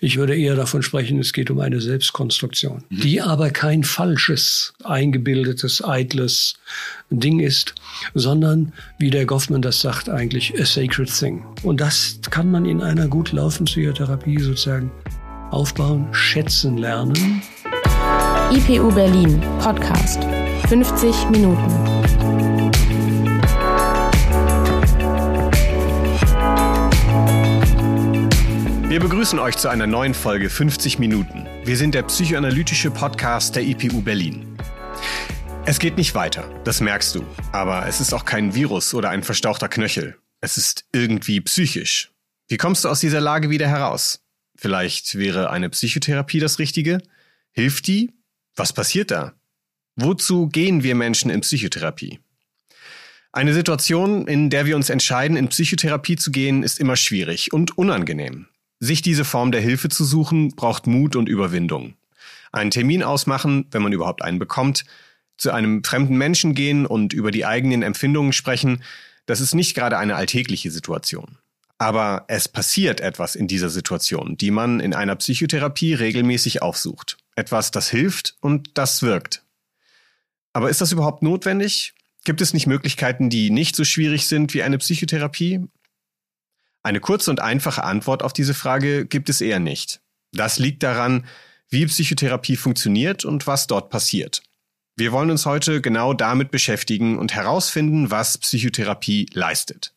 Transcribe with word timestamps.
Ich 0.00 0.16
würde 0.16 0.36
eher 0.36 0.54
davon 0.54 0.82
sprechen, 0.82 1.18
es 1.18 1.32
geht 1.32 1.50
um 1.50 1.58
eine 1.60 1.80
Selbstkonstruktion, 1.80 2.84
mhm. 2.88 3.00
die 3.00 3.20
aber 3.20 3.50
kein 3.50 3.82
falsches, 3.82 4.72
eingebildetes, 4.84 5.82
eitles 5.82 6.54
Ding 7.10 7.40
ist, 7.40 7.74
sondern, 8.14 8.72
wie 8.98 9.10
der 9.10 9.26
Goffman 9.26 9.62
das 9.62 9.80
sagt, 9.80 10.08
eigentlich 10.08 10.58
a 10.60 10.64
sacred 10.64 11.10
thing. 11.10 11.44
Und 11.62 11.80
das 11.80 12.20
kann 12.30 12.50
man 12.50 12.64
in 12.64 12.80
einer 12.80 13.08
gut 13.08 13.32
laufenden 13.32 13.66
Psychotherapie 13.66 14.38
sozusagen 14.38 14.90
aufbauen, 15.50 16.06
schätzen 16.12 16.78
lernen. 16.78 17.42
IPU 18.52 18.92
Berlin 18.92 19.40
Podcast 19.60 20.20
50 20.68 21.30
Minuten. 21.30 22.47
Wir 28.88 29.00
begrüßen 29.00 29.38
euch 29.38 29.58
zu 29.58 29.68
einer 29.68 29.86
neuen 29.86 30.14
Folge 30.14 30.48
50 30.48 30.98
Minuten. 30.98 31.46
Wir 31.62 31.76
sind 31.76 31.94
der 31.94 32.04
psychoanalytische 32.04 32.90
Podcast 32.90 33.54
der 33.54 33.62
IPU 33.62 34.00
Berlin. 34.00 34.56
Es 35.66 35.78
geht 35.78 35.98
nicht 35.98 36.14
weiter, 36.14 36.50
das 36.64 36.80
merkst 36.80 37.14
du. 37.14 37.22
Aber 37.52 37.86
es 37.86 38.00
ist 38.00 38.14
auch 38.14 38.24
kein 38.24 38.54
Virus 38.54 38.94
oder 38.94 39.10
ein 39.10 39.22
verstauchter 39.22 39.68
Knöchel. 39.68 40.16
Es 40.40 40.56
ist 40.56 40.86
irgendwie 40.90 41.42
psychisch. 41.42 42.12
Wie 42.46 42.56
kommst 42.56 42.86
du 42.86 42.88
aus 42.88 43.00
dieser 43.00 43.20
Lage 43.20 43.50
wieder 43.50 43.68
heraus? 43.68 44.22
Vielleicht 44.56 45.18
wäre 45.18 45.50
eine 45.50 45.68
Psychotherapie 45.68 46.40
das 46.40 46.58
Richtige? 46.58 47.02
Hilft 47.52 47.88
die? 47.88 48.14
Was 48.56 48.72
passiert 48.72 49.10
da? 49.10 49.34
Wozu 49.96 50.48
gehen 50.48 50.82
wir 50.82 50.94
Menschen 50.94 51.30
in 51.30 51.42
Psychotherapie? 51.42 52.20
Eine 53.32 53.52
Situation, 53.52 54.26
in 54.26 54.48
der 54.48 54.64
wir 54.64 54.76
uns 54.76 54.88
entscheiden, 54.88 55.36
in 55.36 55.48
Psychotherapie 55.48 56.16
zu 56.16 56.30
gehen, 56.30 56.62
ist 56.62 56.80
immer 56.80 56.96
schwierig 56.96 57.52
und 57.52 57.76
unangenehm. 57.76 58.46
Sich 58.80 59.02
diese 59.02 59.24
Form 59.24 59.52
der 59.52 59.60
Hilfe 59.60 59.88
zu 59.88 60.04
suchen, 60.04 60.54
braucht 60.54 60.86
Mut 60.86 61.16
und 61.16 61.28
Überwindung. 61.28 61.94
Einen 62.52 62.70
Termin 62.70 63.02
ausmachen, 63.02 63.66
wenn 63.70 63.82
man 63.82 63.92
überhaupt 63.92 64.22
einen 64.22 64.38
bekommt, 64.38 64.84
zu 65.36 65.52
einem 65.52 65.84
fremden 65.84 66.16
Menschen 66.16 66.54
gehen 66.54 66.86
und 66.86 67.12
über 67.12 67.30
die 67.30 67.46
eigenen 67.46 67.82
Empfindungen 67.82 68.32
sprechen, 68.32 68.82
das 69.26 69.40
ist 69.40 69.54
nicht 69.54 69.74
gerade 69.74 69.98
eine 69.98 70.16
alltägliche 70.16 70.70
Situation. 70.70 71.38
Aber 71.78 72.24
es 72.26 72.48
passiert 72.48 73.00
etwas 73.00 73.36
in 73.36 73.46
dieser 73.46 73.70
Situation, 73.70 74.36
die 74.36 74.50
man 74.50 74.80
in 74.80 74.94
einer 74.94 75.14
Psychotherapie 75.14 75.94
regelmäßig 75.94 76.60
aufsucht. 76.60 77.18
Etwas, 77.36 77.70
das 77.70 77.88
hilft 77.88 78.36
und 78.40 78.70
das 78.74 79.02
wirkt. 79.02 79.44
Aber 80.52 80.70
ist 80.70 80.80
das 80.80 80.90
überhaupt 80.90 81.22
notwendig? 81.22 81.94
Gibt 82.24 82.40
es 82.40 82.52
nicht 82.52 82.66
Möglichkeiten, 82.66 83.30
die 83.30 83.50
nicht 83.50 83.76
so 83.76 83.84
schwierig 83.84 84.26
sind 84.26 84.54
wie 84.54 84.64
eine 84.64 84.78
Psychotherapie? 84.78 85.68
Eine 86.88 87.00
kurze 87.00 87.30
und 87.30 87.40
einfache 87.40 87.84
Antwort 87.84 88.22
auf 88.22 88.32
diese 88.32 88.54
Frage 88.54 89.04
gibt 89.04 89.28
es 89.28 89.42
eher 89.42 89.58
nicht. 89.58 90.00
Das 90.32 90.58
liegt 90.58 90.82
daran, 90.82 91.26
wie 91.68 91.84
Psychotherapie 91.84 92.56
funktioniert 92.56 93.26
und 93.26 93.46
was 93.46 93.66
dort 93.66 93.90
passiert. 93.90 94.42
Wir 94.96 95.12
wollen 95.12 95.30
uns 95.30 95.44
heute 95.44 95.82
genau 95.82 96.14
damit 96.14 96.50
beschäftigen 96.50 97.18
und 97.18 97.34
herausfinden, 97.34 98.10
was 98.10 98.38
Psychotherapie 98.38 99.26
leistet. 99.34 99.92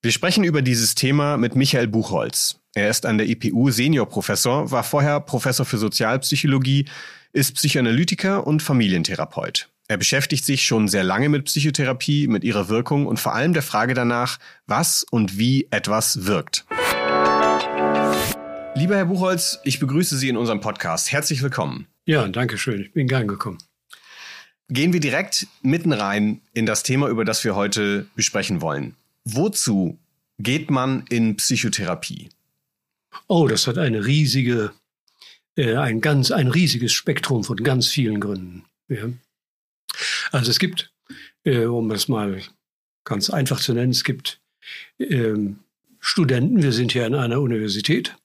Wir 0.00 0.12
sprechen 0.12 0.42
über 0.42 0.62
dieses 0.62 0.94
Thema 0.94 1.36
mit 1.36 1.56
Michael 1.56 1.88
Buchholz. 1.88 2.58
Er 2.74 2.88
ist 2.88 3.04
an 3.04 3.18
der 3.18 3.28
EPU 3.28 3.70
Seniorprofessor, 3.70 4.70
war 4.70 4.82
vorher 4.82 5.20
Professor 5.20 5.66
für 5.66 5.76
Sozialpsychologie, 5.76 6.86
ist 7.34 7.54
Psychoanalytiker 7.56 8.46
und 8.46 8.62
Familientherapeut. 8.62 9.68
Er 9.90 9.96
beschäftigt 9.96 10.44
sich 10.44 10.62
schon 10.62 10.86
sehr 10.86 11.02
lange 11.02 11.28
mit 11.28 11.46
Psychotherapie, 11.46 12.28
mit 12.28 12.44
ihrer 12.44 12.68
Wirkung 12.68 13.06
und 13.06 13.18
vor 13.18 13.34
allem 13.34 13.54
der 13.54 13.62
Frage 13.64 13.92
danach, 13.92 14.38
was 14.68 15.04
und 15.10 15.36
wie 15.36 15.66
etwas 15.72 16.26
wirkt. 16.26 16.64
Lieber 18.76 18.94
Herr 18.94 19.06
Buchholz, 19.06 19.58
ich 19.64 19.80
begrüße 19.80 20.16
Sie 20.16 20.28
in 20.28 20.36
unserem 20.36 20.60
Podcast. 20.60 21.10
Herzlich 21.10 21.42
willkommen. 21.42 21.88
Ja, 22.06 22.28
danke 22.28 22.56
schön. 22.56 22.82
Ich 22.82 22.92
bin 22.92 23.08
gern 23.08 23.26
gekommen. 23.26 23.58
Gehen 24.68 24.92
wir 24.92 25.00
direkt 25.00 25.48
mitten 25.60 25.92
rein 25.92 26.40
in 26.52 26.66
das 26.66 26.84
Thema, 26.84 27.08
über 27.08 27.24
das 27.24 27.42
wir 27.42 27.56
heute 27.56 28.06
besprechen 28.14 28.60
wollen. 28.60 28.94
Wozu 29.24 29.98
geht 30.38 30.70
man 30.70 31.04
in 31.08 31.34
Psychotherapie? 31.34 32.28
Oh, 33.26 33.48
das 33.48 33.66
hat 33.66 33.76
eine 33.76 34.06
riesige, 34.06 34.70
äh, 35.56 35.74
ein 35.74 36.00
ganz, 36.00 36.30
ein 36.30 36.46
riesiges 36.46 36.92
Spektrum 36.92 37.42
von 37.42 37.56
ganz 37.56 37.88
vielen 37.88 38.20
Gründen. 38.20 38.66
Ja. 38.86 39.08
Also 40.30 40.50
es 40.50 40.58
gibt, 40.58 40.92
äh, 41.44 41.64
um 41.64 41.90
es 41.90 42.08
mal 42.08 42.40
ganz 43.04 43.30
einfach 43.30 43.60
zu 43.60 43.72
nennen, 43.72 43.92
es 43.92 44.04
gibt 44.04 44.40
ähm, 44.98 45.60
Studenten, 46.00 46.62
wir 46.62 46.72
sind 46.72 46.92
hier 46.92 47.06
an 47.06 47.14
einer 47.14 47.40
Universität, 47.40 48.16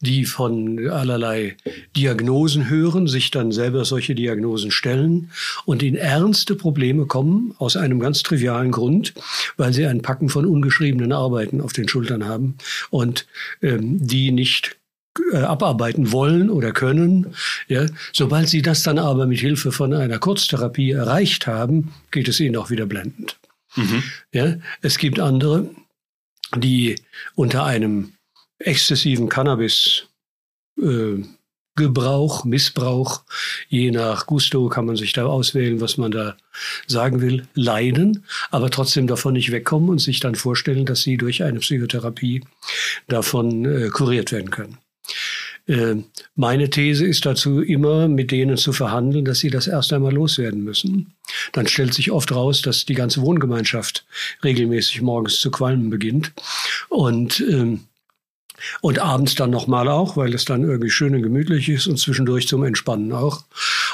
die 0.00 0.24
von 0.24 0.88
allerlei 0.88 1.56
Diagnosen 1.96 2.68
hören, 2.68 3.06
sich 3.08 3.30
dann 3.30 3.52
selber 3.52 3.84
solche 3.84 4.14
Diagnosen 4.14 4.70
stellen 4.70 5.30
und 5.64 5.82
in 5.82 5.96
ernste 5.96 6.54
Probleme 6.54 7.06
kommen, 7.06 7.54
aus 7.58 7.76
einem 7.76 8.00
ganz 8.00 8.22
trivialen 8.22 8.70
Grund, 8.70 9.14
weil 9.56 9.72
sie 9.72 9.86
ein 9.86 10.02
Packen 10.02 10.28
von 10.28 10.46
ungeschriebenen 10.46 11.12
Arbeiten 11.12 11.60
auf 11.60 11.72
den 11.72 11.88
Schultern 11.88 12.26
haben 12.26 12.56
und 12.90 13.26
ähm, 13.62 14.06
die 14.06 14.30
nicht 14.30 14.76
abarbeiten 15.32 16.12
wollen 16.12 16.50
oder 16.50 16.72
können. 16.72 17.34
Ja, 17.68 17.86
sobald 18.12 18.48
sie 18.48 18.62
das 18.62 18.82
dann 18.82 18.98
aber 18.98 19.26
mit 19.26 19.40
Hilfe 19.40 19.72
von 19.72 19.94
einer 19.94 20.18
Kurztherapie 20.18 20.92
erreicht 20.92 21.46
haben, 21.46 21.92
geht 22.10 22.28
es 22.28 22.40
ihnen 22.40 22.56
auch 22.56 22.70
wieder 22.70 22.86
blendend. 22.86 23.38
Mhm. 23.76 24.02
Ja, 24.32 24.56
es 24.82 24.98
gibt 24.98 25.20
andere, 25.20 25.68
die 26.56 26.96
unter 27.34 27.64
einem 27.64 28.12
exzessiven 28.58 29.28
Cannabis 29.28 30.06
äh, 30.80 31.22
Gebrauch, 31.76 32.44
Missbrauch, 32.44 33.24
je 33.68 33.90
nach 33.90 34.26
Gusto 34.26 34.68
kann 34.68 34.86
man 34.86 34.94
sich 34.94 35.12
da 35.12 35.26
auswählen, 35.26 35.80
was 35.80 35.96
man 35.96 36.12
da 36.12 36.36
sagen 36.86 37.20
will, 37.20 37.48
leiden, 37.54 38.24
aber 38.52 38.70
trotzdem 38.70 39.08
davon 39.08 39.32
nicht 39.32 39.50
wegkommen 39.50 39.88
und 39.88 39.98
sich 39.98 40.20
dann 40.20 40.36
vorstellen, 40.36 40.86
dass 40.86 41.02
sie 41.02 41.16
durch 41.16 41.42
eine 41.42 41.58
Psychotherapie 41.58 42.44
davon 43.08 43.64
äh, 43.64 43.88
kuriert 43.88 44.30
werden 44.30 44.50
können. 44.52 44.78
Äh, 45.66 45.96
meine 46.34 46.68
These 46.70 47.06
ist 47.06 47.24
dazu 47.24 47.62
immer, 47.62 48.08
mit 48.08 48.30
denen 48.30 48.56
zu 48.56 48.72
verhandeln, 48.72 49.24
dass 49.24 49.38
sie 49.38 49.50
das 49.50 49.66
erst 49.66 49.92
einmal 49.92 50.12
loswerden 50.12 50.62
müssen. 50.62 51.14
Dann 51.52 51.66
stellt 51.66 51.94
sich 51.94 52.10
oft 52.10 52.32
raus, 52.32 52.62
dass 52.62 52.84
die 52.84 52.94
ganze 52.94 53.22
Wohngemeinschaft 53.22 54.04
regelmäßig 54.42 55.02
morgens 55.02 55.40
zu 55.40 55.50
qualmen 55.50 55.90
beginnt. 55.90 56.32
Und 56.88 57.40
ähm, 57.40 57.80
und 58.80 58.98
abends 58.98 59.34
dann 59.34 59.50
nochmal 59.50 59.88
auch, 59.88 60.16
weil 60.16 60.34
es 60.34 60.44
dann 60.44 60.62
irgendwie 60.62 60.90
schön 60.90 61.14
und 61.14 61.22
gemütlich 61.22 61.68
ist 61.68 61.86
und 61.86 61.98
zwischendurch 61.98 62.48
zum 62.48 62.64
Entspannen 62.64 63.12
auch. 63.12 63.44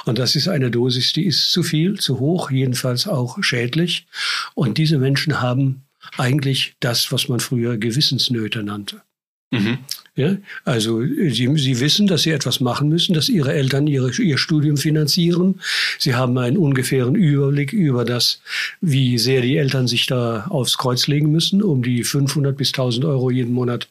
Und 0.04 0.18
das 0.18 0.36
ist 0.36 0.48
eine 0.48 0.70
Dosis, 0.70 1.12
die 1.12 1.26
ist 1.26 1.50
zu 1.50 1.62
viel, 1.62 1.98
zu 1.98 2.20
hoch, 2.20 2.50
jedenfalls 2.50 3.06
auch 3.06 3.42
schädlich. 3.42 4.06
Und 4.54 4.78
diese 4.78 4.98
Menschen 4.98 5.40
haben 5.40 5.82
eigentlich 6.16 6.74
das, 6.80 7.12
was 7.12 7.28
man 7.28 7.40
früher 7.40 7.78
Gewissensnöte 7.78 8.62
nannte. 8.62 9.02
Mhm. 9.50 9.78
Ja, 10.16 10.36
also 10.64 11.02
sie, 11.02 11.56
sie 11.56 11.80
wissen, 11.80 12.06
dass 12.08 12.22
sie 12.22 12.32
etwas 12.32 12.60
machen 12.60 12.88
müssen, 12.88 13.14
dass 13.14 13.28
ihre 13.28 13.52
Eltern 13.52 13.86
ihre, 13.86 14.10
ihr 14.20 14.38
Studium 14.38 14.76
finanzieren. 14.76 15.60
Sie 15.98 16.14
haben 16.14 16.36
einen 16.36 16.56
ungefähren 16.56 17.14
Überblick 17.14 17.72
über 17.72 18.04
das, 18.04 18.42
wie 18.80 19.18
sehr 19.18 19.40
die 19.40 19.56
Eltern 19.56 19.86
sich 19.86 20.06
da 20.06 20.46
aufs 20.48 20.78
Kreuz 20.78 21.06
legen 21.06 21.30
müssen, 21.30 21.62
um 21.62 21.82
die 21.82 22.02
500 22.02 22.56
bis 22.56 22.70
1000 22.70 23.04
Euro 23.04 23.30
jeden 23.30 23.52
Monat 23.52 23.88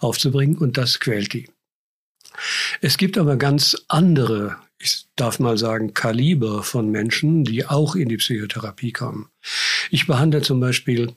aufzubringen. 0.00 0.58
Und 0.58 0.76
das 0.76 0.98
quält 0.98 1.32
die. 1.32 1.48
Es 2.80 2.96
gibt 2.96 3.16
aber 3.16 3.36
ganz 3.36 3.76
andere, 3.88 4.56
ich 4.78 5.06
darf 5.16 5.38
mal 5.38 5.58
sagen, 5.58 5.94
Kaliber 5.94 6.62
von 6.62 6.90
Menschen, 6.90 7.44
die 7.44 7.66
auch 7.66 7.94
in 7.94 8.08
die 8.08 8.16
Psychotherapie 8.16 8.92
kommen. 8.92 9.28
Ich 9.90 10.06
behandle 10.06 10.42
zum 10.42 10.60
Beispiel 10.60 11.12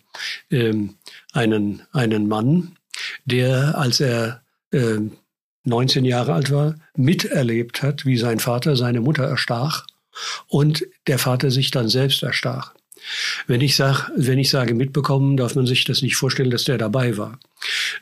ähm, 0.51 0.95
einen, 1.33 1.81
einen 1.91 2.27
Mann, 2.27 2.75
der, 3.25 3.77
als 3.77 3.99
er 3.99 4.41
äh, 4.71 4.99
19 5.63 6.05
Jahre 6.05 6.33
alt 6.33 6.51
war, 6.51 6.75
miterlebt 6.95 7.81
hat, 7.81 8.05
wie 8.05 8.17
sein 8.17 8.39
Vater 8.39 8.75
seine 8.75 9.01
Mutter 9.01 9.27
erstach 9.27 9.85
und 10.47 10.85
der 11.07 11.19
Vater 11.19 11.51
sich 11.51 11.71
dann 11.71 11.89
selbst 11.89 12.23
erstach. 12.23 12.73
Wenn 13.45 13.61
ich, 13.61 13.75
sag, 13.75 14.09
wenn 14.15 14.39
ich 14.39 14.49
sage 14.49 14.73
mitbekommen, 14.73 15.37
darf 15.37 15.55
man 15.55 15.67
sich 15.67 15.83
das 15.83 16.01
nicht 16.01 16.15
vorstellen, 16.15 16.49
dass 16.49 16.63
der 16.63 16.77
dabei 16.77 17.17
war, 17.17 17.39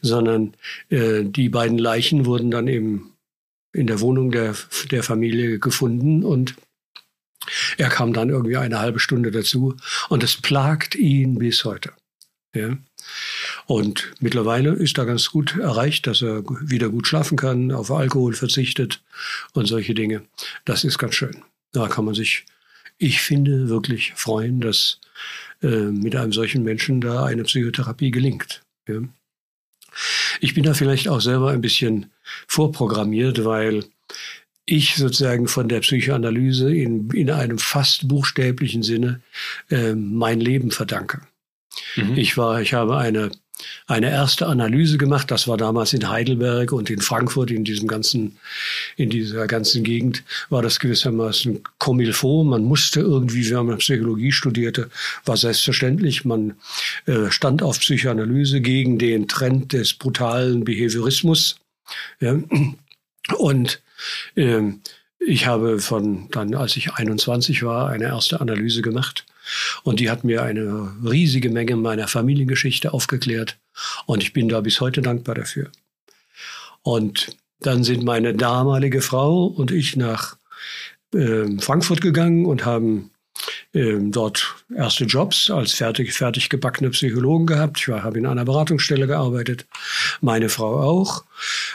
sondern 0.01 0.53
äh, 0.89 1.23
die 1.23 1.49
beiden 1.49 1.77
Leichen 1.77 2.25
wurden 2.25 2.51
dann 2.51 2.67
eben 2.67 3.13
in 3.73 3.87
der 3.87 3.99
Wohnung 3.99 4.31
der, 4.31 4.55
der 4.91 5.03
Familie 5.03 5.59
gefunden 5.59 6.23
und 6.23 6.55
er 7.77 7.89
kam 7.89 8.13
dann 8.13 8.29
irgendwie 8.29 8.55
eine 8.55 8.79
halbe 8.79 8.99
Stunde 8.99 9.31
dazu 9.31 9.75
und 10.09 10.23
es 10.23 10.35
plagt 10.35 10.95
ihn 10.95 11.39
bis 11.39 11.65
heute. 11.65 11.91
Ja. 12.55 12.77
Und 13.65 14.11
mittlerweile 14.19 14.73
ist 14.73 14.97
er 14.97 15.05
ganz 15.05 15.29
gut 15.29 15.57
erreicht, 15.57 16.07
dass 16.07 16.21
er 16.21 16.43
wieder 16.61 16.89
gut 16.89 17.07
schlafen 17.07 17.37
kann, 17.37 17.71
auf 17.71 17.91
Alkohol 17.91 18.33
verzichtet 18.33 19.01
und 19.53 19.67
solche 19.67 19.93
Dinge. 19.93 20.23
Das 20.65 20.83
ist 20.83 20.97
ganz 20.97 21.15
schön. 21.15 21.43
Da 21.71 21.87
kann 21.87 22.05
man 22.05 22.13
sich, 22.13 22.45
ich 22.97 23.21
finde, 23.21 23.69
wirklich 23.69 24.13
freuen, 24.15 24.61
dass 24.61 24.99
äh, 25.61 25.67
mit 25.67 26.15
einem 26.15 26.33
solchen 26.33 26.63
Menschen 26.63 27.01
da 27.01 27.25
eine 27.25 27.43
Psychotherapie 27.43 28.11
gelingt. 28.11 28.61
Ja. 28.87 29.01
Ich 30.39 30.53
bin 30.53 30.63
da 30.63 30.73
vielleicht 30.73 31.07
auch 31.07 31.21
selber 31.21 31.51
ein 31.51 31.61
bisschen 31.61 32.11
vorprogrammiert, 32.47 33.45
weil 33.45 33.85
ich 34.65 34.95
sozusagen 34.95 35.47
von 35.47 35.67
der 35.67 35.81
Psychoanalyse 35.81 36.73
in, 36.73 37.09
in 37.11 37.29
einem 37.29 37.59
fast 37.59 38.07
buchstäblichen 38.07 38.83
Sinne 38.83 39.21
äh, 39.69 39.93
mein 39.93 40.39
Leben 40.39 40.71
verdanke. 40.71 41.21
Mhm. 41.95 42.17
Ich 42.17 42.37
war, 42.37 42.61
ich 42.61 42.73
habe 42.73 42.97
eine 42.97 43.31
eine 43.87 44.09
erste 44.09 44.47
Analyse 44.47 44.97
gemacht. 44.97 45.31
Das 45.31 45.47
war 45.47 45.57
damals 45.57 45.93
in 45.93 46.09
Heidelberg 46.09 46.71
und 46.71 46.89
in 46.89 47.01
Frankfurt, 47.01 47.51
in 47.51 47.63
diesem 47.63 47.87
ganzen, 47.87 48.37
in 48.97 49.09
dieser 49.09 49.47
ganzen 49.47 49.83
Gegend, 49.83 50.23
war 50.49 50.61
das 50.61 50.79
gewissermaßen 50.79 51.61
comme 51.77 52.03
il 52.03 52.13
faut. 52.13 52.45
Man 52.45 52.63
musste 52.63 53.01
irgendwie, 53.01 53.49
wenn 53.51 53.65
man 53.65 53.77
Psychologie 53.77 54.31
studierte, 54.31 54.89
war 55.25 55.37
selbstverständlich. 55.37 56.25
Man 56.25 56.55
äh, 57.05 57.29
stand 57.29 57.61
auf 57.61 57.79
Psychoanalyse 57.79 58.61
gegen 58.61 58.97
den 58.97 59.27
Trend 59.27 59.73
des 59.73 59.93
brutalen 59.93 60.63
Behaviorismus. 60.63 61.57
Ja. 62.19 62.37
Und 63.37 63.81
ähm, 64.35 64.81
ich 65.25 65.47
habe 65.47 65.79
von 65.79 66.29
dann, 66.31 66.53
als 66.55 66.75
ich 66.77 66.93
21 66.93 67.63
war, 67.63 67.89
eine 67.89 68.05
erste 68.05 68.41
Analyse 68.41 68.81
gemacht 68.81 69.25
und 69.83 69.99
die 69.99 70.09
hat 70.09 70.23
mir 70.23 70.43
eine 70.43 70.91
riesige 71.03 71.49
Menge 71.49 71.75
meiner 71.75 72.07
Familiengeschichte 72.07 72.93
aufgeklärt. 72.93 73.57
Und 74.05 74.23
ich 74.23 74.33
bin 74.33 74.49
da 74.49 74.61
bis 74.61 74.79
heute 74.81 75.01
dankbar 75.01 75.35
dafür. 75.35 75.71
Und 76.81 77.35
dann 77.59 77.83
sind 77.83 78.03
meine 78.03 78.33
damalige 78.33 79.01
Frau 79.01 79.45
und 79.45 79.71
ich 79.71 79.95
nach 79.95 80.37
äh, 81.13 81.45
Frankfurt 81.59 82.01
gegangen 82.01 82.45
und 82.45 82.65
haben 82.65 83.11
ähm, 83.73 84.11
dort 84.11 84.55
erste 84.75 85.05
Jobs 85.05 85.49
als 85.49 85.73
fertig, 85.73 86.13
fertig 86.13 86.49
gebackene 86.49 86.91
Psychologen 86.91 87.47
gehabt. 87.47 87.79
Ich 87.79 87.87
habe 87.87 88.19
in 88.19 88.27
einer 88.27 88.45
Beratungsstelle 88.45 89.07
gearbeitet, 89.07 89.65
meine 90.21 90.49
Frau 90.49 90.79
auch. 90.79 91.23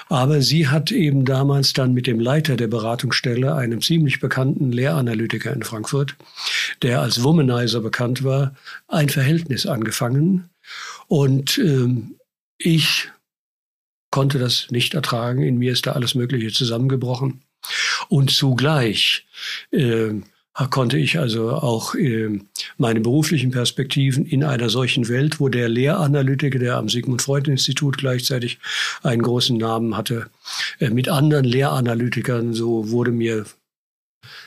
Aber 0.08 0.40
sie 0.40 0.68
hat 0.68 0.92
eben 0.92 1.24
damals 1.24 1.72
dann 1.72 1.94
mit 1.94 2.06
dem 2.06 2.20
Leiter 2.20 2.56
der 2.56 2.68
Beratungsstelle, 2.68 3.54
einem 3.54 3.82
ziemlich 3.82 4.20
bekannten 4.20 4.70
Lehranalytiker 4.70 5.52
in 5.52 5.64
Frankfurt, 5.64 6.14
der 6.82 7.00
als 7.00 7.24
Womanizer 7.24 7.80
bekannt 7.80 8.22
war, 8.22 8.54
ein 8.86 9.08
Verhältnis 9.08 9.66
angefangen. 9.66 10.50
Und 11.08 11.58
ähm, 11.58 12.14
ich 12.58 13.10
konnte 14.10 14.38
das 14.38 14.68
nicht 14.70 14.94
ertragen. 14.94 15.42
In 15.42 15.58
mir 15.58 15.72
ist 15.72 15.86
da 15.86 15.92
alles 15.92 16.14
Mögliche 16.14 16.52
zusammengebrochen. 16.52 17.42
Und 18.08 18.30
zugleich 18.30 19.26
äh, 19.72 20.12
konnte 20.66 20.98
ich 20.98 21.18
also 21.18 21.52
auch 21.52 21.94
äh, 21.94 22.40
meine 22.78 23.00
beruflichen 23.00 23.52
Perspektiven 23.52 24.26
in 24.26 24.42
einer 24.42 24.68
solchen 24.70 25.08
Welt, 25.08 25.38
wo 25.38 25.48
der 25.48 25.68
Lehranalytiker, 25.68 26.58
der 26.58 26.76
am 26.76 26.88
Sigmund 26.88 27.22
Freud 27.22 27.48
Institut 27.48 27.98
gleichzeitig 27.98 28.58
einen 29.02 29.22
großen 29.22 29.56
Namen 29.56 29.96
hatte, 29.96 30.30
äh, 30.80 30.90
mit 30.90 31.08
anderen 31.08 31.44
Lehranalytikern, 31.44 32.54
so 32.54 32.90
wurde 32.90 33.12
mir 33.12 33.46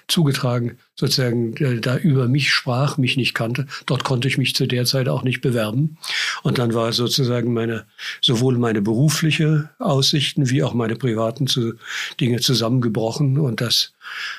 zugetragen, 0.08 0.78
sozusagen 1.02 1.56
äh, 1.58 1.80
da 1.82 1.98
über 1.98 2.28
mich 2.28 2.52
sprach, 2.52 2.98
mich 2.98 3.18
nicht 3.18 3.34
kannte. 3.34 3.66
Dort 3.88 4.04
konnte 4.04 4.28
ich 4.28 4.38
mich 4.38 4.54
zu 4.54 4.68
der 4.68 4.86
Zeit 4.86 5.10
auch 5.10 5.24
nicht 5.24 5.42
bewerben. 5.42 5.98
Und 6.44 6.60
dann 6.60 6.76
war 6.76 6.94
sozusagen 6.94 7.54
meine, 7.54 7.86
sowohl 8.22 8.60
meine 8.60 8.84
berufliche 8.84 9.72
Aussichten 9.80 10.52
wie 10.52 10.62
auch 10.62 10.76
meine 10.76 10.96
privaten 10.96 11.48
zu, 11.48 11.74
Dinge 12.20 12.40
zusammengebrochen. 12.40 13.40
Und 13.40 13.62
das 13.62 13.94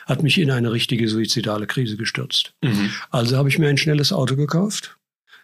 hat 0.06 0.22
mich 0.22 0.38
in 0.38 0.52
eine 0.52 0.70
richtige 0.70 1.08
suizidale 1.08 1.66
Krise 1.66 1.96
gestürzt. 1.96 2.54
Mhm. 2.62 2.90
Also 3.10 3.36
habe 3.36 3.48
ich 3.48 3.58
mir 3.58 3.68
ein 3.68 3.78
schnelles 3.78 4.12
Auto 4.12 4.36
gekauft 4.36 4.96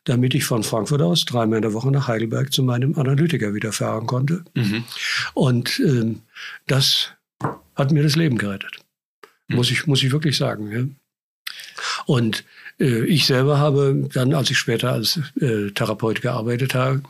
damit 0.04 0.34
ich 0.34 0.44
von 0.44 0.62
Frankfurt 0.62 1.02
aus 1.02 1.26
dreimal 1.26 1.56
in 1.58 1.62
der 1.62 1.74
Woche 1.74 1.90
nach 1.90 2.08
Heidelberg 2.08 2.50
zu 2.50 2.62
meinem 2.62 2.94
Analytiker 2.98 3.52
wieder 3.52 3.72
fahren 3.72 4.06
konnte. 4.06 4.42
Mhm. 4.54 4.84
Und 5.34 5.78
ähm, 5.80 6.22
das 6.66 7.10
hat 7.74 7.92
mir 7.92 8.04
das 8.04 8.16
Leben 8.16 8.38
gerettet. 8.38 8.78
Muss 9.48 9.70
ich, 9.70 9.86
muss 9.86 10.02
ich 10.02 10.12
wirklich 10.12 10.36
sagen. 10.36 10.97
Und 12.06 12.44
äh, 12.80 13.04
ich 13.04 13.26
selber 13.26 13.58
habe 13.58 14.08
dann, 14.12 14.34
als 14.34 14.50
ich 14.50 14.58
später 14.58 14.92
als 14.92 15.20
äh, 15.40 15.70
Therapeut 15.70 16.22
gearbeitet 16.22 16.74
habe, 16.74 17.02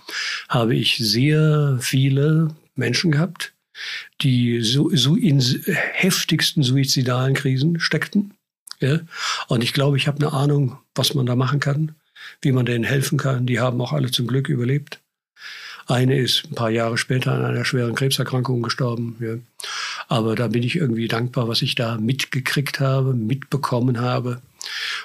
habe 0.48 0.74
ich 0.74 0.98
sehr 0.98 1.78
viele 1.80 2.48
Menschen 2.74 3.12
gehabt, 3.12 3.52
die 4.22 4.60
so, 4.62 4.90
so 4.94 5.16
in 5.16 5.40
heftigsten 5.40 6.62
suizidalen 6.62 7.34
Krisen 7.34 7.80
steckten. 7.80 8.34
Ja? 8.80 9.00
Und 9.48 9.62
ich 9.62 9.72
glaube, 9.72 9.96
ich 9.96 10.08
habe 10.08 10.18
eine 10.18 10.32
Ahnung, 10.32 10.78
was 10.94 11.14
man 11.14 11.26
da 11.26 11.36
machen 11.36 11.60
kann, 11.60 11.94
wie 12.40 12.52
man 12.52 12.66
denen 12.66 12.84
helfen 12.84 13.18
kann. 13.18 13.46
Die 13.46 13.60
haben 13.60 13.80
auch 13.80 13.92
alle 13.92 14.10
zum 14.10 14.26
Glück 14.26 14.48
überlebt. 14.48 15.00
Eine 15.86 16.18
ist 16.18 16.44
ein 16.44 16.54
paar 16.54 16.70
Jahre 16.70 16.98
später 16.98 17.32
an 17.32 17.44
einer 17.44 17.64
schweren 17.64 17.94
Krebserkrankung 17.94 18.62
gestorben. 18.62 19.16
Ja. 19.20 19.36
Aber 20.08 20.34
da 20.34 20.48
bin 20.48 20.62
ich 20.62 20.76
irgendwie 20.76 21.06
dankbar, 21.06 21.48
was 21.48 21.62
ich 21.62 21.74
da 21.74 21.98
mitgekriegt 21.98 22.80
habe, 22.80 23.14
mitbekommen 23.14 24.00
habe. 24.00 24.40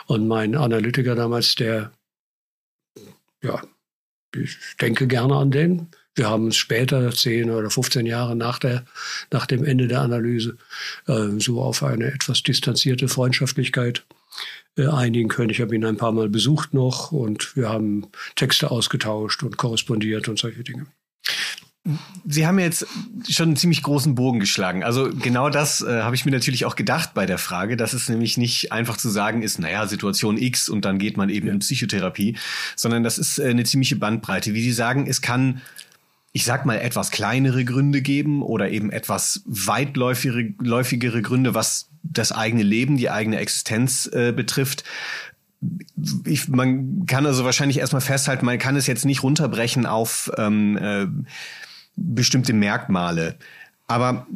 Und 0.07 0.27
mein 0.27 0.55
Analytiker 0.55 1.15
damals, 1.15 1.55
der, 1.55 1.91
ja, 3.41 3.61
ich 4.35 4.57
denke 4.81 5.07
gerne 5.07 5.35
an 5.35 5.51
den. 5.51 5.87
Wir 6.15 6.29
haben 6.29 6.45
uns 6.45 6.57
später, 6.57 7.11
10 7.11 7.49
oder 7.49 7.69
15 7.69 8.05
Jahre 8.05 8.35
nach, 8.35 8.59
der, 8.59 8.85
nach 9.31 9.45
dem 9.45 9.63
Ende 9.65 9.87
der 9.87 10.01
Analyse, 10.01 10.57
äh, 11.07 11.39
so 11.39 11.61
auf 11.61 11.83
eine 11.83 12.05
etwas 12.11 12.43
distanzierte 12.43 13.07
Freundschaftlichkeit 13.07 14.05
äh, 14.77 14.87
einigen 14.87 15.29
können. 15.29 15.49
Ich 15.49 15.61
habe 15.61 15.75
ihn 15.75 15.85
ein 15.85 15.97
paar 15.97 16.11
Mal 16.11 16.29
besucht 16.29 16.73
noch 16.73 17.11
und 17.11 17.55
wir 17.55 17.69
haben 17.69 18.07
Texte 18.35 18.69
ausgetauscht 18.71 19.43
und 19.43 19.57
korrespondiert 19.57 20.27
und 20.27 20.39
solche 20.39 20.63
Dinge. 20.63 20.85
Sie 22.25 22.47
haben 22.47 22.59
jetzt 22.59 22.87
schon 23.27 23.49
einen 23.49 23.55
ziemlich 23.57 23.83
großen 23.83 24.15
Bogen 24.15 24.39
geschlagen. 24.39 24.83
Also 24.83 25.09
genau 25.09 25.49
das 25.49 25.81
äh, 25.81 26.01
habe 26.01 26.15
ich 26.15 26.23
mir 26.23 26.31
natürlich 26.31 26.63
auch 26.63 26.77
gedacht 26.77 27.13
bei 27.13 27.25
der 27.25 27.37
Frage, 27.37 27.75
dass 27.75 27.91
es 27.91 28.07
nämlich 28.07 28.37
nicht 28.37 28.71
einfach 28.71 28.95
zu 28.95 29.09
sagen 29.09 29.41
ist, 29.41 29.59
naja, 29.59 29.85
Situation 29.85 30.37
X 30.37 30.69
und 30.69 30.85
dann 30.85 30.97
geht 30.97 31.17
man 31.17 31.29
eben 31.29 31.49
in 31.49 31.59
Psychotherapie, 31.59 32.37
sondern 32.77 33.03
das 33.03 33.17
ist 33.17 33.37
äh, 33.37 33.49
eine 33.49 33.65
ziemliche 33.65 33.97
Bandbreite. 33.97 34.53
Wie 34.53 34.63
Sie 34.63 34.71
sagen, 34.71 35.07
es 35.07 35.21
kann 35.21 35.61
ich 36.35 36.45
sag 36.45 36.65
mal, 36.65 36.79
etwas 36.79 37.11
kleinere 37.11 37.63
Gründe 37.63 38.01
geben 38.01 38.41
oder 38.41 38.71
eben 38.71 38.91
etwas 38.91 39.43
weitläufigere 39.45 41.21
Gründe, 41.21 41.53
was 41.53 41.89
das 42.01 42.31
eigene 42.31 42.63
Leben, 42.63 42.97
die 42.97 43.11
eigene 43.11 43.37
Existenz 43.37 44.09
äh, 44.11 44.33
betrifft. 44.35 44.83
Ich, 46.25 46.49
man 46.49 47.05
kann 47.05 47.27
also 47.27 47.45
wahrscheinlich 47.45 47.77
erstmal 47.77 48.01
festhalten, 48.01 48.45
man 48.45 48.57
kann 48.57 48.75
es 48.75 48.87
jetzt 48.87 49.05
nicht 49.05 49.21
runterbrechen 49.21 49.85
auf 49.85 50.31
ähm, 50.37 50.75
äh, 50.77 51.05
bestimmte 51.95 52.53
Merkmale. 52.53 53.35
Aber 53.87 54.27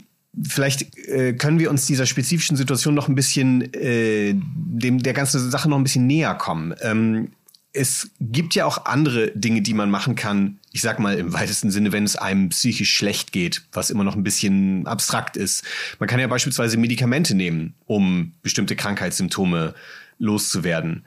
vielleicht 0.44 0.98
äh, 1.07 1.33
können 1.33 1.59
wir 1.59 1.69
uns 1.69 1.86
dieser 1.86 2.06
spezifischen 2.06 2.57
Situation 2.57 2.94
noch 2.94 3.07
ein 3.07 3.16
bisschen, 3.16 3.73
äh, 3.73 4.33
dem 4.35 5.02
der 5.02 5.14
ganzen 5.14 5.49
Sache 5.49 5.69
noch 5.69 5.78
ein 5.78 5.83
bisschen 5.83 6.07
näher 6.07 6.35
kommen. 6.35 6.76
Ähm, 6.81 7.30
es 7.73 8.09
gibt 8.19 8.56
ja 8.56 8.66
auch 8.66 8.85
andere 8.85 9.31
Dinge, 9.31 9.61
die 9.61 9.73
man 9.73 9.92
machen 9.92 10.16
kann. 10.16 10.59
Ich 10.71 10.81
sag 10.81 10.99
mal 10.99 11.18
im 11.18 11.33
weitesten 11.33 11.69
Sinne, 11.69 11.92
wenn 11.92 12.06
es 12.06 12.16
einem 12.16 12.49
psychisch 12.49 12.92
schlecht 12.92 13.31
geht, 13.31 13.64
was 13.71 13.90
immer 13.92 14.04
noch 14.04 14.16
ein 14.16 14.23
bisschen 14.23 14.87
abstrakt 14.87 15.37
ist. 15.37 15.64
Man 15.99 16.09
kann 16.09 16.19
ja 16.19 16.28
beispielsweise 16.28 16.78
Medikamente 16.78 17.35
nehmen, 17.35 17.76
um 17.85 18.33
bestimmte 18.42 18.76
Krankheitssymptome 18.76 19.76
loszuwerden. 20.18 21.06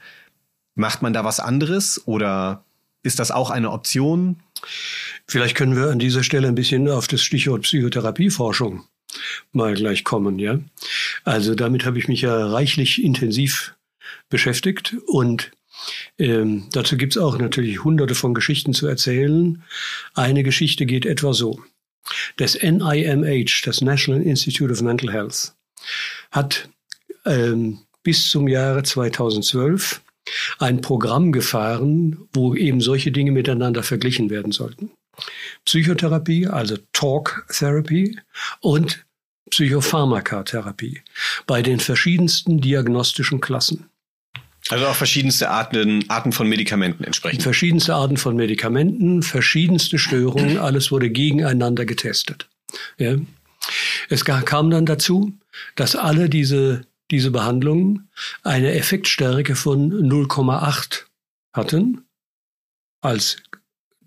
Macht 0.76 1.02
man 1.02 1.12
da 1.12 1.24
was 1.24 1.40
anderes 1.40 2.06
oder 2.06 2.64
ist 3.02 3.18
das 3.18 3.30
auch 3.30 3.50
eine 3.50 3.70
Option? 3.70 4.36
Vielleicht 5.26 5.56
können 5.56 5.76
wir 5.76 5.90
an 5.90 5.98
dieser 5.98 6.22
Stelle 6.22 6.48
ein 6.48 6.54
bisschen 6.54 6.88
auf 6.88 7.06
das 7.06 7.22
Stichwort 7.22 7.62
Psychotherapieforschung 7.62 8.84
mal 9.52 9.74
gleich 9.74 10.04
kommen, 10.04 10.38
ja. 10.38 10.60
Also 11.24 11.54
damit 11.54 11.84
habe 11.84 11.98
ich 11.98 12.08
mich 12.08 12.22
ja 12.22 12.46
reichlich 12.46 13.02
intensiv 13.02 13.74
beschäftigt 14.28 14.96
und 15.06 15.50
ähm, 16.18 16.68
dazu 16.72 16.96
gibt 16.96 17.16
es 17.16 17.22
auch 17.22 17.38
natürlich 17.38 17.82
hunderte 17.84 18.14
von 18.14 18.34
Geschichten 18.34 18.74
zu 18.74 18.86
erzählen. 18.86 19.62
Eine 20.14 20.42
Geschichte 20.42 20.86
geht 20.86 21.06
etwa 21.06 21.32
so. 21.32 21.60
Das 22.36 22.54
NIMH, 22.54 23.62
das 23.64 23.80
National 23.80 24.22
Institute 24.22 24.72
of 24.72 24.82
Mental 24.82 25.12
Health, 25.12 25.54
hat 26.30 26.68
ähm, 27.24 27.80
bis 28.02 28.30
zum 28.30 28.48
Jahre 28.48 28.82
2012 28.82 30.00
ein 30.58 30.80
Programm 30.80 31.32
gefahren, 31.32 32.28
wo 32.32 32.54
eben 32.54 32.80
solche 32.80 33.12
Dinge 33.12 33.32
miteinander 33.32 33.82
verglichen 33.82 34.30
werden 34.30 34.52
sollten. 34.52 34.90
Psychotherapie, 35.64 36.46
also 36.46 36.76
Talk 36.92 37.46
Therapy 37.50 38.18
und 38.60 39.04
Psychopharmakatherapie 39.50 41.02
bei 41.46 41.62
den 41.62 41.80
verschiedensten 41.80 42.60
diagnostischen 42.60 43.40
Klassen. 43.40 43.90
Also 44.68 44.86
auch 44.86 44.94
verschiedenste 44.94 45.50
Arten, 45.50 46.08
Arten 46.08 46.32
von 46.32 46.48
Medikamenten 46.48 47.02
entsprechend. 47.02 47.42
Verschiedenste 47.42 47.94
Arten 47.94 48.16
von 48.16 48.36
Medikamenten, 48.36 49.22
verschiedenste 49.22 49.98
Störungen, 49.98 50.58
alles 50.58 50.92
wurde 50.92 51.10
gegeneinander 51.10 51.84
getestet. 51.84 52.48
Ja. 52.96 53.16
Es 54.08 54.24
kam 54.24 54.70
dann 54.70 54.86
dazu, 54.86 55.32
dass 55.74 55.96
alle 55.96 56.28
diese, 56.28 56.82
diese 57.10 57.30
Behandlungen 57.30 58.08
eine 58.42 58.72
Effektstärke 58.72 59.56
von 59.56 59.92
0,8 59.92 61.04
hatten 61.52 62.02
als 63.00 63.36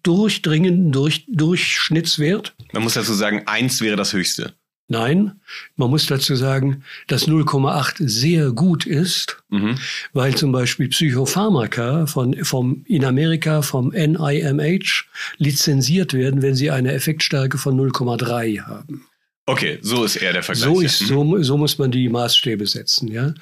durchdringenden 0.03 0.91
durch, 0.91 1.25
Durchschnittswert. 1.27 2.55
Man 2.73 2.83
muss 2.83 2.93
dazu 2.93 3.13
sagen, 3.13 3.43
eins 3.45 3.81
wäre 3.81 3.95
das 3.95 4.13
höchste. 4.13 4.53
Nein, 4.89 5.39
man 5.77 5.89
muss 5.89 6.07
dazu 6.07 6.35
sagen, 6.35 6.83
dass 7.07 7.27
0,8 7.27 8.07
sehr 8.07 8.51
gut 8.51 8.85
ist, 8.85 9.41
mhm. 9.49 9.77
weil 10.11 10.35
zum 10.35 10.51
Beispiel 10.51 10.89
Psychopharmaka 10.89 12.05
von, 12.05 12.43
vom, 12.43 12.83
in 12.85 13.05
Amerika 13.05 13.61
vom 13.61 13.89
NIMH 13.89 15.05
lizenziert 15.37 16.13
werden, 16.13 16.41
wenn 16.41 16.55
sie 16.55 16.69
eine 16.69 16.91
Effektstärke 16.91 17.57
von 17.57 17.79
0,3 17.79 18.61
haben. 18.61 19.05
Okay, 19.45 19.77
so 19.81 20.05
ist 20.05 20.15
eher 20.15 20.31
der 20.31 20.43
Vergleich. 20.43 20.63
So, 20.63 20.79
ist, 20.79 20.99
so, 20.99 21.43
so 21.43 21.57
muss 21.57 21.77
man 21.77 21.91
die 21.91 22.07
Maßstäbe 22.07 22.65
setzen. 22.65 23.09
Ja. 23.09 23.33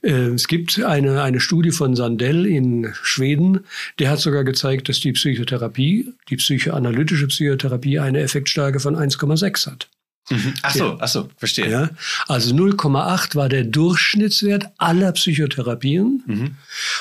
Äh, 0.00 0.28
es 0.28 0.48
gibt 0.48 0.82
eine, 0.82 1.22
eine 1.22 1.40
Studie 1.40 1.70
von 1.70 1.94
Sandell 1.96 2.46
in 2.46 2.94
Schweden, 3.02 3.66
der 3.98 4.10
hat 4.10 4.20
sogar 4.20 4.44
gezeigt, 4.44 4.88
dass 4.88 5.00
die 5.00 5.12
Psychotherapie, 5.12 6.14
die 6.30 6.36
psychoanalytische 6.36 7.26
Psychotherapie 7.26 7.98
eine 7.98 8.20
Effektstärke 8.20 8.80
von 8.80 8.96
1,6 8.96 9.66
hat. 9.70 9.88
Mhm. 10.30 10.54
Ach 10.62 10.74
so, 10.74 10.96
ach 10.98 11.08
so, 11.08 11.28
verstehe. 11.36 11.70
Ja, 11.70 11.90
also 12.28 12.54
0,8 12.54 13.34
war 13.34 13.50
der 13.50 13.64
Durchschnittswert 13.64 14.68
aller 14.78 15.12
Psychotherapien. 15.12 16.22
Mhm. 16.26 16.56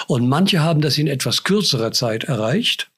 Und 0.07 0.27
manche 0.27 0.59
haben 0.59 0.81
das 0.81 0.97
in 0.97 1.07
etwas 1.07 1.43
kürzerer 1.43 1.93
Zeit 1.93 2.25
erreicht. 2.25 2.89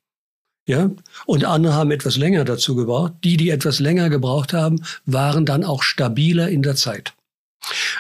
Ja, 0.68 0.90
und 1.28 1.46
andere 1.46 1.74
haben 1.74 1.92
etwas 1.92 2.18
länger 2.18 2.44
dazu 2.44 2.76
gebraucht. 2.76 3.14
Die, 3.24 3.38
die 3.38 3.52
etwas 3.52 3.80
länger 3.80 4.10
gebraucht 4.10 4.52
haben, 4.52 4.82
waren 5.06 5.46
dann 5.46 5.64
auch 5.64 5.84
stabiler 5.84 6.50
in 6.50 6.64
der 6.64 6.76
Zeit. 6.76 7.14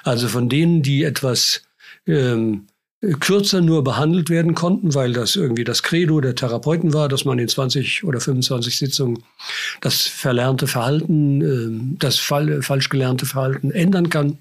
Also 0.03 0.27
von 0.27 0.49
denen, 0.49 0.81
die 0.81 1.03
etwas 1.03 1.61
ähm, 2.07 2.67
kürzer 3.19 3.61
nur 3.61 3.83
behandelt 3.83 4.29
werden 4.29 4.55
konnten, 4.55 4.95
weil 4.95 5.13
das 5.13 5.35
irgendwie 5.35 5.63
das 5.63 5.83
Credo 5.83 6.21
der 6.21 6.35
Therapeuten 6.35 6.93
war, 6.93 7.07
dass 7.07 7.25
man 7.25 7.37
in 7.39 7.47
20 7.47 8.03
oder 8.03 8.19
25 8.19 8.77
Sitzungen 8.77 9.23
das 9.81 10.01
verlernte 10.01 10.67
Verhalten, 10.67 11.41
äh, 11.41 11.97
das 11.99 12.17
falsch 12.17 12.89
gelernte 12.89 13.25
Verhalten 13.25 13.71
ändern 13.71 14.09
kann. 14.09 14.39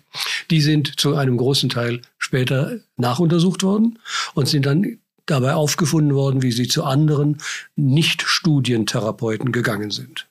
Die 0.50 0.60
sind 0.60 0.98
zu 0.98 1.14
einem 1.14 1.36
großen 1.36 1.68
Teil 1.68 2.00
später 2.18 2.78
nachuntersucht 2.96 3.62
worden 3.62 3.98
und 4.34 4.48
sind 4.48 4.66
dann 4.66 4.98
dabei 5.26 5.54
aufgefunden 5.54 6.14
worden, 6.14 6.42
wie 6.42 6.52
sie 6.52 6.68
zu 6.68 6.84
anderen 6.84 7.38
Nicht-Studientherapeuten 7.76 9.52
gegangen 9.52 9.90
sind. 9.90 10.26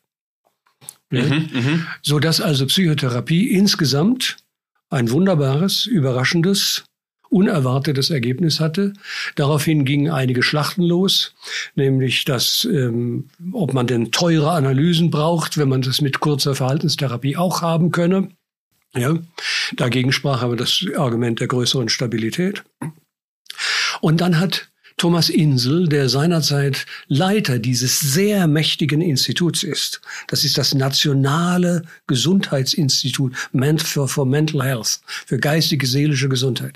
Mhm, 1.09 1.49
mhm. 1.53 1.87
so 2.01 2.19
dass 2.19 2.41
also 2.41 2.65
Psychotherapie 2.65 3.51
insgesamt 3.51 4.37
ein 4.89 5.11
wunderbares, 5.11 5.85
überraschendes, 5.85 6.85
unerwartetes 7.29 8.09
Ergebnis 8.11 8.59
hatte. 8.59 8.93
Daraufhin 9.35 9.85
gingen 9.85 10.11
einige 10.11 10.43
Schlachten 10.43 10.83
los, 10.83 11.33
nämlich 11.75 12.25
dass, 12.25 12.65
ähm, 12.65 13.29
ob 13.51 13.73
man 13.73 13.87
denn 13.87 14.11
teure 14.11 14.51
Analysen 14.51 15.09
braucht, 15.09 15.57
wenn 15.57 15.69
man 15.69 15.81
das 15.81 16.01
mit 16.01 16.19
kurzer 16.19 16.55
Verhaltenstherapie 16.55 17.35
auch 17.35 17.61
haben 17.61 17.91
könne. 17.91 18.29
Ja, 18.95 19.17
dagegen 19.75 20.11
sprach 20.11 20.43
aber 20.43 20.55
das 20.55 20.85
Argument 20.95 21.39
der 21.39 21.47
größeren 21.47 21.89
Stabilität. 21.89 22.63
Und 24.01 24.21
dann 24.21 24.39
hat 24.39 24.69
Thomas 25.03 25.27
Insel, 25.27 25.89
der 25.89 26.07
seinerzeit 26.07 26.85
Leiter 27.09 27.59
dieses 27.59 27.99
sehr 27.99 28.47
mächtigen 28.47 29.01
Instituts 29.01 29.61
ist. 29.61 29.99
Das 30.29 30.45
ist 30.45 30.57
das 30.57 30.73
Nationale 30.73 31.81
Gesundheitsinstitut 32.07 33.35
for, 33.83 34.07
for 34.07 34.25
Mental 34.25 34.63
Health, 34.63 35.01
für 35.25 35.39
geistige, 35.39 35.87
seelische 35.87 36.29
Gesundheit. 36.29 36.75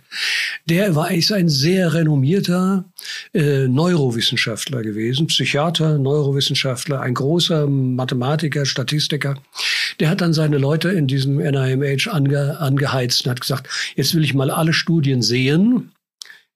Der 0.65 0.93
war, 0.93 1.10
ist 1.10 1.31
ein 1.31 1.48
sehr 1.48 1.93
renommierter 1.93 2.84
äh, 3.34 3.69
Neurowissenschaftler 3.69 4.81
gewesen, 4.81 5.27
Psychiater, 5.27 5.98
Neurowissenschaftler, 5.98 7.00
ein 7.00 7.13
großer 7.13 7.65
Mathematiker, 7.65 8.65
Statistiker. 8.65 9.36
Der 10.01 10.10
hat 10.10 10.19
dann 10.19 10.34
seine 10.34 10.57
Leute 10.57 10.89
in 10.89 11.07
diesem 11.07 11.38
NIMH 11.38 12.12
ange, 12.12 12.60
angeheizt 12.60 13.24
und 13.24 13.31
hat 13.31 13.39
gesagt, 13.39 13.69
jetzt 13.96 14.13
will 14.15 14.25
ich 14.25 14.34
mal 14.34 14.51
alle 14.51 14.74
Studien 14.74 15.22
sehen, 15.22 15.93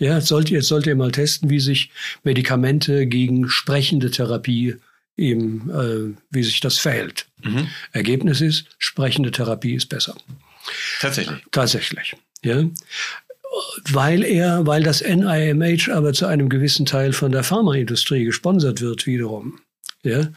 ja, 0.02 0.16
jetzt 0.16 0.28
sollt 0.28 0.50
ihr, 0.50 0.58
jetzt 0.58 0.68
sollt 0.68 0.88
ihr 0.88 0.96
mal 0.96 1.12
testen, 1.12 1.52
wie 1.52 1.60
sich 1.60 1.92
Medikamente 2.24 3.06
gegen 3.06 3.48
sprechende 3.50 4.10
Therapie 4.10 4.78
eben, 5.16 5.70
äh, 5.70 6.18
wie 6.32 6.42
sich 6.42 6.60
das 6.60 6.80
verhält. 6.80 7.28
Mhm. 7.44 7.68
Ergebnis 7.92 8.42
ist, 8.42 8.66
sprechende 8.80 9.30
Therapie 9.30 9.76
ist 9.76 9.90
besser. 9.90 10.16
Tatsächlich. 11.02 11.40
Tatsächlich. 11.52 12.16
Ja. 12.44 12.64
Weil 13.92 14.24
er, 14.24 14.66
weil 14.66 14.82
das 14.82 15.02
NIMH 15.02 15.90
aber 15.92 16.14
zu 16.14 16.26
einem 16.26 16.50
gewissen 16.50 16.88
Teil 16.88 17.14
von 17.14 17.32
der 17.32 17.44
Pharmaindustrie 17.44 18.26
gesponsert 18.26 18.82
wird 18.82 19.06
wiederum, 19.06 19.60
ja, 20.02 20.30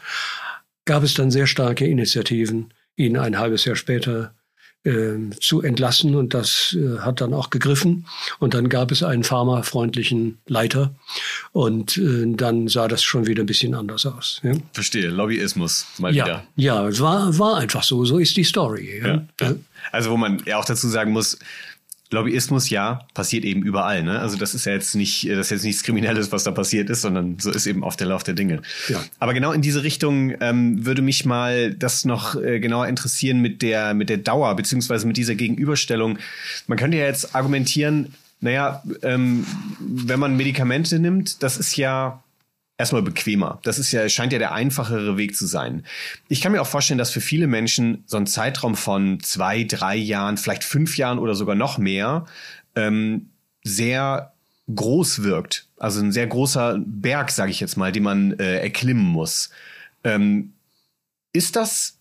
gab 0.85 1.01
es 1.01 1.15
dann 1.15 1.31
sehr 1.31 1.47
starke 1.47 1.87
Initiativen, 1.87 2.71
ihn 2.97 3.17
ein 3.17 3.39
halbes 3.39 3.65
Jahr 3.65 3.75
später 3.75 4.35
zu 5.39 5.61
entlassen 5.61 6.15
und 6.15 6.33
das 6.33 6.77
äh, 6.79 6.99
hat 6.99 7.21
dann 7.21 7.33
auch 7.33 7.49
gegriffen 7.49 8.05
und 8.39 8.53
dann 8.53 8.69
gab 8.69 8.91
es 8.91 9.01
einen 9.01 9.23
pharmafreundlichen 9.23 10.37
Leiter 10.47 10.93
und 11.51 11.97
äh, 11.97 12.25
dann 12.35 12.67
sah 12.67 12.87
das 12.87 13.03
schon 13.03 13.25
wieder 13.25 13.43
ein 13.43 13.47
bisschen 13.47 13.73
anders 13.73 14.05
aus. 14.05 14.41
Ja? 14.43 14.53
Verstehe, 14.73 15.07
Lobbyismus 15.07 15.87
mal 15.97 16.13
ja, 16.13 16.25
wieder. 16.25 16.43
Ja, 16.55 16.87
es 16.87 16.99
war, 16.99 17.37
war 17.39 17.57
einfach 17.57 17.83
so, 17.83 18.05
so 18.05 18.19
ist 18.19 18.37
die 18.37 18.43
Story. 18.43 19.01
Ja, 19.03 19.55
also 19.91 20.11
wo 20.11 20.17
man 20.17 20.41
ja 20.45 20.57
auch 20.57 20.65
dazu 20.65 20.87
sagen 20.87 21.11
muss, 21.11 21.39
Lobbyismus, 22.15 22.69
ja, 22.69 23.05
passiert 23.13 23.45
eben 23.45 23.61
überall. 23.63 24.03
Ne? 24.03 24.19
Also 24.19 24.37
das 24.37 24.55
ist 24.55 24.65
ja 24.65 24.73
jetzt 24.73 24.95
nicht, 24.95 25.29
das 25.29 25.47
ist 25.47 25.51
jetzt 25.51 25.63
nichts 25.63 25.83
Kriminelles, 25.83 26.31
was 26.31 26.43
da 26.43 26.51
passiert 26.51 26.89
ist, 26.89 27.01
sondern 27.01 27.37
so 27.39 27.51
ist 27.51 27.67
eben 27.67 27.83
auf 27.83 27.95
der 27.95 28.07
Lauf 28.07 28.23
der 28.23 28.33
Dinge. 28.33 28.61
Ja. 28.87 29.03
Aber 29.19 29.33
genau 29.33 29.51
in 29.51 29.61
diese 29.61 29.83
Richtung 29.83 30.33
ähm, 30.39 30.85
würde 30.85 31.01
mich 31.01 31.25
mal 31.25 31.73
das 31.73 32.05
noch 32.05 32.35
äh, 32.35 32.59
genauer 32.59 32.87
interessieren 32.87 33.39
mit 33.39 33.61
der 33.61 33.93
mit 33.93 34.09
der 34.09 34.17
Dauer 34.17 34.55
beziehungsweise 34.55 35.05
mit 35.07 35.17
dieser 35.17 35.35
Gegenüberstellung. 35.35 36.17
Man 36.67 36.77
könnte 36.77 36.97
ja 36.97 37.05
jetzt 37.05 37.35
argumentieren, 37.35 38.13
naja, 38.41 38.83
ähm, 39.01 39.45
wenn 39.79 40.19
man 40.19 40.35
Medikamente 40.35 40.99
nimmt, 40.99 41.43
das 41.43 41.57
ist 41.57 41.77
ja 41.77 42.23
erstmal 42.77 43.01
bequemer. 43.01 43.59
Das 43.63 43.79
ist 43.79 43.91
ja, 43.91 44.07
scheint 44.09 44.33
ja 44.33 44.39
der 44.39 44.53
einfachere 44.53 45.17
Weg 45.17 45.35
zu 45.35 45.45
sein. 45.45 45.85
Ich 46.27 46.41
kann 46.41 46.51
mir 46.51 46.61
auch 46.61 46.67
vorstellen, 46.67 46.97
dass 46.97 47.11
für 47.11 47.21
viele 47.21 47.47
Menschen 47.47 48.03
so 48.05 48.17
ein 48.17 48.27
Zeitraum 48.27 48.75
von 48.75 49.19
zwei, 49.21 49.63
drei 49.63 49.95
Jahren, 49.95 50.37
vielleicht 50.37 50.63
fünf 50.63 50.97
Jahren 50.97 51.19
oder 51.19 51.35
sogar 51.35 51.55
noch 51.55 51.77
mehr 51.77 52.25
ähm, 52.75 53.29
sehr 53.63 54.33
groß 54.73 55.23
wirkt. 55.23 55.67
Also 55.77 56.01
ein 56.01 56.11
sehr 56.11 56.27
großer 56.27 56.79
Berg, 56.85 57.31
sage 57.31 57.51
ich 57.51 57.59
jetzt 57.59 57.77
mal, 57.77 57.91
den 57.91 58.03
man 58.03 58.39
äh, 58.39 58.59
erklimmen 58.59 59.05
muss. 59.05 59.49
Ähm, 60.03 60.53
ist 61.33 61.55
das 61.55 61.99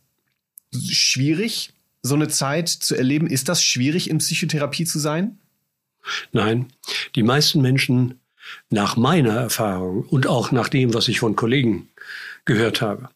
schwierig, 0.72 1.72
so 2.02 2.14
eine 2.14 2.28
Zeit 2.28 2.68
zu 2.68 2.96
erleben? 2.96 3.26
Ist 3.26 3.48
das 3.48 3.62
schwierig, 3.64 4.10
in 4.10 4.18
Psychotherapie 4.18 4.84
zu 4.84 4.98
sein? 4.98 5.38
Nein, 6.32 6.66
die 7.14 7.22
meisten 7.22 7.62
Menschen 7.62 8.20
nach 8.70 8.96
meiner 8.96 9.32
Erfahrung 9.34 10.04
und 10.04 10.26
auch 10.26 10.52
nach 10.52 10.68
dem, 10.68 10.94
was 10.94 11.08
ich 11.08 11.20
von 11.20 11.36
Kollegen 11.36 11.88
gehört 12.44 12.80
habe, 12.80 13.08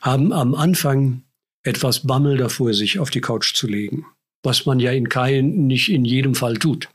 haben 0.00 0.32
am 0.32 0.54
Anfang 0.54 1.22
etwas 1.62 2.06
Bammel 2.06 2.36
davor, 2.36 2.74
sich 2.74 2.98
auf 2.98 3.10
die 3.10 3.20
Couch 3.20 3.54
zu 3.54 3.66
legen, 3.66 4.06
was 4.42 4.66
man 4.66 4.80
ja 4.80 4.92
in 4.92 5.08
kein, 5.08 5.66
nicht 5.66 5.88
in 5.88 6.04
jedem 6.04 6.34
Fall 6.34 6.56
tut. 6.56 6.88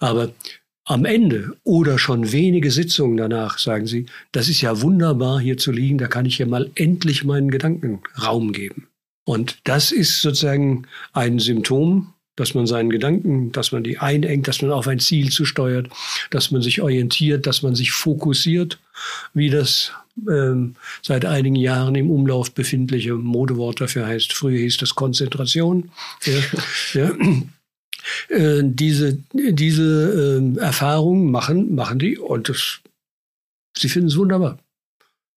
Aber 0.00 0.32
am 0.84 1.04
Ende 1.04 1.56
oder 1.64 1.98
schon 1.98 2.32
wenige 2.32 2.70
Sitzungen 2.70 3.18
danach 3.18 3.58
sagen 3.58 3.86
sie, 3.86 4.06
das 4.32 4.48
ist 4.48 4.62
ja 4.62 4.80
wunderbar 4.80 5.38
hier 5.38 5.58
zu 5.58 5.70
liegen, 5.70 5.98
da 5.98 6.08
kann 6.08 6.24
ich 6.24 6.38
ja 6.38 6.46
mal 6.46 6.70
endlich 6.74 7.24
meinen 7.24 7.50
Gedanken 7.50 8.00
Raum 8.20 8.52
geben. 8.52 8.88
Und 9.24 9.58
das 9.64 9.92
ist 9.92 10.22
sozusagen 10.22 10.86
ein 11.12 11.38
Symptom 11.38 12.14
dass 12.38 12.54
man 12.54 12.66
seinen 12.66 12.90
Gedanken, 12.90 13.50
dass 13.52 13.72
man 13.72 13.82
die 13.82 13.98
einengt, 13.98 14.46
dass 14.46 14.62
man 14.62 14.70
auf 14.70 14.86
ein 14.86 15.00
Ziel 15.00 15.30
zusteuert, 15.30 15.88
dass 16.30 16.50
man 16.50 16.62
sich 16.62 16.80
orientiert, 16.80 17.46
dass 17.46 17.62
man 17.62 17.74
sich 17.74 17.90
fokussiert, 17.90 18.78
wie 19.34 19.50
das 19.50 19.92
ähm, 20.28 20.76
seit 21.02 21.24
einigen 21.24 21.56
Jahren 21.56 21.94
im 21.96 22.10
Umlauf 22.10 22.52
befindliche 22.52 23.14
Modewort 23.14 23.80
dafür 23.80 24.06
heißt. 24.06 24.32
Früher 24.32 24.58
hieß 24.58 24.76
das 24.78 24.94
Konzentration. 24.94 25.90
Ja, 26.24 26.40
ja. 26.94 27.10
Äh, 28.28 28.62
diese 28.64 29.18
diese 29.34 30.40
äh, 30.56 30.60
Erfahrungen 30.60 31.30
machen, 31.30 31.74
machen 31.74 31.98
die 31.98 32.18
und 32.18 32.48
das, 32.48 32.80
sie 33.76 33.88
finden 33.88 34.08
es 34.08 34.16
wunderbar. 34.16 34.58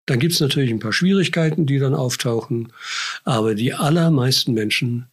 Dann 0.06 0.20
gibt 0.20 0.34
es 0.34 0.40
natürlich 0.40 0.72
ein 0.72 0.80
paar 0.80 0.94
Schwierigkeiten, 0.94 1.66
die 1.66 1.80
dann 1.80 1.96
auftauchen, 1.96 2.72
aber 3.24 3.56
die 3.56 3.74
allermeisten 3.74 4.54
Menschen 4.54 5.11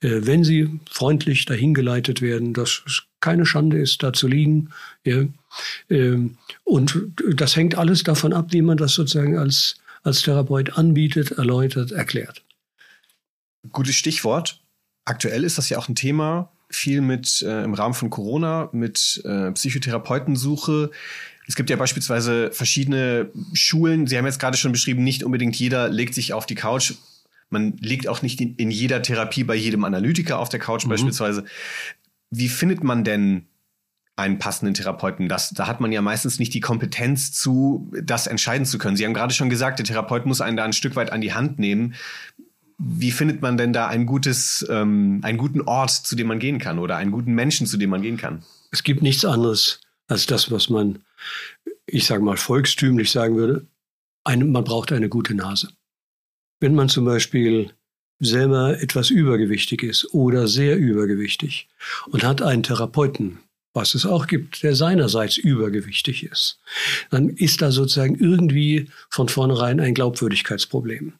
wenn 0.00 0.44
sie 0.44 0.80
freundlich 0.90 1.44
dahingeleitet 1.44 2.22
werden, 2.22 2.54
dass 2.54 2.82
es 2.86 3.02
keine 3.20 3.46
Schande 3.46 3.78
ist, 3.78 4.02
da 4.02 4.12
zu 4.12 4.28
liegen. 4.28 4.70
Ja. 5.04 5.24
Ähm, 5.90 6.38
und 6.64 6.98
das 7.34 7.56
hängt 7.56 7.76
alles 7.76 8.02
davon 8.02 8.32
ab, 8.32 8.46
wie 8.50 8.62
man 8.62 8.76
das 8.76 8.94
sozusagen 8.94 9.38
als, 9.38 9.76
als 10.02 10.22
Therapeut 10.22 10.78
anbietet, 10.78 11.32
erläutert, 11.32 11.92
erklärt. 11.92 12.42
Gutes 13.72 13.96
Stichwort. 13.96 14.60
Aktuell 15.04 15.44
ist 15.44 15.58
das 15.58 15.68
ja 15.68 15.78
auch 15.78 15.88
ein 15.88 15.94
Thema, 15.94 16.52
viel 16.70 17.00
mit 17.00 17.42
äh, 17.42 17.64
im 17.64 17.74
Rahmen 17.74 17.94
von 17.94 18.10
Corona, 18.10 18.68
mit 18.72 19.22
äh, 19.24 19.50
Psychotherapeutensuche. 19.52 20.90
Es 21.46 21.56
gibt 21.56 21.70
ja 21.70 21.76
beispielsweise 21.76 22.50
verschiedene 22.52 23.30
Schulen. 23.54 24.06
Sie 24.06 24.18
haben 24.18 24.26
jetzt 24.26 24.38
gerade 24.38 24.58
schon 24.58 24.72
beschrieben, 24.72 25.02
nicht 25.02 25.24
unbedingt 25.24 25.56
jeder 25.56 25.88
legt 25.88 26.14
sich 26.14 26.34
auf 26.34 26.44
die 26.44 26.54
Couch. 26.54 26.94
Man 27.50 27.76
liegt 27.78 28.08
auch 28.08 28.22
nicht 28.22 28.40
in, 28.40 28.54
in 28.56 28.70
jeder 28.70 29.02
Therapie 29.02 29.44
bei 29.44 29.54
jedem 29.54 29.84
Analytiker 29.84 30.38
auf 30.38 30.48
der 30.48 30.60
Couch 30.60 30.84
mhm. 30.84 30.90
beispielsweise. 30.90 31.44
Wie 32.30 32.48
findet 32.48 32.84
man 32.84 33.04
denn 33.04 33.46
einen 34.18 34.38
passenden 34.38 34.74
Therapeuten. 34.74 35.28
Das, 35.28 35.50
da 35.50 35.68
hat 35.68 35.80
man 35.80 35.92
ja 35.92 36.02
meistens 36.02 36.40
nicht 36.40 36.52
die 36.52 36.60
Kompetenz 36.60 37.32
zu, 37.32 37.90
das 38.02 38.26
entscheiden 38.26 38.66
zu 38.66 38.76
können. 38.76 38.96
Sie 38.96 39.04
haben 39.04 39.14
gerade 39.14 39.32
schon 39.32 39.48
gesagt, 39.48 39.78
der 39.78 39.86
Therapeut 39.86 40.26
muss 40.26 40.40
einen 40.40 40.56
da 40.56 40.64
ein 40.64 40.72
Stück 40.72 40.96
weit 40.96 41.12
an 41.12 41.20
die 41.20 41.34
Hand 41.34 41.60
nehmen. 41.60 41.94
Wie 42.78 43.12
findet 43.12 43.42
man 43.42 43.56
denn 43.56 43.72
da 43.72 43.86
ein 43.86 44.06
gutes, 44.06 44.66
ähm, 44.68 45.20
einen 45.22 45.38
guten 45.38 45.60
Ort, 45.60 45.90
zu 45.90 46.16
dem 46.16 46.26
man 46.26 46.40
gehen 46.40 46.58
kann 46.58 46.80
oder 46.80 46.96
einen 46.96 47.12
guten 47.12 47.32
Menschen, 47.32 47.66
zu 47.66 47.76
dem 47.76 47.90
man 47.90 48.02
gehen 48.02 48.16
kann? 48.16 48.42
Es 48.72 48.82
gibt 48.82 49.02
nichts 49.02 49.24
anderes 49.24 49.80
als 50.08 50.26
das, 50.26 50.50
was 50.50 50.68
man, 50.68 50.98
ich 51.86 52.04
sage 52.04 52.22
mal, 52.22 52.36
volkstümlich 52.36 53.12
sagen 53.12 53.36
würde. 53.36 53.66
Eine, 54.24 54.44
man 54.46 54.64
braucht 54.64 54.92
eine 54.92 55.08
gute 55.08 55.34
Nase. 55.34 55.68
Wenn 56.60 56.74
man 56.74 56.88
zum 56.88 57.04
Beispiel 57.04 57.72
selber 58.20 58.80
etwas 58.80 59.10
übergewichtig 59.10 59.82
ist 59.82 60.12
oder 60.12 60.48
sehr 60.48 60.76
übergewichtig 60.76 61.68
und 62.10 62.24
hat 62.24 62.42
einen 62.42 62.64
Therapeuten, 62.64 63.38
was 63.78 63.94
es 63.94 64.04
auch 64.04 64.26
gibt, 64.26 64.64
der 64.64 64.74
seinerseits 64.74 65.36
übergewichtig 65.36 66.24
ist, 66.24 66.58
dann 67.10 67.28
ist 67.28 67.62
da 67.62 67.70
sozusagen 67.70 68.16
irgendwie 68.16 68.90
von 69.08 69.28
vornherein 69.28 69.78
ein 69.78 69.94
Glaubwürdigkeitsproblem. 69.94 71.12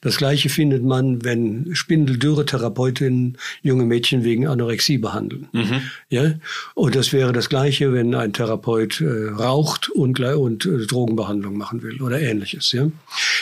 Das 0.00 0.16
Gleiche 0.16 0.48
findet 0.48 0.84
man, 0.84 1.24
wenn 1.24 1.74
Spindeldürre-Therapeutinnen 1.74 3.38
junge 3.62 3.84
Mädchen 3.84 4.22
wegen 4.22 4.46
Anorexie 4.46 4.98
behandeln. 4.98 5.48
Mhm. 5.52 5.82
Ja? 6.08 6.34
Und 6.74 6.94
das 6.94 7.12
wäre 7.12 7.32
das 7.32 7.48
Gleiche, 7.48 7.92
wenn 7.92 8.14
ein 8.14 8.32
Therapeut 8.32 9.00
äh, 9.00 9.30
raucht 9.30 9.88
und, 9.88 10.20
und 10.20 10.66
äh, 10.66 10.86
Drogenbehandlung 10.86 11.56
machen 11.56 11.82
will 11.82 12.00
oder 12.00 12.20
ähnliches. 12.20 12.70
Ja? 12.70 12.88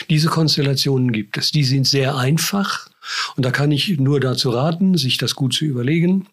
Diese 0.09 0.29
Konstellationen 0.29 1.11
gibt 1.11 1.37
es. 1.37 1.51
Die 1.51 1.63
sind 1.63 1.85
sehr 1.85 2.17
einfach. 2.17 2.89
Und 3.35 3.45
da 3.45 3.51
kann 3.51 3.71
ich 3.71 3.99
nur 3.99 4.19
dazu 4.19 4.49
raten, 4.49 4.97
sich 4.97 5.19
das 5.19 5.35
gut 5.35 5.53
zu 5.53 5.65
überlegen 5.65 6.27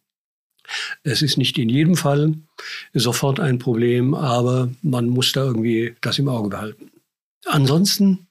es 1.03 1.23
ist 1.23 1.37
nicht 1.37 1.59
in 1.59 1.69
jedem 1.69 1.97
Fall 1.97 2.35
sofort 2.95 3.41
ein 3.41 3.59
Problem, 3.59 4.15
aber 4.15 4.71
man 4.83 5.09
muss 5.09 5.33
da 5.33 5.45
irgendwie 5.45 5.95
das 6.01 6.19
im 6.19 6.29
Auge 6.29 6.51
behalten. 6.51 6.91
Ansonsten 7.47 8.27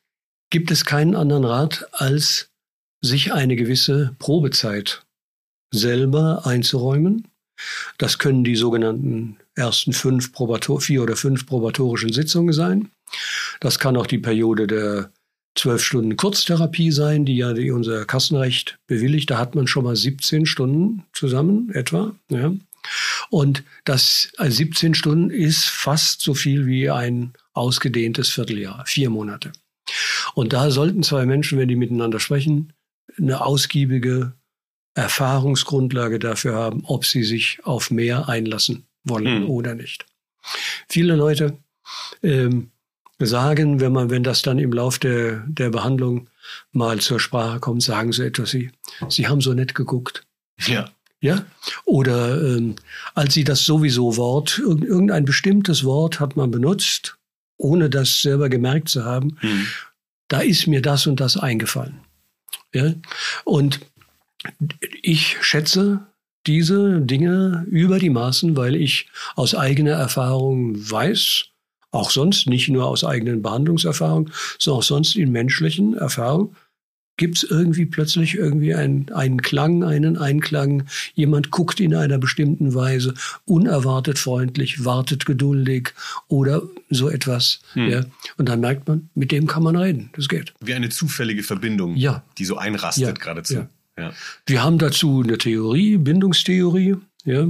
gibt 0.49 0.71
es 0.71 0.85
keinen 0.85 1.15
anderen 1.15 1.45
Rat, 1.45 1.87
als 1.91 2.49
sich 3.01 3.33
eine 3.33 3.55
gewisse 3.55 4.15
Probezeit 4.19 5.03
selber 5.73 6.45
einzuräumen. 6.45 7.27
Das 7.97 8.19
können 8.19 8.43
die 8.43 8.55
sogenannten 8.55 9.37
ersten 9.55 9.93
fünf 9.93 10.31
Probator 10.33 10.81
vier 10.81 11.03
oder 11.03 11.15
fünf 11.15 11.45
probatorischen 11.45 12.13
Sitzungen 12.13 12.53
sein. 12.53 12.91
Das 13.59 13.79
kann 13.79 13.97
auch 13.97 14.07
die 14.07 14.17
Periode 14.17 14.67
der 14.67 15.11
zwölf 15.55 15.83
Stunden 15.83 16.17
Kurztherapie 16.17 16.91
sein, 16.91 17.25
die 17.25 17.37
ja 17.37 17.53
die 17.53 17.71
unser 17.71 18.05
Kassenrecht 18.05 18.79
bewilligt. 18.87 19.29
Da 19.29 19.37
hat 19.37 19.55
man 19.55 19.67
schon 19.67 19.83
mal 19.83 19.95
17 19.95 20.45
Stunden 20.45 21.03
zusammen 21.13 21.69
etwa. 21.73 22.15
Ja. 22.29 22.53
Und 23.29 23.63
das 23.85 24.31
also 24.37 24.57
17 24.57 24.95
Stunden 24.95 25.29
ist 25.29 25.65
fast 25.65 26.21
so 26.21 26.33
viel 26.33 26.65
wie 26.65 26.89
ein 26.89 27.33
ausgedehntes 27.53 28.29
Vierteljahr, 28.29 28.83
vier 28.85 29.09
Monate. 29.09 29.51
Und 30.33 30.53
da 30.53 30.71
sollten 30.71 31.03
zwei 31.03 31.25
Menschen, 31.25 31.59
wenn 31.59 31.67
die 31.67 31.75
miteinander 31.75 32.19
sprechen, 32.19 32.73
eine 33.17 33.45
ausgiebige 33.45 34.33
Erfahrungsgrundlage 34.93 36.19
dafür 36.19 36.55
haben, 36.55 36.83
ob 36.85 37.05
sie 37.05 37.23
sich 37.23 37.59
auf 37.63 37.91
mehr 37.91 38.29
einlassen 38.29 38.85
wollen 39.03 39.43
hm. 39.43 39.49
oder 39.49 39.75
nicht. 39.75 40.05
Viele 40.89 41.15
Leute 41.15 41.57
ähm, 42.23 42.70
sagen, 43.25 43.79
wenn 43.79 43.91
man, 43.91 44.09
wenn 44.09 44.23
das 44.23 44.41
dann 44.41 44.59
im 44.59 44.71
Lauf 44.73 44.99
der, 44.99 45.43
der 45.47 45.69
Behandlung 45.69 46.27
mal 46.71 46.99
zur 46.99 47.19
Sprache 47.19 47.59
kommt, 47.59 47.83
sagen 47.83 48.11
sie 48.11 48.25
etwas, 48.25 48.51
sie, 48.51 48.71
sie 49.09 49.27
haben 49.27 49.41
so 49.41 49.53
nett 49.53 49.75
geguckt. 49.75 50.25
Ja. 50.65 50.89
Ja? 51.21 51.45
Oder 51.85 52.41
ähm, 52.41 52.75
als 53.13 53.33
sie 53.33 53.43
das 53.43 53.63
sowieso 53.63 54.17
Wort, 54.17 54.59
irgendein 54.59 55.25
bestimmtes 55.25 55.83
Wort 55.83 56.19
hat 56.19 56.35
man 56.35 56.49
benutzt, 56.49 57.17
ohne 57.57 57.89
das 57.89 58.21
selber 58.21 58.49
gemerkt 58.49 58.89
zu 58.89 59.05
haben, 59.05 59.37
mhm. 59.41 59.67
da 60.27 60.41
ist 60.41 60.67
mir 60.67 60.81
das 60.81 61.05
und 61.05 61.19
das 61.19 61.37
eingefallen. 61.37 61.99
Ja? 62.73 62.93
Und 63.45 63.81
ich 65.03 65.37
schätze 65.41 66.07
diese 66.47 67.01
Dinge 67.01 67.65
über 67.69 67.99
die 67.99 68.09
Maßen, 68.09 68.57
weil 68.57 68.75
ich 68.75 69.09
aus 69.35 69.53
eigener 69.53 69.91
Erfahrung 69.91 70.73
weiß, 70.75 71.50
auch 71.91 72.11
sonst, 72.11 72.47
nicht 72.47 72.69
nur 72.69 72.87
aus 72.87 73.03
eigenen 73.03 73.41
Behandlungserfahrungen, 73.41 74.31
sondern 74.57 74.79
auch 74.79 74.83
sonst 74.83 75.15
in 75.15 75.31
menschlichen 75.31 75.93
Erfahrungen, 75.95 76.55
gibt 77.17 77.37
es 77.37 77.43
irgendwie 77.43 77.85
plötzlich 77.85 78.35
irgendwie 78.35 78.73
einen, 78.73 79.11
einen 79.11 79.41
Klang, 79.41 79.83
einen 79.83 80.17
Einklang. 80.17 80.87
Jemand 81.13 81.51
guckt 81.51 81.79
in 81.79 81.93
einer 81.93 82.17
bestimmten 82.17 82.73
Weise, 82.73 83.13
unerwartet 83.45 84.17
freundlich, 84.17 84.85
wartet 84.85 85.25
geduldig 85.25 85.89
oder 86.29 86.63
so 86.89 87.09
etwas. 87.09 87.59
Hm. 87.73 87.89
Ja. 87.89 88.05
Und 88.37 88.49
dann 88.49 88.59
merkt 88.59 88.87
man, 88.87 89.09
mit 89.13 89.31
dem 89.31 89.45
kann 89.45 89.61
man 89.61 89.75
reden. 89.75 90.09
Das 90.15 90.29
geht. 90.29 90.53
Wie 90.61 90.73
eine 90.73 90.89
zufällige 90.89 91.43
Verbindung, 91.43 91.95
ja. 91.95 92.23
die 92.39 92.45
so 92.45 92.57
einrastet 92.57 93.05
ja. 93.05 93.11
geradezu. 93.11 93.53
Ja. 93.53 93.69
Ja. 93.97 94.13
Wir 94.47 94.63
haben 94.63 94.79
dazu 94.79 95.21
eine 95.23 95.37
Theorie, 95.37 95.97
Bindungstheorie. 95.97 96.95
Ja. 97.23 97.47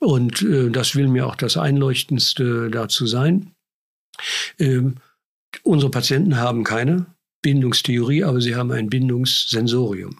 Und 0.00 0.42
äh, 0.42 0.68
das 0.68 0.96
will 0.96 1.08
mir 1.08 1.26
auch 1.26 1.36
das 1.36 1.56
Einleuchtendste 1.56 2.68
dazu 2.70 3.06
sein. 3.06 3.52
Ähm, 4.58 4.96
unsere 5.62 5.90
Patienten 5.90 6.36
haben 6.36 6.64
keine 6.64 7.06
Bindungstheorie, 7.42 8.24
aber 8.24 8.40
sie 8.40 8.56
haben 8.56 8.72
ein 8.72 8.90
Bindungssensorium. 8.90 10.16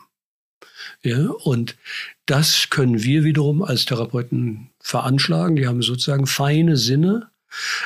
Ja, 1.03 1.29
und 1.29 1.77
das 2.27 2.71
können 2.71 3.03
wir 3.03 3.25
wiederum 3.25 3.63
als 3.63 3.85
Therapeuten 3.85 4.71
veranschlagen. 4.81 5.57
Die 5.57 5.67
haben 5.67 5.83
sozusagen 5.83 6.27
feine 6.27 6.77
Sinne. 6.77 7.31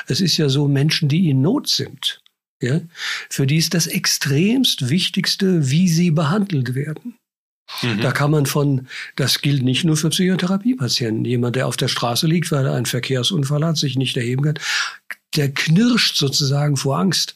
Es 0.07 0.19
ist 0.19 0.37
ja 0.37 0.49
so, 0.49 0.67
Menschen, 0.67 1.09
die 1.09 1.29
in 1.29 1.41
Not 1.41 1.67
sind, 1.67 2.21
ja, 2.61 2.81
für 3.29 3.45
die 3.45 3.57
ist 3.57 3.73
das 3.73 3.87
extremst 3.87 4.89
Wichtigste, 4.89 5.69
wie 5.69 5.89
sie 5.89 6.11
behandelt 6.11 6.75
werden. 6.75 7.15
Mhm. 7.81 8.01
Da 8.01 8.11
kann 8.11 8.31
man 8.31 8.45
von, 8.45 8.87
das 9.15 9.41
gilt 9.41 9.63
nicht 9.63 9.83
nur 9.83 9.97
für 9.97 10.09
Psychotherapiepatienten. 10.09 11.25
Jemand, 11.25 11.55
der 11.55 11.67
auf 11.67 11.77
der 11.77 11.87
Straße 11.87 12.27
liegt, 12.27 12.51
weil 12.51 12.65
er 12.65 12.73
einen 12.73 12.85
Verkehrsunfall 12.85 13.65
hat, 13.65 13.77
sich 13.77 13.97
nicht 13.97 14.15
erheben 14.15 14.43
kann, 14.43 14.59
der 15.35 15.51
knirscht 15.51 16.17
sozusagen 16.17 16.77
vor 16.77 16.97
Angst. 16.97 17.35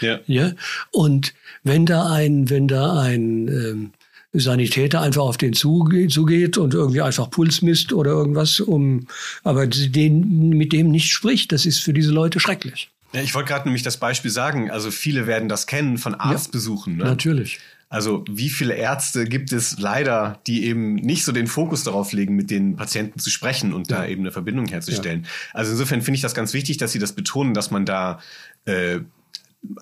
Ja. 0.00 0.20
ja? 0.26 0.52
Und 0.90 1.34
wenn 1.62 1.86
da 1.86 2.10
ein, 2.10 2.50
wenn 2.50 2.68
da 2.68 3.00
ein 3.00 3.48
ähm, 3.48 3.92
Sanitäter 4.32 5.00
einfach 5.00 5.22
auf 5.22 5.36
den 5.36 5.54
zugeht, 5.54 6.12
zugeht 6.12 6.58
und 6.58 6.74
irgendwie 6.74 7.00
einfach 7.00 7.30
Puls 7.30 7.62
misst 7.62 7.92
oder 7.92 8.10
irgendwas, 8.10 8.60
um, 8.60 9.06
aber 9.42 9.66
den, 9.66 10.50
mit 10.50 10.72
dem 10.72 10.90
nicht 10.90 11.10
spricht, 11.10 11.52
das 11.52 11.66
ist 11.66 11.80
für 11.80 11.92
diese 11.92 12.12
Leute 12.12 12.38
schrecklich. 12.40 12.90
Ja, 13.12 13.22
ich 13.22 13.34
wollte 13.34 13.48
gerade 13.48 13.64
nämlich 13.64 13.82
das 13.82 13.96
Beispiel 13.96 14.30
sagen. 14.30 14.70
Also 14.70 14.90
viele 14.90 15.26
werden 15.26 15.48
das 15.48 15.66
kennen 15.66 15.96
von 15.96 16.14
Arztbesuchen. 16.14 16.98
Ja, 16.98 17.04
ne? 17.04 17.10
Natürlich. 17.10 17.58
Also 17.90 18.24
wie 18.28 18.50
viele 18.50 18.74
Ärzte 18.74 19.24
gibt 19.24 19.50
es 19.52 19.78
leider, 19.78 20.40
die 20.46 20.66
eben 20.66 20.96
nicht 20.96 21.24
so 21.24 21.32
den 21.32 21.46
Fokus 21.46 21.84
darauf 21.84 22.12
legen, 22.12 22.36
mit 22.36 22.50
den 22.50 22.76
Patienten 22.76 23.18
zu 23.18 23.30
sprechen 23.30 23.72
und 23.72 23.90
ja. 23.90 23.98
da 23.98 24.06
eben 24.06 24.22
eine 24.22 24.32
Verbindung 24.32 24.66
herzustellen. 24.66 25.22
Ja. 25.22 25.28
Also 25.54 25.72
insofern 25.72 26.02
finde 26.02 26.16
ich 26.16 26.22
das 26.22 26.34
ganz 26.34 26.52
wichtig, 26.52 26.76
dass 26.76 26.92
Sie 26.92 26.98
das 26.98 27.14
betonen, 27.14 27.54
dass 27.54 27.70
man 27.70 27.86
da 27.86 28.20
äh, 28.66 29.00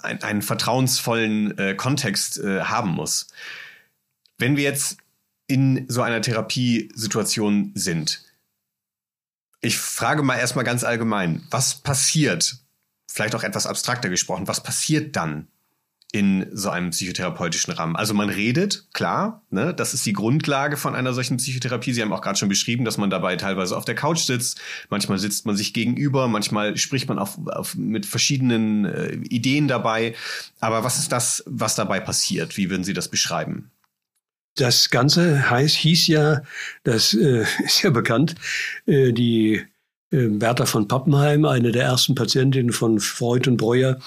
ein, 0.03 0.23
einen 0.23 0.43
vertrauensvollen 0.43 1.59
äh, 1.59 1.75
Kontext 1.75 2.39
äh, 2.39 2.63
haben 2.63 2.91
muss. 2.91 3.29
Wenn 4.39 4.57
wir 4.57 4.63
jetzt 4.63 4.99
in 5.49 5.87
so 5.89 6.03
einer 6.03 6.21
Therapiesituation 6.21 7.73
sind, 7.75 8.23
ich 9.61 9.79
frage 9.79 10.23
mal 10.23 10.37
erstmal 10.37 10.65
ganz 10.65 10.85
allgemein, 10.85 11.43
was 11.51 11.77
passiert, 11.77 12.59
vielleicht 13.11 13.35
auch 13.35 13.43
etwas 13.43 13.67
abstrakter 13.67 14.09
gesprochen, 14.09 14.47
was 14.47 14.63
passiert 14.63 15.17
dann, 15.17 15.49
in 16.17 16.47
so 16.51 16.71
einem 16.71 16.91
psychotherapeutischen 16.91 17.75
Rahmen. 17.75 17.95
Also 17.95 18.15
man 18.15 18.31
redet, 18.31 18.87
klar, 18.95 19.43
ne, 19.51 19.75
das 19.75 19.93
ist 19.93 20.07
die 20.07 20.15
Grundlage 20.15 20.79
von 20.79 20.95
einer 20.95 21.13
solchen 21.13 21.37
Psychotherapie. 21.37 21.93
Sie 21.93 22.01
haben 22.01 22.13
auch 22.15 22.23
gerade 22.23 22.39
schon 22.39 22.49
beschrieben, 22.49 22.87
dass 22.87 22.97
man 22.97 23.11
dabei 23.11 23.37
teilweise 23.37 23.77
auf 23.77 23.85
der 23.85 23.95
Couch 23.95 24.21
sitzt, 24.21 24.59
manchmal 24.89 25.19
sitzt 25.19 25.45
man 25.45 25.57
sich 25.57 25.75
gegenüber, 25.75 26.27
manchmal 26.27 26.79
spricht 26.79 27.07
man 27.09 27.19
auf, 27.19 27.39
auf 27.49 27.75
mit 27.75 28.07
verschiedenen 28.07 28.87
äh, 28.87 29.13
Ideen 29.29 29.69
dabei. 29.69 30.15
Aber 30.59 30.85
was 30.85 30.99
ist 30.99 31.13
das, 31.13 31.45
was 31.47 31.75
dabei 31.75 32.01
passiert? 32.01 32.57
Wie 32.57 32.71
würden 32.71 32.85
Sie 32.85 32.95
das 32.95 33.09
beschreiben? 33.09 33.71
Das 34.55 34.89
Ganze 34.89 35.51
heißt, 35.51 35.77
hieß 35.77 36.07
ja, 36.07 36.41
das 36.83 37.13
äh, 37.13 37.45
ist 37.65 37.83
ja 37.83 37.91
bekannt, 37.91 38.37
äh, 38.87 39.13
die 39.13 39.67
Bertha 40.11 40.67
von 40.67 40.89
Pappenheim, 40.89 41.45
eine 41.45 41.73
der 41.73 41.85
ersten 41.85 42.15
Patientinnen 42.15 42.73
von 42.73 43.01
Freud 43.01 43.51
und 43.51 43.57
Breuer, 43.57 43.99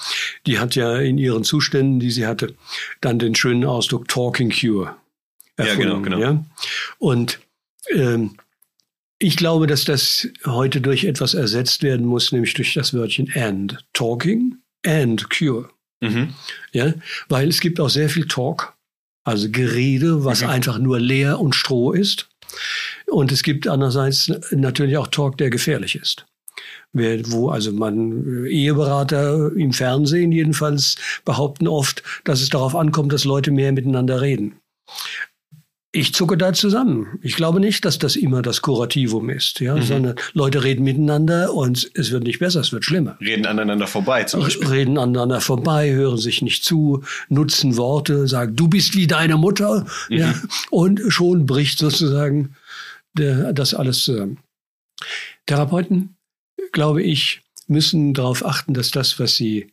die 0.46 0.58
hat 0.58 0.74
ja 0.74 0.96
in 0.96 1.18
ihren 1.18 1.44
Zuständen, 1.44 2.00
die 2.00 2.10
sie 2.10 2.26
hatte, 2.26 2.54
dann 3.00 3.18
den 3.18 3.34
schönen 3.34 3.64
Ausdruck 3.64 4.08
Talking 4.08 4.50
Cure 4.50 4.96
erfunden. 5.56 5.82
Ja, 5.82 5.98
genau, 5.98 6.00
genau. 6.00 6.18
Ja? 6.18 6.44
Und 6.98 7.38
ähm, 7.94 8.36
Ich 9.22 9.36
glaube, 9.36 9.66
dass 9.66 9.84
das 9.84 10.28
heute 10.46 10.80
durch 10.80 11.04
etwas 11.04 11.34
ersetzt 11.34 11.82
werden 11.82 12.06
muss, 12.06 12.32
nämlich 12.32 12.54
durch 12.54 12.72
das 12.72 12.94
Wörtchen 12.94 13.30
and. 13.34 13.84
Talking 13.92 14.56
and 14.86 15.28
cure. 15.28 15.68
Mhm. 16.00 16.32
Ja, 16.72 16.94
weil 17.28 17.50
es 17.50 17.60
gibt 17.60 17.78
auch 17.80 17.90
sehr 17.90 18.08
viel 18.08 18.26
Talk, 18.26 18.74
also 19.24 19.50
Gerede, 19.50 20.24
was 20.24 20.40
mhm. 20.40 20.48
einfach 20.48 20.78
nur 20.78 20.98
leer 20.98 21.38
und 21.38 21.54
Stroh 21.54 21.92
ist. 21.92 22.29
Und 23.06 23.32
es 23.32 23.42
gibt 23.42 23.66
andererseits 23.66 24.32
natürlich 24.50 24.96
auch 24.96 25.08
Talk, 25.08 25.38
der 25.38 25.50
gefährlich 25.50 25.96
ist. 25.96 26.26
Wo 26.92 27.50
also 27.50 27.72
man 27.72 28.46
Eheberater 28.46 29.52
im 29.56 29.72
Fernsehen 29.72 30.32
jedenfalls 30.32 30.96
behaupten 31.24 31.68
oft, 31.68 32.02
dass 32.24 32.40
es 32.40 32.48
darauf 32.48 32.74
ankommt, 32.74 33.12
dass 33.12 33.24
Leute 33.24 33.50
mehr 33.50 33.72
miteinander 33.72 34.20
reden. 34.20 34.60
Ich 35.92 36.14
zucke 36.14 36.36
da 36.36 36.52
zusammen. 36.52 37.18
Ich 37.20 37.34
glaube 37.34 37.58
nicht, 37.58 37.84
dass 37.84 37.98
das 37.98 38.14
immer 38.14 38.42
das 38.42 38.62
Kurativum 38.62 39.28
ist, 39.28 39.58
ja, 39.58 39.74
mhm. 39.74 39.82
sondern 39.82 40.14
Leute 40.34 40.62
reden 40.62 40.84
miteinander 40.84 41.52
und 41.52 41.90
es 41.94 42.12
wird 42.12 42.22
nicht 42.22 42.38
besser, 42.38 42.60
es 42.60 42.72
wird 42.72 42.84
schlimmer. 42.84 43.18
Reden 43.20 43.44
aneinander 43.44 43.88
vorbei 43.88 44.22
zum 44.22 44.40
Beispiel. 44.40 44.68
Reden 44.68 44.98
aneinander 44.98 45.40
vorbei, 45.40 45.90
hören 45.90 46.18
sich 46.18 46.42
nicht 46.42 46.64
zu, 46.64 47.02
nutzen 47.28 47.76
Worte, 47.76 48.28
sagen, 48.28 48.54
du 48.54 48.68
bist 48.68 48.94
wie 48.94 49.08
deine 49.08 49.36
Mutter, 49.36 49.84
mhm. 50.08 50.16
ja, 50.16 50.34
und 50.70 51.00
schon 51.08 51.46
bricht 51.46 51.80
sozusagen 51.80 52.54
der, 53.14 53.52
das 53.52 53.74
alles 53.74 54.04
zusammen. 54.04 54.38
Therapeuten, 55.46 56.14
glaube 56.70 57.02
ich, 57.02 57.42
müssen 57.66 58.14
darauf 58.14 58.44
achten, 58.44 58.74
dass 58.74 58.92
das, 58.92 59.18
was 59.18 59.34
sie 59.34 59.72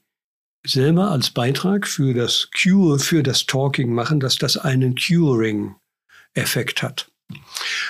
selber 0.66 1.12
als 1.12 1.30
Beitrag 1.30 1.88
für 1.88 2.16
das 2.16 2.50
Cure, 2.60 2.98
für 2.98 3.22
das 3.22 3.46
Talking 3.46 3.94
machen, 3.94 4.20
dass 4.20 4.38
das 4.38 4.58
einen 4.58 4.96
Curing 4.96 5.76
Effekt 6.34 6.84
hat. 6.84 7.10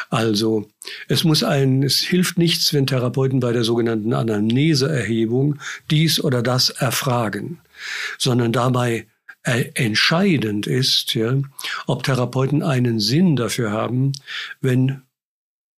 Also 0.09 0.67
es 1.07 1.23
muss 1.23 1.43
ein, 1.43 1.83
es 1.83 1.99
hilft 1.99 2.37
nichts, 2.37 2.73
wenn 2.73 2.87
Therapeuten 2.87 3.39
bei 3.39 3.51
der 3.51 3.63
sogenannten 3.63 4.13
Anamneseerhebung 4.13 5.59
dies 5.91 6.19
oder 6.23 6.41
das 6.41 6.69
erfragen, 6.69 7.59
sondern 8.17 8.51
dabei 8.51 9.05
entscheidend 9.43 10.67
ist, 10.67 11.13
ja, 11.13 11.39
ob 11.85 12.03
Therapeuten 12.03 12.63
einen 12.63 12.99
Sinn 12.99 13.35
dafür 13.35 13.71
haben, 13.71 14.11
wenn 14.59 15.03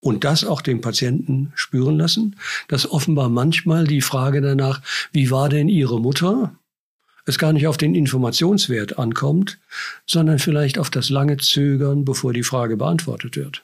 und 0.01 0.23
das 0.23 0.45
auch 0.45 0.61
dem 0.61 0.79
Patienten 0.81 1.51
spüren 1.55 1.97
lassen, 1.97 2.37
dass 2.69 2.89
offenbar 2.89 3.29
manchmal 3.29 3.85
die 3.85 4.01
Frage 4.01 4.41
danach, 4.41 4.81
wie 5.11 5.29
war 5.29 5.49
denn 5.49 5.67
Ihre 5.67 5.99
Mutter, 5.99 6.55
es 7.29 7.39
gar 7.39 7.53
nicht 7.53 7.67
auf 7.67 7.77
den 7.77 7.95
Informationswert 7.95 8.99
ankommt, 8.99 9.59
sondern 10.05 10.39
vielleicht 10.39 10.77
auf 10.77 10.89
das 10.89 11.09
lange 11.09 11.37
Zögern, 11.37 12.05
bevor 12.05 12.33
die 12.33 12.43
Frage 12.43 12.77
beantwortet 12.77 13.35
wird. 13.35 13.63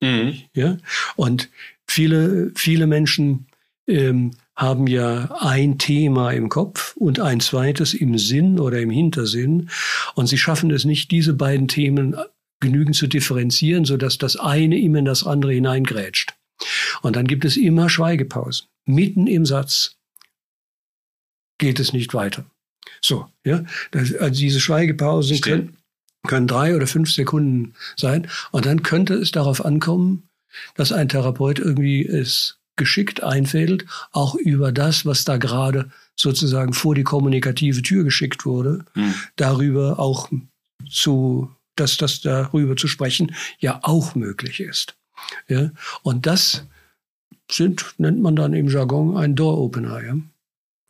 Mhm. 0.00 0.38
Ja? 0.54 0.78
Und 1.16 1.50
viele, 1.86 2.52
viele 2.54 2.86
Menschen 2.86 3.46
ähm, 3.86 4.32
haben 4.54 4.86
ja 4.86 5.36
ein 5.40 5.78
Thema 5.78 6.30
im 6.30 6.48
Kopf 6.48 6.96
und 6.96 7.20
ein 7.20 7.40
zweites 7.40 7.94
im 7.94 8.16
Sinn 8.18 8.58
oder 8.58 8.80
im 8.80 8.90
Hintersinn. 8.90 9.68
Und 10.14 10.26
sie 10.26 10.38
schaffen 10.38 10.70
es 10.70 10.84
nicht, 10.84 11.10
diese 11.10 11.34
beiden 11.34 11.68
Themen 11.68 12.16
genügend 12.60 12.96
zu 12.96 13.06
differenzieren, 13.06 13.84
sodass 13.84 14.18
das 14.18 14.36
eine 14.36 14.78
immer 14.78 14.98
in 14.98 15.04
das 15.04 15.26
andere 15.26 15.52
hineingrätscht. 15.52 16.34
Und 17.02 17.16
dann 17.16 17.26
gibt 17.26 17.44
es 17.44 17.58
immer 17.58 17.90
Schweigepausen, 17.90 18.68
mitten 18.86 19.26
im 19.26 19.44
Satz 19.44 19.95
geht 21.58 21.80
es 21.80 21.92
nicht 21.92 22.14
weiter. 22.14 22.44
So, 23.00 23.28
ja, 23.44 23.64
das, 23.90 24.14
also 24.14 24.40
diese 24.40 24.60
Schweigepausen 24.60 25.40
können, 25.40 25.76
können 26.26 26.46
drei 26.46 26.74
oder 26.74 26.86
fünf 26.86 27.10
Sekunden 27.10 27.74
sein 27.96 28.28
und 28.52 28.66
dann 28.66 28.82
könnte 28.82 29.14
es 29.14 29.30
darauf 29.30 29.64
ankommen, 29.64 30.28
dass 30.74 30.92
ein 30.92 31.08
Therapeut 31.08 31.58
irgendwie 31.58 32.06
es 32.06 32.58
geschickt 32.76 33.22
einfädelt, 33.22 33.86
auch 34.12 34.34
über 34.34 34.70
das, 34.70 35.06
was 35.06 35.24
da 35.24 35.38
gerade 35.38 35.90
sozusagen 36.14 36.72
vor 36.72 36.94
die 36.94 37.04
kommunikative 37.04 37.82
Tür 37.82 38.04
geschickt 38.04 38.44
wurde, 38.44 38.84
mhm. 38.94 39.14
darüber 39.36 39.98
auch 39.98 40.30
zu, 40.88 41.50
dass 41.74 41.96
das 41.96 42.20
darüber 42.20 42.76
zu 42.76 42.86
sprechen 42.86 43.34
ja 43.58 43.80
auch 43.82 44.14
möglich 44.14 44.60
ist. 44.60 44.94
Ja, 45.48 45.70
und 46.02 46.26
das 46.26 46.66
sind, 47.50 47.94
nennt 47.98 48.20
man 48.20 48.36
dann 48.36 48.52
im 48.52 48.68
Jargon 48.68 49.16
ein 49.16 49.34
Door 49.34 49.58
Opener. 49.58 50.04
Ja? 50.04 50.16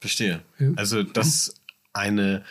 Verstehe. 0.01 0.43
Ja. 0.59 0.71
Also, 0.77 1.03
dass 1.03 1.55
eine 1.93 2.45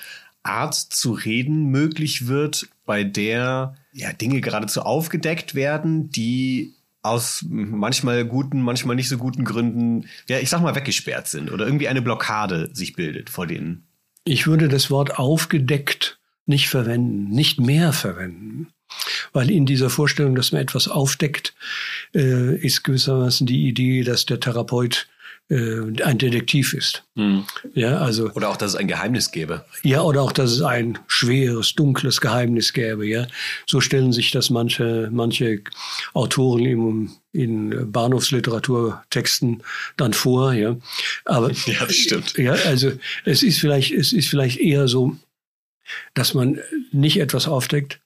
Art 0.43 0.75
zu 0.75 1.11
reden 1.11 1.65
möglich 1.65 2.27
wird, 2.27 2.67
bei 2.85 3.03
der 3.03 3.75
ja 3.93 4.13
Dinge 4.13 4.41
geradezu 4.41 4.81
aufgedeckt 4.81 5.55
werden, 5.55 6.09
die 6.11 6.73
aus 7.01 7.45
manchmal 7.47 8.25
guten, 8.25 8.61
manchmal 8.61 8.95
nicht 8.95 9.09
so 9.09 9.17
guten 9.17 9.43
Gründen, 9.43 10.07
ja, 10.27 10.39
ich 10.39 10.49
sag 10.49 10.61
mal, 10.61 10.75
weggesperrt 10.75 11.27
sind 11.27 11.51
oder 11.51 11.65
irgendwie 11.65 11.87
eine 11.87 12.01
Blockade 12.01 12.69
sich 12.73 12.93
bildet 12.93 13.29
vor 13.29 13.45
denen. 13.47 13.87
Ich 14.23 14.47
würde 14.47 14.67
das 14.67 14.89
Wort 14.89 15.19
aufgedeckt 15.19 16.19
nicht 16.45 16.69
verwenden, 16.69 17.29
nicht 17.29 17.59
mehr 17.59 17.93
verwenden. 17.93 18.67
Weil 19.33 19.49
in 19.49 19.65
dieser 19.65 19.89
Vorstellung, 19.89 20.35
dass 20.35 20.51
man 20.51 20.61
etwas 20.61 20.87
aufdeckt, 20.87 21.53
äh, 22.13 22.55
ist 22.55 22.83
gewissermaßen 22.83 23.47
die 23.47 23.67
Idee, 23.67 24.03
dass 24.03 24.25
der 24.25 24.39
Therapeut 24.39 25.07
äh, 25.49 26.01
ein 26.03 26.17
Detektiv 26.17 26.73
ist. 26.73 27.03
Mhm. 27.13 27.45
Ja, 27.75 27.99
also 27.99 28.31
oder 28.31 28.49
auch, 28.49 28.57
dass 28.57 28.71
es 28.71 28.75
ein 28.75 28.87
Geheimnis 28.87 29.31
gäbe. 29.31 29.63
Ja, 29.83 30.01
oder 30.01 30.23
auch, 30.23 30.31
dass 30.31 30.51
es 30.51 30.61
ein 30.61 30.97
schweres, 31.07 31.73
dunkles 31.75 32.19
Geheimnis 32.19 32.73
gäbe. 32.73 33.05
Ja, 33.05 33.27
so 33.67 33.79
stellen 33.79 34.11
sich 34.11 34.31
das 34.31 34.49
manche 34.49 35.09
manche 35.11 35.61
Autoren 36.13 36.65
im, 36.65 37.11
in 37.31 37.91
Bahnhofsliteraturtexten 37.91 39.61
dann 39.97 40.13
vor. 40.13 40.53
Ja, 40.53 40.77
aber 41.25 41.51
ja, 41.65 41.85
das 41.85 41.95
stimmt. 41.95 42.37
Ja, 42.37 42.53
also 42.53 42.93
es 43.23 43.43
ist 43.43 43.59
vielleicht 43.59 43.91
es 43.91 44.13
ist 44.13 44.29
vielleicht 44.29 44.59
eher 44.59 44.87
so, 44.87 45.15
dass 46.15 46.33
man 46.33 46.59
nicht 46.91 47.19
etwas 47.19 47.47
aufdeckt, 47.47 47.99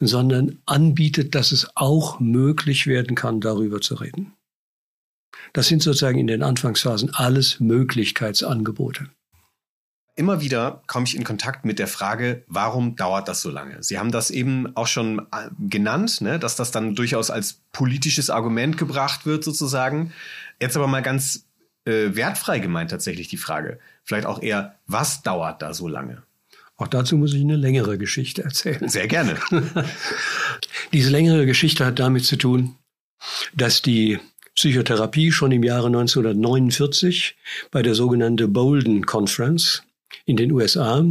sondern 0.00 0.58
anbietet, 0.66 1.34
dass 1.34 1.52
es 1.52 1.68
auch 1.74 2.20
möglich 2.20 2.86
werden 2.86 3.16
kann, 3.16 3.40
darüber 3.40 3.80
zu 3.80 3.96
reden. 3.96 4.32
Das 5.56 5.68
sind 5.68 5.82
sozusagen 5.82 6.18
in 6.18 6.26
den 6.26 6.42
Anfangsphasen 6.42 7.14
alles 7.14 7.60
Möglichkeitsangebote. 7.60 9.08
Immer 10.14 10.42
wieder 10.42 10.82
komme 10.86 11.06
ich 11.06 11.16
in 11.16 11.24
Kontakt 11.24 11.64
mit 11.64 11.78
der 11.78 11.88
Frage, 11.88 12.44
warum 12.46 12.94
dauert 12.94 13.26
das 13.26 13.40
so 13.40 13.48
lange? 13.48 13.82
Sie 13.82 13.98
haben 13.98 14.12
das 14.12 14.30
eben 14.30 14.76
auch 14.76 14.86
schon 14.86 15.20
äh, 15.32 15.48
genannt, 15.58 16.20
ne, 16.20 16.38
dass 16.38 16.56
das 16.56 16.72
dann 16.72 16.94
durchaus 16.94 17.30
als 17.30 17.62
politisches 17.72 18.28
Argument 18.28 18.76
gebracht 18.76 19.24
wird, 19.24 19.44
sozusagen. 19.44 20.12
Jetzt 20.60 20.76
aber 20.76 20.88
mal 20.88 21.00
ganz 21.00 21.46
äh, 21.86 22.14
wertfrei 22.14 22.58
gemeint 22.58 22.90
tatsächlich 22.90 23.28
die 23.28 23.38
Frage. 23.38 23.78
Vielleicht 24.04 24.26
auch 24.26 24.42
eher, 24.42 24.74
was 24.86 25.22
dauert 25.22 25.62
da 25.62 25.72
so 25.72 25.88
lange? 25.88 26.22
Auch 26.76 26.88
dazu 26.88 27.16
muss 27.16 27.32
ich 27.32 27.40
eine 27.40 27.56
längere 27.56 27.96
Geschichte 27.96 28.44
erzählen. 28.44 28.90
Sehr 28.90 29.08
gerne. 29.08 29.38
Diese 30.92 31.08
längere 31.08 31.46
Geschichte 31.46 31.86
hat 31.86 31.98
damit 31.98 32.26
zu 32.26 32.36
tun, 32.36 32.76
dass 33.54 33.80
die 33.80 34.20
Psychotherapie 34.56 35.32
schon 35.32 35.52
im 35.52 35.62
Jahre 35.62 35.88
1949 35.88 37.36
bei 37.70 37.82
der 37.82 37.94
sogenannten 37.94 38.52
Bolden 38.52 39.04
Conference 39.04 39.82
in 40.24 40.36
den 40.36 40.50
USA 40.50 41.04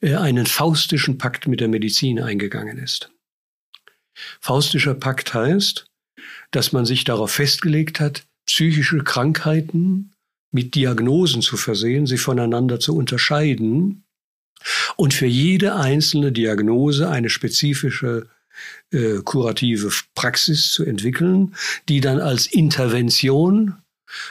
äh, 0.00 0.14
einen 0.16 0.46
faustischen 0.46 1.18
Pakt 1.18 1.46
mit 1.46 1.60
der 1.60 1.68
Medizin 1.68 2.20
eingegangen 2.20 2.78
ist. 2.78 3.10
Faustischer 4.40 4.94
Pakt 4.94 5.34
heißt, 5.34 5.86
dass 6.50 6.72
man 6.72 6.84
sich 6.84 7.04
darauf 7.04 7.30
festgelegt 7.30 8.00
hat, 8.00 8.24
psychische 8.46 9.04
Krankheiten 9.04 10.12
mit 10.50 10.74
Diagnosen 10.74 11.42
zu 11.42 11.56
versehen, 11.56 12.06
sie 12.06 12.18
voneinander 12.18 12.80
zu 12.80 12.96
unterscheiden 12.96 14.04
und 14.96 15.14
für 15.14 15.26
jede 15.26 15.76
einzelne 15.76 16.32
Diagnose 16.32 17.08
eine 17.08 17.30
spezifische 17.30 18.28
äh, 18.92 19.18
kurative 19.24 19.90
Praxis 20.14 20.70
zu 20.72 20.84
entwickeln, 20.84 21.54
die 21.88 22.00
dann 22.00 22.20
als 22.20 22.46
Intervention 22.46 23.76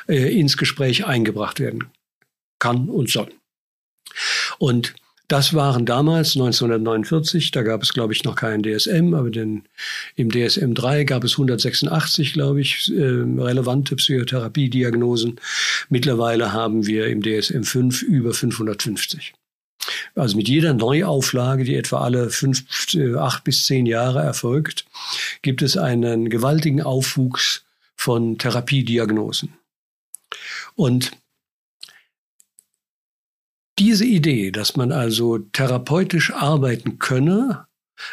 äh, 0.08 0.40
ins 0.40 0.58
Gespräch 0.58 1.06
eingebracht 1.06 1.60
werden 1.60 1.86
kann 2.60 2.90
und 2.90 3.10
soll. 3.10 3.30
Und 4.58 4.96
das 5.28 5.54
waren 5.54 5.86
damals 5.86 6.36
1949, 6.36 7.52
da 7.52 7.62
gab 7.62 7.84
es, 7.84 7.92
glaube 7.92 8.14
ich, 8.14 8.24
noch 8.24 8.36
keinen 8.36 8.64
DSM, 8.64 9.14
aber 9.14 9.30
den, 9.30 9.64
im 10.16 10.32
DSM 10.32 10.74
3 10.74 11.04
gab 11.04 11.26
es 11.26 11.34
186, 11.34 12.32
glaube 12.32 12.62
ich, 12.62 12.90
äh, 12.94 13.04
relevante 13.04 13.98
Psychotherapiediagnosen. 13.98 15.40
Mittlerweile 15.90 16.54
haben 16.54 16.88
wir 16.88 17.08
im 17.08 17.22
DSM 17.22 17.64
5 17.64 18.04
über 18.04 18.34
550. 18.34 19.34
Also 20.16 20.38
mit 20.38 20.48
jeder 20.48 20.74
Neuauflage, 20.74 21.64
die 21.64 21.76
etwa 21.76 22.02
alle 22.02 22.30
fünf, 22.30 22.64
äh, 22.94 23.16
acht 23.16 23.44
bis 23.44 23.66
zehn 23.66 23.86
Jahre 23.86 24.22
erfolgt, 24.22 24.86
gibt 25.42 25.62
es 25.62 25.78
einen 25.78 26.30
gewaltigen 26.30 26.82
Aufwuchs 26.82 27.66
von 27.96 28.38
Therapiediagnosen. 28.38 29.54
Und 30.76 31.12
diese 33.80 34.06
Idee, 34.06 34.52
dass 34.52 34.76
man 34.76 34.92
also 34.92 35.38
therapeutisch 35.38 36.34
arbeiten 36.34 37.00
könne, 37.00 37.68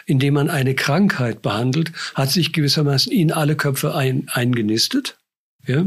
indem 0.07 0.35
man 0.35 0.51
eine 0.51 0.75
Krankheit 0.75 1.43
behandelt, 1.43 1.93
hat 2.15 2.31
sich 2.31 2.53
gewissermaßen 2.53 3.13
in 3.13 3.33
alle 3.33 3.57
Köpfe 3.57 3.95
ein, 3.95 4.29
eingenistet 4.29 5.19
ja, 5.67 5.87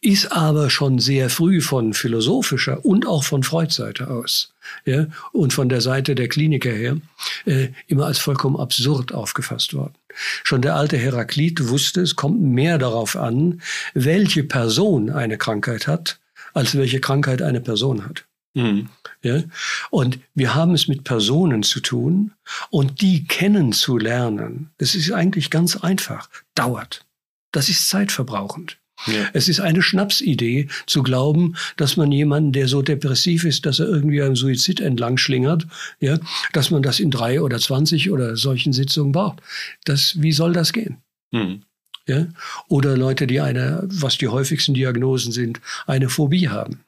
ist 0.00 0.32
aber 0.32 0.70
schon 0.70 0.98
sehr 0.98 1.30
früh 1.30 1.60
von 1.60 1.94
philosophischer 1.94 2.84
und 2.84 3.06
auch 3.06 3.24
von 3.24 3.42
Freud-Seite 3.42 4.08
aus 4.08 4.52
ja, 4.84 5.06
und 5.32 5.52
von 5.52 5.68
der 5.68 5.80
Seite 5.80 6.14
der 6.14 6.28
Kliniker 6.28 6.70
her 6.70 6.96
äh, 7.44 7.68
immer 7.86 8.06
als 8.06 8.18
vollkommen 8.18 8.56
absurd 8.56 9.12
aufgefasst 9.12 9.74
worden. 9.74 9.94
Schon 10.42 10.62
der 10.62 10.74
alte 10.74 10.96
Heraklit 10.96 11.68
wusste, 11.68 12.00
es 12.00 12.16
kommt 12.16 12.40
mehr 12.40 12.78
darauf 12.78 13.16
an, 13.16 13.62
welche 13.94 14.44
Person 14.44 15.10
eine 15.10 15.38
Krankheit 15.38 15.86
hat, 15.86 16.18
als 16.52 16.76
welche 16.76 17.00
Krankheit 17.00 17.42
eine 17.42 17.60
Person 17.60 18.04
hat. 18.04 18.24
Mhm. 18.54 18.88
Ja? 19.22 19.42
Und 19.90 20.18
wir 20.34 20.54
haben 20.54 20.74
es 20.74 20.88
mit 20.88 21.04
Personen 21.04 21.62
zu 21.62 21.80
tun 21.80 22.32
und 22.70 23.00
die 23.00 23.24
kennenzulernen, 23.24 24.70
das 24.78 24.94
ist 24.94 25.12
eigentlich 25.12 25.50
ganz 25.50 25.76
einfach, 25.76 26.28
dauert. 26.54 27.04
Das 27.52 27.68
ist 27.68 27.88
zeitverbrauchend. 27.88 28.79
Ja. 29.06 29.28
Es 29.32 29.48
ist 29.48 29.60
eine 29.60 29.82
Schnapsidee 29.82 30.68
zu 30.86 31.02
glauben, 31.02 31.56
dass 31.76 31.96
man 31.96 32.12
jemanden, 32.12 32.52
der 32.52 32.68
so 32.68 32.82
depressiv 32.82 33.44
ist, 33.44 33.64
dass 33.66 33.78
er 33.78 33.86
irgendwie 33.86 34.22
am 34.22 34.36
Suizid 34.36 34.80
entlang 34.80 35.16
schlingert, 35.16 35.66
ja, 36.00 36.18
dass 36.52 36.70
man 36.70 36.82
das 36.82 37.00
in 37.00 37.10
drei 37.10 37.40
oder 37.40 37.58
zwanzig 37.58 38.10
oder 38.10 38.36
solchen 38.36 38.72
Sitzungen 38.72 39.12
braucht. 39.12 39.40
Das, 39.84 40.20
wie 40.20 40.32
soll 40.32 40.52
das 40.52 40.72
gehen? 40.72 40.98
Mhm. 41.30 41.62
Ja? 42.06 42.26
Oder 42.68 42.96
Leute, 42.96 43.26
die 43.26 43.40
eine, 43.40 43.82
was 43.84 44.18
die 44.18 44.28
häufigsten 44.28 44.74
Diagnosen 44.74 45.32
sind, 45.32 45.60
eine 45.86 46.08
Phobie 46.08 46.48
haben. 46.48 46.80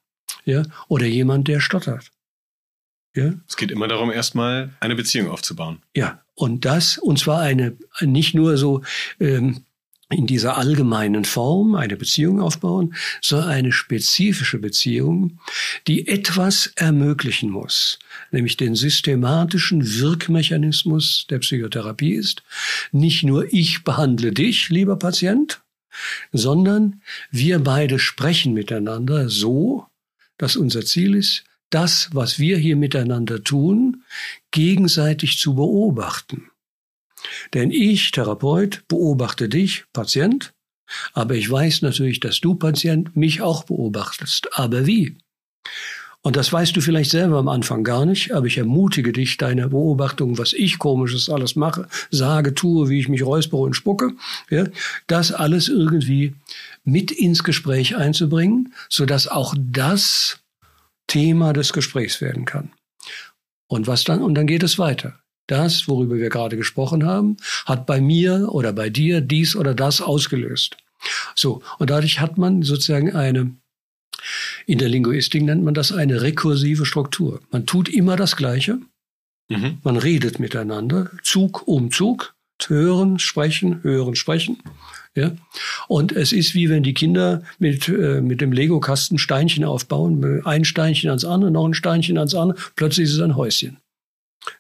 Ja? 0.44 0.64
Oder 0.88 1.06
jemand, 1.06 1.48
der 1.48 1.60
stottert. 1.60 2.10
Ja? 3.14 3.34
Es 3.48 3.56
geht 3.56 3.70
immer 3.70 3.88
darum, 3.88 4.10
erstmal 4.10 4.70
eine 4.80 4.96
Beziehung 4.96 5.30
aufzubauen. 5.30 5.78
Ja, 5.94 6.22
und 6.34 6.64
das, 6.64 6.98
und 6.98 7.18
zwar 7.18 7.40
eine, 7.40 7.76
nicht 8.00 8.34
nur 8.34 8.56
so, 8.56 8.82
ähm, 9.20 9.64
in 10.12 10.26
dieser 10.26 10.56
allgemeinen 10.56 11.24
Form 11.24 11.74
eine 11.74 11.96
Beziehung 11.96 12.40
aufbauen, 12.40 12.94
sondern 13.20 13.50
eine 13.50 13.72
spezifische 13.72 14.58
Beziehung, 14.58 15.40
die 15.86 16.06
etwas 16.08 16.72
ermöglichen 16.76 17.50
muss, 17.50 17.98
nämlich 18.30 18.56
den 18.56 18.74
systematischen 18.74 19.98
Wirkmechanismus 19.98 21.26
der 21.30 21.38
Psychotherapie 21.40 22.14
ist. 22.14 22.42
Nicht 22.92 23.24
nur 23.24 23.52
ich 23.52 23.84
behandle 23.84 24.32
dich, 24.32 24.68
lieber 24.68 24.96
Patient, 24.96 25.62
sondern 26.32 27.02
wir 27.30 27.58
beide 27.58 27.98
sprechen 27.98 28.54
miteinander 28.54 29.28
so, 29.28 29.86
dass 30.38 30.56
unser 30.56 30.84
Ziel 30.84 31.14
ist, 31.14 31.44
das, 31.70 32.10
was 32.12 32.38
wir 32.38 32.58
hier 32.58 32.76
miteinander 32.76 33.42
tun, 33.42 34.04
gegenseitig 34.50 35.38
zu 35.38 35.54
beobachten. 35.54 36.51
Denn 37.54 37.70
ich, 37.70 38.10
Therapeut, 38.10 38.84
beobachte 38.88 39.48
dich, 39.48 39.84
Patient, 39.92 40.52
aber 41.12 41.34
ich 41.34 41.50
weiß 41.50 41.82
natürlich, 41.82 42.20
dass 42.20 42.40
du, 42.40 42.54
Patient, 42.54 43.16
mich 43.16 43.40
auch 43.40 43.64
beobachtest. 43.64 44.58
Aber 44.58 44.86
wie? 44.86 45.16
Und 46.24 46.36
das 46.36 46.52
weißt 46.52 46.76
du 46.76 46.80
vielleicht 46.80 47.10
selber 47.10 47.38
am 47.38 47.48
Anfang 47.48 47.82
gar 47.82 48.06
nicht, 48.06 48.32
aber 48.32 48.46
ich 48.46 48.56
ermutige 48.56 49.12
dich, 49.12 49.38
deine 49.38 49.68
Beobachtung, 49.68 50.38
was 50.38 50.52
ich 50.52 50.78
komisches 50.78 51.28
alles 51.28 51.56
mache, 51.56 51.88
sage, 52.10 52.54
tue, 52.54 52.88
wie 52.88 53.00
ich 53.00 53.08
mich 53.08 53.24
räuspere 53.24 53.62
und 53.62 53.74
spucke, 53.74 54.12
ja, 54.48 54.66
das 55.08 55.32
alles 55.32 55.68
irgendwie 55.68 56.36
mit 56.84 57.10
ins 57.10 57.42
Gespräch 57.42 57.96
einzubringen, 57.96 58.72
sodass 58.88 59.26
auch 59.26 59.54
das 59.58 60.38
Thema 61.08 61.52
des 61.52 61.72
Gesprächs 61.72 62.20
werden 62.20 62.44
kann. 62.44 62.70
Und 63.66 63.88
was 63.88 64.04
dann? 64.04 64.22
Und 64.22 64.34
dann 64.34 64.46
geht 64.46 64.62
es 64.62 64.78
weiter. 64.78 65.21
Das, 65.52 65.86
worüber 65.86 66.16
wir 66.16 66.30
gerade 66.30 66.56
gesprochen 66.56 67.04
haben, 67.04 67.36
hat 67.66 67.84
bei 67.84 68.00
mir 68.00 68.48
oder 68.52 68.72
bei 68.72 68.88
dir 68.88 69.20
dies 69.20 69.54
oder 69.54 69.74
das 69.74 70.00
ausgelöst. 70.00 70.78
So, 71.34 71.62
und 71.78 71.90
dadurch 71.90 72.20
hat 72.20 72.38
man 72.38 72.62
sozusagen 72.62 73.14
eine, 73.14 73.54
in 74.64 74.78
der 74.78 74.88
Linguistik 74.88 75.42
nennt 75.42 75.62
man 75.62 75.74
das 75.74 75.92
eine 75.92 76.22
rekursive 76.22 76.86
Struktur. 76.86 77.42
Man 77.50 77.66
tut 77.66 77.90
immer 77.90 78.16
das 78.16 78.36
Gleiche. 78.36 78.78
Mhm. 79.50 79.76
Man 79.82 79.98
redet 79.98 80.38
miteinander, 80.38 81.10
Zug 81.22 81.68
um 81.68 81.90
Zug, 81.90 82.34
hören, 82.66 83.18
sprechen, 83.18 83.82
hören, 83.82 84.16
sprechen. 84.16 84.56
Ja? 85.14 85.32
Und 85.86 86.12
es 86.12 86.32
ist 86.32 86.54
wie 86.54 86.70
wenn 86.70 86.82
die 86.82 86.94
Kinder 86.94 87.42
mit, 87.58 87.90
äh, 87.90 88.22
mit 88.22 88.40
dem 88.40 88.52
Lego-Kasten 88.52 89.18
Steinchen 89.18 89.64
aufbauen, 89.64 90.40
ein 90.46 90.64
Steinchen 90.64 91.10
ans 91.10 91.26
andere, 91.26 91.50
noch 91.50 91.66
ein 91.66 91.74
Steinchen 91.74 92.16
ans 92.16 92.34
andere, 92.34 92.58
plötzlich 92.74 93.08
ist 93.08 93.14
es 93.16 93.20
ein 93.20 93.36
Häuschen. 93.36 93.76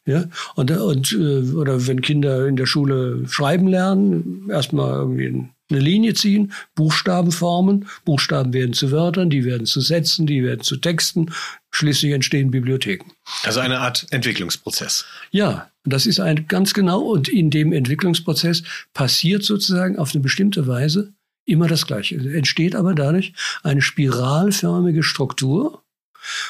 Ja, 0.04 0.24
und, 0.54 0.70
und 0.70 1.12
äh, 1.12 1.52
oder 1.54 1.86
wenn 1.86 2.00
Kinder 2.00 2.46
in 2.46 2.56
der 2.56 2.66
Schule 2.66 3.24
schreiben 3.28 3.68
lernen, 3.68 4.48
erstmal 4.50 4.94
irgendwie 4.94 5.48
eine 5.70 5.80
Linie 5.80 6.14
ziehen, 6.14 6.52
Buchstaben 6.74 7.32
formen, 7.32 7.88
Buchstaben 8.04 8.52
werden 8.52 8.74
zu 8.74 8.90
Wörtern, 8.90 9.30
die 9.30 9.44
werden 9.44 9.66
zu 9.66 9.80
Sätzen, 9.80 10.26
die 10.26 10.42
werden 10.44 10.60
zu 10.60 10.76
Texten, 10.76 11.32
schließlich 11.70 12.12
entstehen 12.12 12.50
Bibliotheken. 12.50 13.10
Also 13.42 13.60
eine 13.60 13.80
Art 13.80 14.06
Entwicklungsprozess. 14.10 15.04
Ja, 15.30 15.70
das 15.84 16.06
ist 16.06 16.20
ein 16.20 16.46
ganz 16.46 16.74
genau 16.74 17.00
und 17.00 17.28
in 17.28 17.50
dem 17.50 17.72
Entwicklungsprozess 17.72 18.62
passiert 18.92 19.42
sozusagen 19.42 19.98
auf 19.98 20.14
eine 20.14 20.22
bestimmte 20.22 20.66
Weise 20.66 21.12
immer 21.44 21.66
das 21.66 21.86
Gleiche. 21.86 22.16
Es 22.16 22.26
entsteht 22.26 22.76
aber 22.76 22.94
dadurch 22.94 23.32
eine 23.62 23.82
spiralförmige 23.82 25.02
Struktur, 25.02 25.82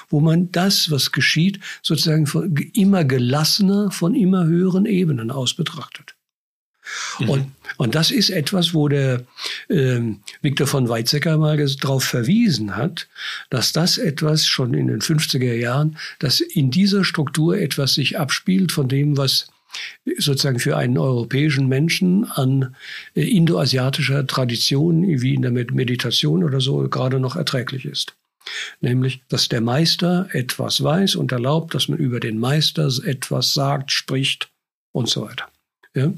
wo 0.08 0.20
man 0.20 0.50
das, 0.52 0.90
was 0.90 1.12
geschieht, 1.12 1.60
sozusagen 1.82 2.26
von 2.26 2.54
immer 2.74 3.04
gelassener, 3.04 3.90
von 3.90 4.14
immer 4.14 4.44
höheren 4.44 4.86
Ebenen 4.86 5.30
aus 5.30 5.54
betrachtet. 5.54 6.14
Mhm. 7.18 7.28
Und, 7.28 7.52
und 7.76 7.94
das 7.94 8.10
ist 8.10 8.30
etwas, 8.30 8.74
wo 8.74 8.88
der 8.88 9.24
ähm, 9.70 10.20
Viktor 10.40 10.66
von 10.66 10.88
Weizsäcker 10.88 11.38
mal 11.38 11.56
darauf 11.56 12.04
verwiesen 12.04 12.76
hat, 12.76 13.08
dass 13.50 13.72
das 13.72 13.98
etwas 13.98 14.46
schon 14.46 14.74
in 14.74 14.88
den 14.88 15.00
50er 15.00 15.54
Jahren, 15.54 15.98
dass 16.18 16.40
in 16.40 16.70
dieser 16.70 17.04
Struktur 17.04 17.56
etwas 17.56 17.94
sich 17.94 18.18
abspielt 18.18 18.72
von 18.72 18.88
dem, 18.88 19.16
was 19.16 19.46
sozusagen 20.18 20.58
für 20.58 20.76
einen 20.76 20.98
europäischen 20.98 21.66
Menschen 21.68 22.24
an 22.30 22.74
äh, 23.14 23.22
indoasiatischer 23.22 24.26
Tradition, 24.26 25.06
wie 25.06 25.34
in 25.34 25.42
der 25.42 25.50
Meditation 25.50 26.44
oder 26.44 26.60
so, 26.60 26.88
gerade 26.88 27.20
noch 27.20 27.36
erträglich 27.36 27.86
ist. 27.86 28.14
Nämlich, 28.80 29.22
dass 29.28 29.48
der 29.48 29.60
Meister 29.60 30.28
etwas 30.32 30.82
weiß 30.82 31.16
und 31.16 31.32
erlaubt, 31.32 31.74
dass 31.74 31.88
man 31.88 31.98
über 31.98 32.20
den 32.20 32.38
Meister 32.38 32.88
etwas 33.04 33.54
sagt, 33.54 33.92
spricht 33.92 34.50
und 34.92 35.08
so 35.08 35.22
weiter. 35.22 35.48
Ja? 35.94 36.12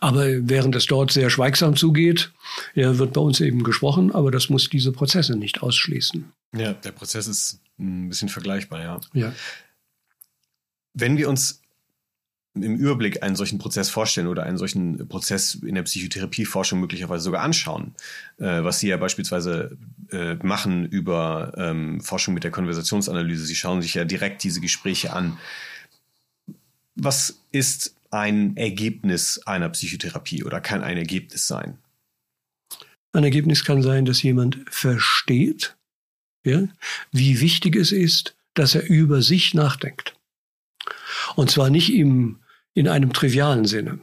Aber 0.00 0.26
während 0.48 0.76
es 0.76 0.86
dort 0.86 1.10
sehr 1.10 1.28
schweigsam 1.28 1.76
zugeht, 1.76 2.32
ja, 2.74 2.98
wird 2.98 3.12
bei 3.12 3.20
uns 3.20 3.40
eben 3.40 3.64
gesprochen, 3.64 4.12
aber 4.12 4.30
das 4.30 4.48
muss 4.48 4.68
diese 4.68 4.92
Prozesse 4.92 5.36
nicht 5.36 5.62
ausschließen. 5.62 6.32
Ja, 6.56 6.72
der 6.72 6.92
Prozess 6.92 7.26
ist 7.26 7.60
ein 7.78 8.08
bisschen 8.08 8.28
vergleichbar, 8.28 8.80
ja. 8.80 9.00
ja. 9.12 9.34
Wenn 10.94 11.16
wir 11.16 11.28
uns 11.28 11.62
im 12.54 12.76
Überblick 12.76 13.22
einen 13.22 13.36
solchen 13.36 13.58
Prozess 13.58 13.90
vorstellen 13.90 14.26
oder 14.26 14.42
einen 14.42 14.58
solchen 14.58 15.08
Prozess 15.08 15.54
in 15.54 15.76
der 15.76 15.82
Psychotherapieforschung 15.82 16.80
möglicherweise 16.80 17.22
sogar 17.22 17.42
anschauen, 17.42 17.94
äh, 18.38 18.64
was 18.64 18.80
Sie 18.80 18.88
ja 18.88 18.96
beispielsweise 18.96 19.76
äh, 20.10 20.34
machen 20.34 20.86
über 20.86 21.52
ähm, 21.56 22.00
Forschung 22.00 22.34
mit 22.34 22.42
der 22.42 22.50
Konversationsanalyse. 22.50 23.44
Sie 23.44 23.54
schauen 23.54 23.82
sich 23.82 23.94
ja 23.94 24.04
direkt 24.04 24.42
diese 24.42 24.60
Gespräche 24.60 25.12
an. 25.12 25.38
Was 26.96 27.40
ist 27.52 27.94
ein 28.10 28.56
Ergebnis 28.56 29.40
einer 29.46 29.68
Psychotherapie 29.68 30.42
oder 30.42 30.60
kann 30.60 30.82
ein 30.82 30.96
Ergebnis 30.96 31.46
sein? 31.46 31.78
Ein 33.12 33.24
Ergebnis 33.24 33.64
kann 33.64 33.82
sein, 33.82 34.04
dass 34.04 34.22
jemand 34.22 34.58
versteht, 34.68 35.76
ja, 36.44 36.68
wie 37.12 37.40
wichtig 37.40 37.76
es 37.76 37.92
ist, 37.92 38.36
dass 38.54 38.74
er 38.74 38.88
über 38.88 39.22
sich 39.22 39.54
nachdenkt. 39.54 40.16
Und 41.36 41.50
zwar 41.50 41.70
nicht 41.70 41.92
im, 41.92 42.39
in 42.74 42.88
einem 42.88 43.12
trivialen 43.12 43.64
Sinne, 43.64 44.00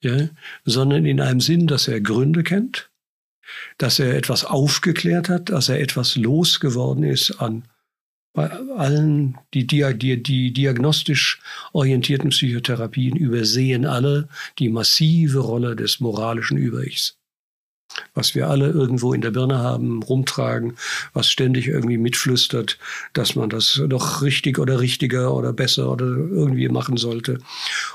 ja, 0.00 0.28
sondern 0.64 1.04
in 1.04 1.20
einem 1.20 1.40
Sinn, 1.40 1.66
dass 1.66 1.88
er 1.88 2.00
Gründe 2.00 2.42
kennt, 2.42 2.90
dass 3.78 3.98
er 3.98 4.16
etwas 4.16 4.44
aufgeklärt 4.44 5.28
hat, 5.28 5.50
dass 5.50 5.68
er 5.68 5.80
etwas 5.80 6.16
losgeworden 6.16 7.04
ist 7.04 7.40
an 7.40 7.64
bei 8.32 8.48
allen, 8.50 9.38
die, 9.54 9.66
die, 9.66 10.22
die 10.22 10.52
diagnostisch 10.52 11.40
orientierten 11.72 12.30
Psychotherapien 12.30 13.16
übersehen 13.16 13.86
alle 13.86 14.28
die 14.58 14.68
massive 14.68 15.40
Rolle 15.40 15.74
des 15.74 16.00
moralischen 16.00 16.56
Über-Ichs 16.56 17.19
was 18.14 18.34
wir 18.34 18.48
alle 18.48 18.68
irgendwo 18.68 19.12
in 19.12 19.20
der 19.20 19.30
Birne 19.30 19.58
haben, 19.58 20.02
rumtragen, 20.02 20.74
was 21.12 21.30
ständig 21.30 21.68
irgendwie 21.68 21.98
mitflüstert, 21.98 22.78
dass 23.12 23.34
man 23.34 23.50
das 23.50 23.80
doch 23.86 24.22
richtig 24.22 24.58
oder 24.58 24.80
richtiger 24.80 25.34
oder 25.34 25.52
besser 25.52 25.90
oder 25.90 26.06
irgendwie 26.06 26.68
machen 26.68 26.96
sollte. 26.96 27.38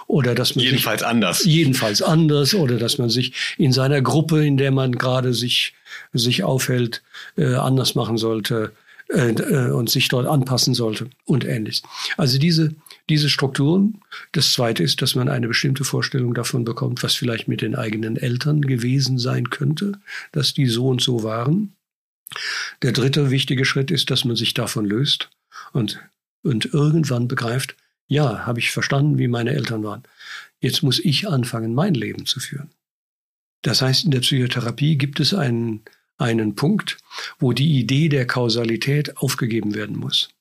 Oder 0.08 0.36
dass 0.36 0.56
man 0.56 0.66
jedenfalls 0.66 1.02
sich, 1.02 1.08
anders. 1.08 1.46
Jedenfalls 1.46 2.02
anders 2.02 2.54
oder 2.54 2.78
dass 2.78 2.98
man 2.98 3.10
sich 3.10 3.34
in 3.58 3.72
seiner 3.72 4.02
Gruppe, 4.02 4.46
in 4.46 4.58
der 4.58 4.72
man 4.72 4.94
gerade 4.94 5.34
sich, 5.34 5.74
sich 6.14 6.44
aufhält, 6.44 7.02
äh, 7.38 7.56
anders 7.56 7.96
machen 7.96 8.18
sollte 8.18 8.72
äh, 9.10 9.30
äh, 9.30 9.72
und 9.72 9.90
sich 9.90 10.08
dort 10.08 10.26
anpassen 10.26 10.74
sollte 10.74 11.10
und 11.26 11.46
ähnliches. 11.46 11.84
Also 12.18 12.40
diese, 12.40 12.74
diese 13.10 13.30
Strukturen. 13.30 14.02
Das 14.32 14.54
zweite 14.54 14.84
ist, 14.84 15.02
dass 15.02 15.16
man 15.16 15.30
eine 15.30 15.48
bestimmte 15.48 15.84
Vorstellung 15.84 16.34
davon 16.34 16.66
bekommt, 16.66 17.04
was 17.04 17.16
vielleicht 17.16 17.48
mit 17.48 17.62
den 17.62 17.76
eigenen 17.76 18.18
Eltern 18.18 18.62
gewesen 18.62 19.18
sein 19.20 19.50
könnte, 19.50 20.00
dass 20.32 20.54
die 20.54 20.68
so 20.68 20.88
und 20.88 21.02
so 21.02 21.24
waren. 21.24 21.76
Der 22.82 22.92
dritte 22.92 23.30
wichtige 23.30 23.66
Schritt 23.66 23.92
ist, 23.92 24.10
dass 24.10 24.26
man 24.26 24.36
sich 24.36 24.54
davon 24.54 24.86
löst 24.86 25.30
und, 25.72 26.00
und 26.44 26.74
irgendwann 26.74 27.28
begreift, 27.28 27.76
ja, 28.08 28.46
habe 28.46 28.60
ich 28.60 28.72
verstanden, 28.72 29.18
wie 29.18 29.28
meine 29.28 29.52
Eltern 29.52 29.84
waren. 29.84 30.04
Jetzt 30.60 30.84
muss 30.84 31.00
ich 31.00 31.28
anfangen, 31.28 31.74
mein 31.74 31.94
Leben 31.94 32.26
zu 32.26 32.40
führen. 32.40 32.70
Das 33.62 33.82
heißt, 33.82 34.06
in 34.06 34.12
der 34.12 34.20
Psychotherapie 34.20 34.96
gibt 34.98 35.20
es 35.20 35.34
einen, 35.34 35.82
einen 36.18 36.56
Punkt, 36.56 36.98
wo 37.40 37.54
die 37.54 37.80
Idee 37.80 38.10
der 38.10 38.28
Kausalität 38.28 39.18
aufgegeben 39.18 39.74
werden 39.74 39.98
muss 39.98 40.35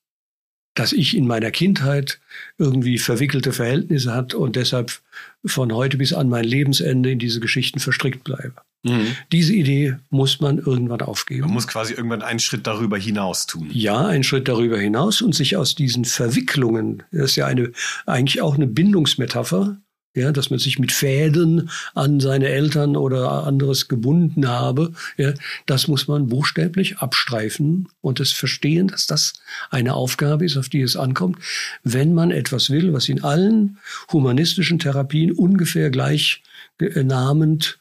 dass 0.75 0.93
ich 0.93 1.15
in 1.15 1.25
meiner 1.25 1.51
Kindheit 1.51 2.19
irgendwie 2.57 2.97
verwickelte 2.97 3.53
Verhältnisse 3.53 4.13
hat 4.13 4.33
und 4.33 4.55
deshalb 4.55 4.99
von 5.45 5.73
heute 5.73 5.97
bis 5.97 6.13
an 6.13 6.29
mein 6.29 6.43
Lebensende 6.43 7.11
in 7.11 7.19
diese 7.19 7.39
Geschichten 7.39 7.79
verstrickt 7.79 8.23
bleibe. 8.23 8.55
Mhm. 8.83 9.15
Diese 9.31 9.53
Idee 9.53 9.97
muss 10.09 10.39
man 10.41 10.59
irgendwann 10.59 11.01
aufgeben. 11.01 11.41
Man 11.41 11.53
muss 11.53 11.67
quasi 11.67 11.93
irgendwann 11.93 12.21
einen 12.21 12.39
Schritt 12.39 12.67
darüber 12.67 12.97
hinaus 12.97 13.47
tun. 13.47 13.69
Ja, 13.71 14.05
einen 14.05 14.23
Schritt 14.23 14.47
darüber 14.47 14.77
hinaus 14.77 15.21
und 15.21 15.33
sich 15.33 15.57
aus 15.57 15.73
diesen 15.73 16.05
Verwicklungen, 16.05 17.03
das 17.11 17.31
ist 17.31 17.35
ja 17.35 17.47
eine, 17.47 17.71
eigentlich 18.05 18.41
auch 18.41 18.55
eine 18.55 18.67
Bindungsmetapher, 18.67 19.77
ja, 20.15 20.31
dass 20.31 20.49
man 20.49 20.59
sich 20.59 20.79
mit 20.79 20.91
Fäden 20.91 21.69
an 21.93 22.19
seine 22.19 22.47
Eltern 22.47 22.95
oder 22.95 23.45
anderes 23.45 23.87
gebunden 23.87 24.47
habe, 24.47 24.93
ja, 25.17 25.33
das 25.65 25.87
muss 25.87 26.07
man 26.07 26.27
buchstäblich 26.27 26.97
abstreifen 26.97 27.89
und 28.01 28.19
es 28.19 28.31
verstehen, 28.31 28.87
dass 28.87 29.05
das 29.05 29.33
eine 29.69 29.93
Aufgabe 29.93 30.45
ist, 30.45 30.57
auf 30.57 30.69
die 30.69 30.81
es 30.81 30.95
ankommt, 30.95 31.37
wenn 31.83 32.13
man 32.13 32.31
etwas 32.31 32.69
will, 32.69 32.93
was 32.93 33.09
in 33.09 33.23
allen 33.23 33.77
humanistischen 34.11 34.79
Therapien 34.79 35.31
ungefähr 35.31 35.89
gleich 35.91 36.41
äh, 36.79 37.03
namend 37.03 37.77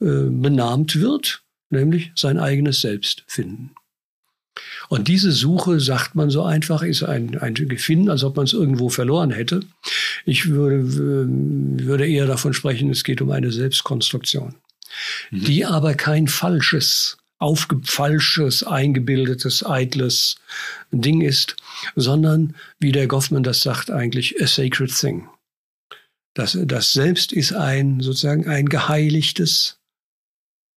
äh, 0.00 0.28
benahmt 0.28 1.00
wird, 1.00 1.42
nämlich 1.70 2.12
sein 2.14 2.38
eigenes 2.38 2.82
Selbst 2.82 3.24
finden. 3.26 3.70
Und 4.88 5.08
diese 5.08 5.32
Suche, 5.32 5.80
sagt 5.80 6.14
man 6.14 6.30
so 6.30 6.42
einfach, 6.42 6.82
ist 6.82 7.02
ein, 7.02 7.38
ein 7.38 7.54
Gefinden, 7.54 8.08
als 8.08 8.24
ob 8.24 8.36
man 8.36 8.46
es 8.46 8.54
irgendwo 8.54 8.88
verloren 8.88 9.30
hätte. 9.30 9.60
Ich 10.24 10.48
würde, 10.48 10.82
würde 10.84 12.08
eher 12.08 12.26
davon 12.26 12.54
sprechen, 12.54 12.90
es 12.90 13.04
geht 13.04 13.20
um 13.20 13.30
eine 13.30 13.52
Selbstkonstruktion, 13.52 14.54
mhm. 15.30 15.44
die 15.44 15.66
aber 15.66 15.94
kein 15.94 16.26
falsches, 16.26 17.18
aufgefalsches, 17.38 18.64
eingebildetes, 18.64 19.64
eitles 19.64 20.36
Ding 20.90 21.20
ist, 21.20 21.56
sondern, 21.94 22.56
wie 22.78 22.92
der 22.92 23.06
Goffman 23.06 23.42
das 23.42 23.60
sagt, 23.60 23.90
eigentlich 23.90 24.42
a 24.42 24.46
sacred 24.46 24.94
thing. 24.94 25.28
Das, 26.34 26.56
das 26.64 26.92
Selbst 26.92 27.32
ist 27.32 27.52
ein, 27.52 28.00
sozusagen 28.00 28.48
ein 28.48 28.68
geheiligtes 28.68 29.78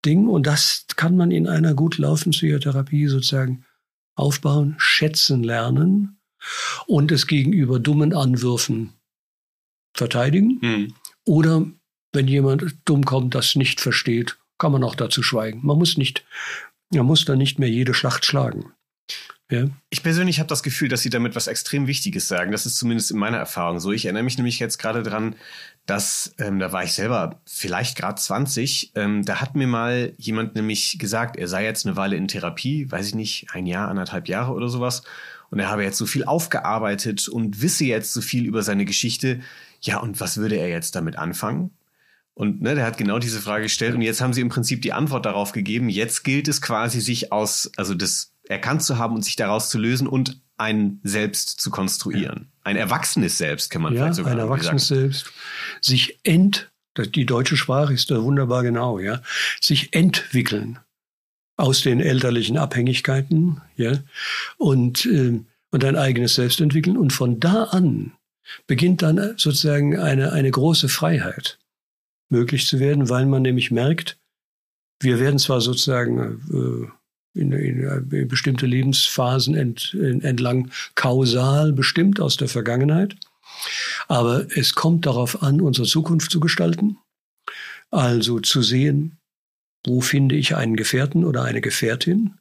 Ding 0.06 0.28
und 0.28 0.48
das 0.48 0.86
kann 0.96 1.16
man 1.16 1.32
in 1.32 1.48
einer 1.48 1.76
gut 1.76 1.98
laufenden 1.98 2.32
Psychotherapie 2.32 3.08
sozusagen 3.08 3.64
aufbauen, 4.22 4.76
schätzen 4.78 5.44
lernen 5.44 6.20
und 6.88 7.12
es 7.12 7.28
gegenüber 7.28 7.80
dummen 7.80 8.14
Anwürfen 8.14 8.94
verteidigen. 9.94 10.60
Mhm. 10.62 10.94
Oder 11.26 11.66
wenn 12.14 12.28
jemand 12.28 12.78
dumm 12.86 13.06
kommt, 13.06 13.36
das 13.36 13.56
nicht 13.56 13.80
versteht, 13.80 14.38
kann 14.58 14.72
man 14.72 14.84
auch 14.84 14.96
dazu 14.96 15.24
schweigen. 15.24 15.62
Man 15.64 15.78
muss 15.78 15.98
nicht, 15.98 16.26
man 16.94 17.06
muss 17.06 17.26
dann 17.26 17.38
nicht 17.38 17.60
mehr 17.60 17.70
jede 17.70 17.94
Schlacht 17.94 18.26
schlagen. 18.26 18.72
Ja. 19.50 19.68
Ich 19.90 20.02
persönlich 20.02 20.40
habe 20.40 20.48
das 20.48 20.64
Gefühl, 20.64 20.88
dass 20.88 21.02
Sie 21.02 21.10
damit 21.10 21.36
was 21.36 21.48
extrem 21.48 21.86
Wichtiges 21.86 22.30
sagen. 22.30 22.54
Das 22.54 22.66
ist 22.66 22.78
zumindest 22.78 23.12
in 23.12 23.18
meiner 23.18 23.38
Erfahrung 23.38 23.82
so. 23.82 23.92
Ich 23.92 24.06
erinnere 24.06 24.24
mich 24.24 24.38
nämlich 24.38 24.60
jetzt 24.60 24.78
gerade 24.78 25.04
dran, 25.04 25.36
dass, 25.86 26.34
ähm, 26.38 26.60
da 26.60 26.72
war 26.72 26.84
ich 26.84 26.94
selber 26.94 27.42
vielleicht 27.46 27.98
gerade 27.98 28.22
20, 28.22 28.92
ähm, 28.96 29.24
da 29.24 29.42
hat 29.42 29.56
mir 29.56 29.68
mal 29.68 30.14
jemand 30.18 30.56
nämlich 30.56 30.98
gesagt, 31.00 31.36
er 31.36 31.48
sei 31.48 31.64
jetzt 31.64 31.86
eine 31.86 31.96
Weile 31.96 32.16
in 32.16 32.28
Therapie, 32.28 32.90
weiß 32.90 33.08
ich 33.08 33.16
nicht, 33.16 33.48
ein 33.52 33.66
Jahr, 33.66 33.90
anderthalb 33.90 34.28
Jahre 34.28 34.54
oder 34.54 34.70
sowas. 34.70 35.04
Und 35.50 35.60
er 35.60 35.70
habe 35.70 35.84
jetzt 35.84 35.98
so 35.98 36.06
viel 36.06 36.24
aufgearbeitet 36.24 37.28
und 37.28 37.62
wisse 37.62 37.84
jetzt 37.84 38.14
so 38.14 38.22
viel 38.22 38.46
über 38.46 38.64
seine 38.64 38.86
Geschichte. 38.86 39.42
Ja, 39.82 40.00
und 40.00 40.22
was 40.22 40.38
würde 40.38 40.56
er 40.56 40.70
jetzt 40.70 40.96
damit 40.96 41.18
anfangen? 41.18 41.72
Und 42.34 42.62
ne, 42.62 42.76
der 42.76 42.86
hat 42.86 42.98
genau 42.98 43.20
diese 43.20 43.42
Frage 43.42 43.64
gestellt 43.64 43.94
und 43.94 44.02
jetzt 44.02 44.22
haben 44.22 44.34
sie 44.34 44.42
im 44.42 44.50
Prinzip 44.50 44.82
die 44.82 44.94
Antwort 44.94 45.26
darauf 45.26 45.52
gegeben. 45.52 45.90
Jetzt 45.90 46.24
gilt 46.24 46.48
es 46.48 46.62
quasi, 46.62 47.02
sich 47.02 47.34
aus, 47.34 47.70
also 47.76 47.94
das 47.94 48.34
erkannt 48.48 48.84
zu 48.84 48.98
haben 48.98 49.16
und 49.16 49.24
sich 49.24 49.36
daraus 49.36 49.70
zu 49.70 49.78
lösen 49.78 50.08
und 50.08 50.42
ein 50.62 51.00
Selbst 51.04 51.60
zu 51.60 51.72
konstruieren. 51.72 52.52
Ein 52.64 52.76
erwachsenes 52.76 53.40
Selbst 53.40 53.72
kann 53.72 53.82
man 53.82 53.94
ja, 53.94 54.02
vielleicht 54.02 54.16
sogar 54.16 54.34
ein 54.34 54.40
erwachsenes 54.40 54.88
sagen. 54.88 55.02
Selbst. 55.02 55.32
Sich 55.82 56.20
ent, 56.24 56.72
die 57.16 57.26
deutsche 57.26 57.58
Sprache 57.58 57.94
ist 57.94 58.12
da 58.12 58.22
wunderbar 58.22 58.62
genau, 58.62 59.00
ja, 59.00 59.22
sich 59.60 59.94
entwickeln 59.96 60.80
aus 61.58 61.82
den 61.82 62.00
elterlichen 62.00 62.58
Abhängigkeiten, 62.58 63.62
ja, 63.76 64.00
und, 64.58 65.06
äh, 65.06 65.40
und 65.72 65.84
ein 65.84 65.96
eigenes 65.96 66.36
Selbst 66.36 66.62
entwickeln. 66.62 66.98
Und 66.98 67.12
von 67.12 67.40
da 67.40 67.64
an 67.66 68.14
beginnt 68.68 69.02
dann 69.02 69.18
sozusagen 69.38 69.98
eine, 69.98 70.32
eine 70.32 70.52
große 70.52 70.90
Freiheit 70.90 71.58
möglich 72.30 72.68
zu 72.68 72.80
werden, 72.80 73.10
weil 73.10 73.26
man 73.26 73.42
nämlich 73.42 73.72
merkt, 73.72 74.18
wir 75.00 75.20
werden 75.20 75.40
zwar 75.40 75.62
sozusagen 75.62 76.42
äh, 76.54 77.01
in, 77.34 77.52
in, 77.52 78.12
in 78.12 78.28
bestimmte 78.28 78.66
Lebensphasen 78.66 79.56
ent, 79.56 79.94
entlang 79.94 80.72
kausal 80.96 81.74
bestimmt 81.74 82.20
aus 82.20 82.38
der 82.38 82.48
Vergangenheit. 82.48 83.16
Aber 84.08 84.46
es 84.56 84.76
kommt 84.76 85.06
darauf 85.06 85.44
an, 85.44 85.62
unsere 85.62 85.88
Zukunft 85.88 86.32
zu 86.32 86.40
gestalten. 86.40 86.98
Also 87.90 88.40
zu 88.40 88.62
sehen, 88.62 89.18
wo 89.86 90.02
finde 90.02 90.36
ich 90.36 90.56
einen 90.56 90.76
Gefährten 90.76 91.26
oder 91.26 91.44
eine 91.44 91.62
Gefährtin? 91.62 92.36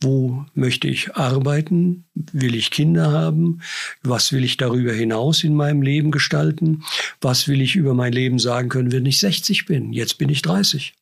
Wo 0.00 0.44
möchte 0.54 0.88
ich 0.88 1.16
arbeiten? 1.16 2.04
Will 2.14 2.54
ich 2.54 2.70
Kinder 2.70 3.12
haben? 3.12 3.62
Was 4.02 4.32
will 4.32 4.44
ich 4.44 4.56
darüber 4.58 4.92
hinaus 4.92 5.42
in 5.42 5.54
meinem 5.54 5.80
Leben 5.80 6.10
gestalten? 6.10 6.82
Was 7.20 7.48
will 7.48 7.62
ich 7.62 7.76
über 7.76 7.94
mein 7.94 8.12
Leben 8.12 8.38
sagen 8.38 8.68
können, 8.68 8.92
wenn 8.92 9.06
ich 9.06 9.18
60 9.18 9.64
bin? 9.64 9.92
Jetzt 9.92 10.18
bin 10.18 10.28
ich 10.28 10.42
30. 10.42 10.94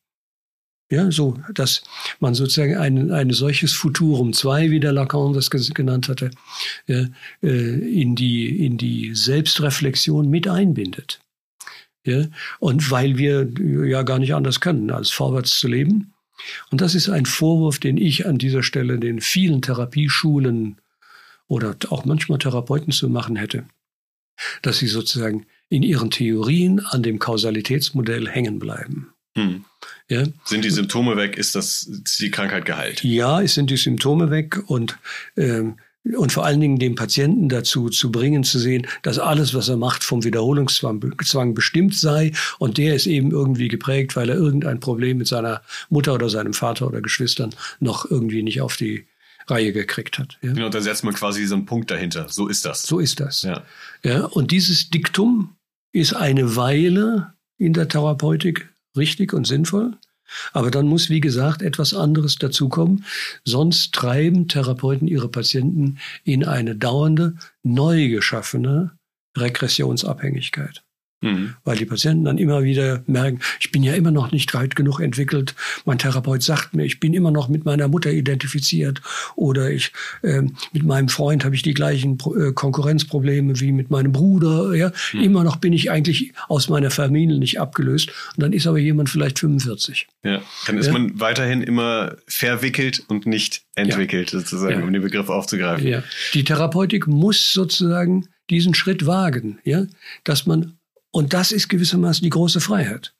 Ja, 0.91 1.11
so, 1.11 1.39
dass 1.53 1.81
man 2.19 2.35
sozusagen 2.35 2.77
ein, 2.77 3.11
ein 3.11 3.31
solches 3.31 3.73
Futurum 3.73 4.33
2, 4.33 4.69
wie 4.69 4.79
der 4.79 4.91
Lacan 4.91 5.33
das 5.33 5.49
genannt 5.49 6.09
hatte, 6.09 6.29
äh, 6.87 7.07
in, 7.41 8.15
die, 8.15 8.65
in 8.65 8.77
die 8.77 9.15
Selbstreflexion 9.15 10.29
mit 10.29 10.47
einbindet. 10.47 11.19
Ja, 12.05 12.25
und 12.59 12.91
weil 12.91 13.17
wir 13.17 13.49
ja 13.87 14.03
gar 14.03 14.19
nicht 14.19 14.35
anders 14.35 14.59
können, 14.59 14.91
als 14.91 15.09
vorwärts 15.09 15.59
zu 15.59 15.67
leben. 15.67 16.13
Und 16.69 16.81
das 16.81 16.93
ist 16.93 17.09
ein 17.09 17.25
Vorwurf, 17.25 17.79
den 17.79 17.97
ich 17.97 18.27
an 18.27 18.37
dieser 18.37 18.61
Stelle 18.61 18.99
den 18.99 19.21
vielen 19.21 19.63
Therapieschulen 19.63 20.77
oder 21.47 21.75
auch 21.89 22.05
manchmal 22.05 22.37
Therapeuten 22.37 22.91
zu 22.91 23.09
machen 23.09 23.35
hätte, 23.35 23.65
dass 24.61 24.77
sie 24.77 24.87
sozusagen 24.87 25.47
in 25.69 25.81
ihren 25.81 26.11
Theorien 26.11 26.79
an 26.79 27.01
dem 27.01 27.17
Kausalitätsmodell 27.17 28.29
hängen 28.29 28.59
bleiben. 28.59 29.13
Hm. 29.35 29.65
Ja. 30.07 30.23
Sind 30.43 30.63
die 30.65 30.69
Symptome 30.69 31.17
weg, 31.17 31.37
ist, 31.37 31.55
das, 31.55 31.83
ist 31.83 32.19
die 32.19 32.31
Krankheit 32.31 32.65
geheilt? 32.65 33.03
Ja, 33.03 33.41
es 33.41 33.55
sind 33.55 33.69
die 33.69 33.77
Symptome 33.77 34.29
weg 34.29 34.61
und, 34.67 34.97
ähm, 35.35 35.77
und 36.15 36.31
vor 36.31 36.45
allen 36.45 36.61
Dingen 36.61 36.77
den 36.77 36.93
Patienten 36.93 37.49
dazu 37.49 37.89
zu 37.89 38.11
bringen, 38.11 38.43
zu 38.43 38.59
sehen, 38.59 38.85
dass 39.01 39.17
alles, 39.17 39.55
was 39.55 39.69
er 39.69 39.77
macht, 39.77 40.03
vom 40.03 40.23
Wiederholungszwang 40.23 41.53
bestimmt 41.55 41.95
sei 41.95 42.31
und 42.59 42.77
der 42.77 42.95
ist 42.95 43.07
eben 43.07 43.31
irgendwie 43.31 43.67
geprägt, 43.67 44.15
weil 44.15 44.29
er 44.29 44.35
irgendein 44.35 44.79
Problem 44.79 45.17
mit 45.17 45.27
seiner 45.27 45.61
Mutter 45.89 46.13
oder 46.13 46.29
seinem 46.29 46.53
Vater 46.53 46.87
oder 46.87 47.01
Geschwistern 47.01 47.55
noch 47.79 48.09
irgendwie 48.09 48.43
nicht 48.43 48.61
auf 48.61 48.77
die 48.77 49.07
Reihe 49.47 49.73
gekriegt 49.73 50.19
hat. 50.19 50.37
Ja. 50.41 50.53
Genau, 50.53 50.69
da 50.69 50.81
setzt 50.81 51.03
man 51.03 51.13
quasi 51.13 51.45
so 51.45 51.55
einen 51.55 51.65
Punkt 51.65 51.91
dahinter. 51.91 52.27
So 52.29 52.47
ist 52.47 52.65
das. 52.65 52.83
So 52.83 52.99
ist 52.99 53.19
das. 53.19 53.43
Ja. 53.43 53.63
Ja, 54.03 54.25
und 54.25 54.51
dieses 54.51 54.89
Diktum 54.89 55.55
ist 55.91 56.13
eine 56.15 56.55
Weile 56.55 57.33
in 57.57 57.73
der 57.73 57.87
Therapeutik 57.87 58.69
richtig 58.97 59.33
und 59.33 59.45
sinnvoll. 59.45 59.97
Aber 60.53 60.71
dann 60.71 60.87
muss, 60.87 61.09
wie 61.09 61.19
gesagt, 61.19 61.61
etwas 61.61 61.93
anderes 61.93 62.35
dazukommen. 62.37 63.05
Sonst 63.43 63.93
treiben 63.93 64.47
Therapeuten 64.47 65.07
ihre 65.07 65.29
Patienten 65.29 65.99
in 66.23 66.43
eine 66.43 66.75
dauernde, 66.75 67.35
neu 67.63 68.09
geschaffene 68.09 68.97
Regressionsabhängigkeit. 69.37 70.84
Mhm. 71.21 71.55
Weil 71.63 71.77
die 71.77 71.85
Patienten 71.85 72.25
dann 72.25 72.37
immer 72.37 72.63
wieder 72.63 73.03
merken, 73.07 73.39
ich 73.59 73.71
bin 73.71 73.83
ja 73.83 73.93
immer 73.93 74.11
noch 74.11 74.31
nicht 74.31 74.53
weit 74.53 74.75
genug 74.75 74.99
entwickelt. 74.99 75.55
Mein 75.85 75.97
Therapeut 75.97 76.43
sagt 76.43 76.73
mir, 76.73 76.83
ich 76.83 76.99
bin 76.99 77.13
immer 77.13 77.31
noch 77.31 77.47
mit 77.47 77.65
meiner 77.65 77.87
Mutter 77.87 78.11
identifiziert 78.11 79.01
oder 79.35 79.71
ich 79.71 79.91
äh, 80.23 80.41
mit 80.73 80.83
meinem 80.83 81.09
Freund 81.09 81.45
habe 81.45 81.55
ich 81.55 81.61
die 81.61 81.73
gleichen 81.73 82.17
äh, 82.37 82.51
Konkurrenzprobleme 82.51 83.59
wie 83.59 83.71
mit 83.71 83.89
meinem 83.89 84.11
Bruder. 84.11 84.75
Ja, 84.75 84.91
mhm. 85.13 85.21
immer 85.21 85.43
noch 85.43 85.57
bin 85.57 85.73
ich 85.73 85.89
eigentlich 85.89 86.33
aus 86.47 86.69
meiner 86.69 86.91
Familie 86.91 87.39
nicht 87.39 87.59
abgelöst. 87.59 88.09
Und 88.35 88.43
dann 88.43 88.53
ist 88.53 88.67
aber 88.67 88.77
jemand 88.77 89.09
vielleicht 89.09 89.39
45. 89.39 90.07
Ja, 90.23 90.41
dann 90.67 90.77
ist 90.77 90.87
ja? 90.87 90.93
man 90.93 91.19
weiterhin 91.19 91.61
immer 91.61 92.17
verwickelt 92.27 93.03
und 93.07 93.25
nicht 93.25 93.63
entwickelt, 93.75 94.31
ja. 94.31 94.39
sozusagen, 94.39 94.79
ja. 94.79 94.85
um 94.85 94.91
den 94.91 95.01
Begriff 95.01 95.29
aufzugreifen. 95.29 95.87
Ja. 95.87 96.03
Die 96.33 96.43
Therapeutik 96.43 97.07
muss 97.07 97.53
sozusagen 97.53 98.27
diesen 98.49 98.73
Schritt 98.73 99.05
wagen, 99.05 99.59
ja, 99.63 99.85
dass 100.23 100.45
man, 100.45 100.77
und 101.15 101.31
das 101.31 101.53
ist 101.53 101.69
gewissermaßen 101.69 102.23
die 102.23 102.29
große 102.29 102.59
Freiheit. 102.59 103.13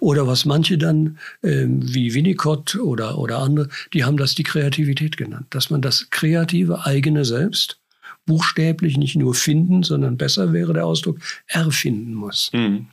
Oder 0.00 0.26
was 0.26 0.46
manche 0.46 0.78
dann, 0.78 1.18
äh, 1.42 1.66
wie 1.68 2.14
Winnicott 2.14 2.76
oder, 2.76 3.18
oder 3.18 3.40
andere, 3.40 3.68
die 3.92 4.02
haben 4.02 4.16
das 4.16 4.34
die 4.34 4.44
Kreativität 4.44 5.18
genannt, 5.18 5.48
dass 5.50 5.68
man 5.68 5.82
das 5.82 6.08
kreative 6.08 6.86
eigene 6.86 7.26
Selbst 7.26 7.80
buchstäblich 8.24 8.96
nicht 8.96 9.16
nur 9.16 9.34
finden, 9.34 9.82
sondern 9.82 10.16
besser 10.16 10.54
wäre 10.54 10.72
der 10.72 10.86
Ausdruck, 10.86 11.18
erfinden 11.46 12.14
muss. 12.14 12.48
Mhm. 12.54 12.86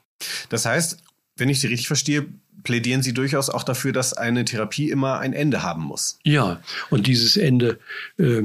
Das 0.50 0.66
heißt, 0.66 0.98
wenn 1.38 1.48
ich 1.48 1.62
Sie 1.62 1.68
richtig 1.68 1.88
verstehe, 1.88 2.28
plädieren 2.64 3.04
Sie 3.04 3.14
durchaus 3.14 3.50
auch 3.50 3.64
dafür, 3.64 3.94
dass 3.94 4.12
eine 4.12 4.44
Therapie 4.44 4.90
immer 4.90 5.20
ein 5.20 5.32
Ende 5.32 5.64
haben 5.64 5.84
muss. 5.84 6.20
Ja, 6.26 6.62
und 6.90 7.08
dieses 7.08 7.38
Ende 7.38 7.80
äh, 8.18 8.44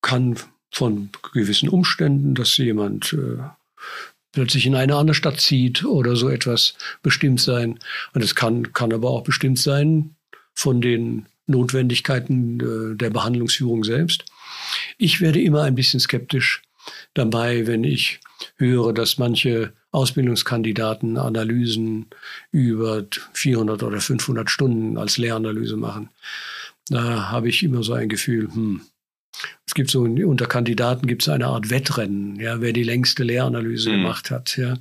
kann 0.00 0.36
von 0.70 1.10
gewissen 1.32 1.68
Umständen, 1.68 2.36
dass 2.36 2.56
jemand 2.56 3.14
äh, 3.14 3.42
plötzlich 4.36 4.66
in 4.66 4.74
eine 4.74 4.96
andere 4.96 5.14
Stadt 5.14 5.40
zieht 5.40 5.82
oder 5.86 6.14
so 6.14 6.28
etwas 6.28 6.74
bestimmt 7.02 7.40
sein. 7.40 7.78
Und 8.12 8.22
es 8.22 8.34
kann, 8.34 8.74
kann 8.74 8.92
aber 8.92 9.08
auch 9.08 9.22
bestimmt 9.22 9.58
sein 9.58 10.14
von 10.52 10.82
den 10.82 11.24
Notwendigkeiten 11.46 12.60
äh, 12.60 12.96
der 12.96 13.08
Behandlungsführung 13.08 13.82
selbst. 13.82 14.26
Ich 14.98 15.22
werde 15.22 15.40
immer 15.40 15.62
ein 15.62 15.74
bisschen 15.74 16.00
skeptisch 16.00 16.60
dabei, 17.14 17.66
wenn 17.66 17.82
ich 17.82 18.20
höre, 18.58 18.92
dass 18.92 19.16
manche 19.16 19.72
Ausbildungskandidaten 19.90 21.16
Analysen 21.16 22.10
über 22.52 23.06
400 23.32 23.82
oder 23.84 24.02
500 24.02 24.50
Stunden 24.50 24.98
als 24.98 25.16
Lehranalyse 25.16 25.78
machen. 25.78 26.10
Da 26.90 27.30
habe 27.30 27.48
ich 27.48 27.62
immer 27.62 27.82
so 27.82 27.94
ein 27.94 28.10
Gefühl, 28.10 28.48
hm, 28.52 28.82
es 29.66 29.74
gibt 29.74 29.90
so 29.90 30.02
unter 30.02 30.46
Kandidaten 30.46 31.06
gibt 31.06 31.22
es 31.22 31.28
eine 31.28 31.46
Art 31.46 31.70
Wettrennen, 31.70 32.36
ja, 32.40 32.60
wer 32.60 32.72
die 32.72 32.82
längste 32.82 33.24
Lehranalyse 33.24 33.90
mhm. 33.90 33.94
gemacht 33.94 34.30
hat, 34.30 34.56
ja. 34.56 34.76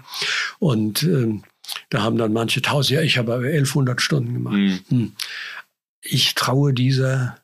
Und 0.59 1.03
ähm, 1.03 1.43
da 1.89 2.03
haben 2.03 2.17
dann 2.17 2.33
manche 2.33 2.61
tausend, 2.61 2.91
ja, 2.97 3.01
ich 3.01 3.17
habe 3.17 3.33
aber 3.33 3.45
1100 3.45 4.01
Stunden 4.01 4.33
gemacht. 4.33 4.55
Mhm. 4.55 4.79
Hm. 4.89 5.11
Ich 6.01 6.35
traue 6.35 6.73
dieser, 6.73 7.37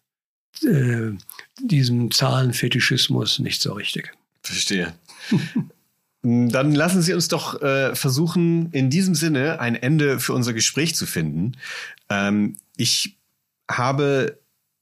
äh, 0.63 1.11
diesem 1.59 2.11
Zahlenfetischismus 2.11 3.39
nicht 3.39 3.61
so 3.61 3.73
richtig. 3.73 4.13
Verstehe. 4.43 4.93
Dann 6.23 6.75
lassen 6.75 7.01
Sie 7.01 7.13
uns 7.13 7.29
doch 7.29 7.59
äh, 7.63 7.95
versuchen, 7.95 8.71
in 8.71 8.91
diesem 8.91 9.15
Sinne 9.15 9.59
ein 9.59 9.73
Ende 9.73 10.19
für 10.19 10.33
unser 10.33 10.53
Gespräch 10.53 10.93
zu 10.93 11.07
finden. 11.07 11.53
Ähm, 12.09 12.57
ich 12.77 13.17
habe 13.69 14.37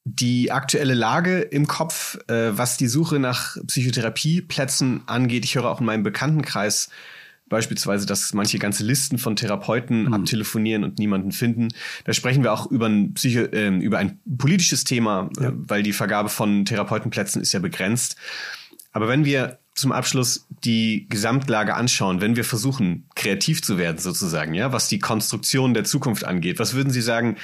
die 0.06 0.52
aktuelle 0.52 0.93
Lage 0.93 1.39
im 1.39 1.68
Kopf, 1.68 2.18
äh, 2.28 2.58
was 2.58 2.78
die 2.78 2.88
Suche 2.88 3.20
nach 3.20 3.58
Psychotherapieplätzen 3.68 5.04
angeht. 5.08 5.45
Ich 5.45 5.56
höre 5.56 5.66
auch 5.66 5.80
in 5.80 5.86
meinem 5.86 6.04
Bekanntenkreis 6.04 6.89
beispielsweise, 7.50 8.06
dass 8.06 8.34
manche 8.34 8.60
ganze 8.60 8.84
Listen 8.84 9.18
von 9.18 9.36
Therapeuten 9.36 10.06
mhm. 10.06 10.14
abtelefonieren 10.14 10.84
und 10.84 11.00
niemanden 11.00 11.32
finden. 11.32 11.70
Da 12.06 12.14
sprechen 12.14 12.43
wir 12.43 12.54
auch 12.54 12.68
über 12.68 12.88
ein, 12.88 13.14
Psycho 13.16 13.41
äh, 13.41 13.76
über 13.78 13.97
ein 13.97 14.20
politisches 14.38 14.84
Thema, 14.84 15.30
ja. 15.39 15.50
äh, 15.50 15.52
weil 15.56 15.84
die 15.84 15.93
Vergabe 15.93 16.30
von 16.30 16.66
Therapeutenplätzen 16.66 17.41
ist 17.41 17.52
ja 17.52 17.60
begrenzt. 17.60 18.16
Aber 18.91 19.08
wenn 19.08 19.26
wir 19.26 19.60
zum 19.76 19.91
Abschluss 19.91 20.47
die 20.64 21.08
Gesamtlage 21.10 21.74
anschauen, 21.74 22.22
wenn 22.22 22.36
wir 22.36 22.43
versuchen, 22.43 23.08
kreativ 23.16 23.62
zu 23.62 23.78
werden 23.78 23.97
sozusagen, 23.97 24.54
ja, 24.54 24.74
was 24.74 24.88
die 24.89 25.00
Konstruktion 25.00 25.74
der 25.74 25.86
Zukunft 25.86 26.26
angeht, 26.26 26.60
was 26.60 26.74
würden 26.74 26.91
Sie 26.91 27.02
sagen, 27.02 27.38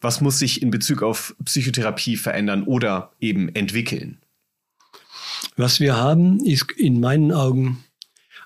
was 0.00 0.20
muss 0.20 0.38
sich 0.38 0.62
in 0.62 0.70
Bezug 0.70 1.02
auf 1.02 1.34
Psychotherapie 1.44 2.16
verändern 2.16 2.62
oder 2.64 3.12
eben 3.20 3.48
entwickeln? 3.54 4.18
Was 5.56 5.80
wir 5.80 5.96
haben, 5.96 6.44
ist 6.44 6.72
in 6.72 7.00
meinen 7.00 7.32
Augen 7.32 7.84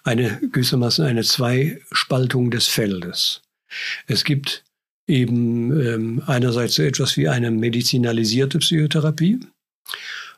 eine 0.05 0.41
gewissermaßen 0.41 1.05
eine 1.05 1.23
Zweispaltung 1.23 2.51
des 2.51 2.69
Feldes. 2.69 3.43
Es 4.07 4.25
gibt 4.25 4.65
eben 5.07 5.79
ähm, 5.81 6.23
einerseits 6.27 6.75
so 6.75 6.83
etwas 6.83 7.17
wie 7.17 7.29
eine 7.29 7.51
medizinalisierte 7.51 8.59
Psychotherapie 8.59 9.41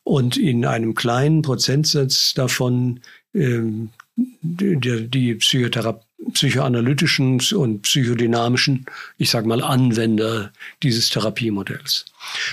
und 0.02 0.36
in 0.36 0.66
einem 0.66 0.94
kleinen 0.94 1.42
Prozentsatz 1.42 2.34
davon 2.34 3.00
ähm, 3.34 3.90
die, 4.16 5.08
die 5.08 5.34
Psychothera 5.34 6.00
psychoanalytischen 6.32 7.40
und 7.54 7.82
psychodynamischen, 7.82 8.86
ich 9.18 9.30
sage 9.30 9.46
mal, 9.46 9.62
Anwender 9.62 10.52
dieses 10.82 11.08
Therapiemodells. 11.10 12.06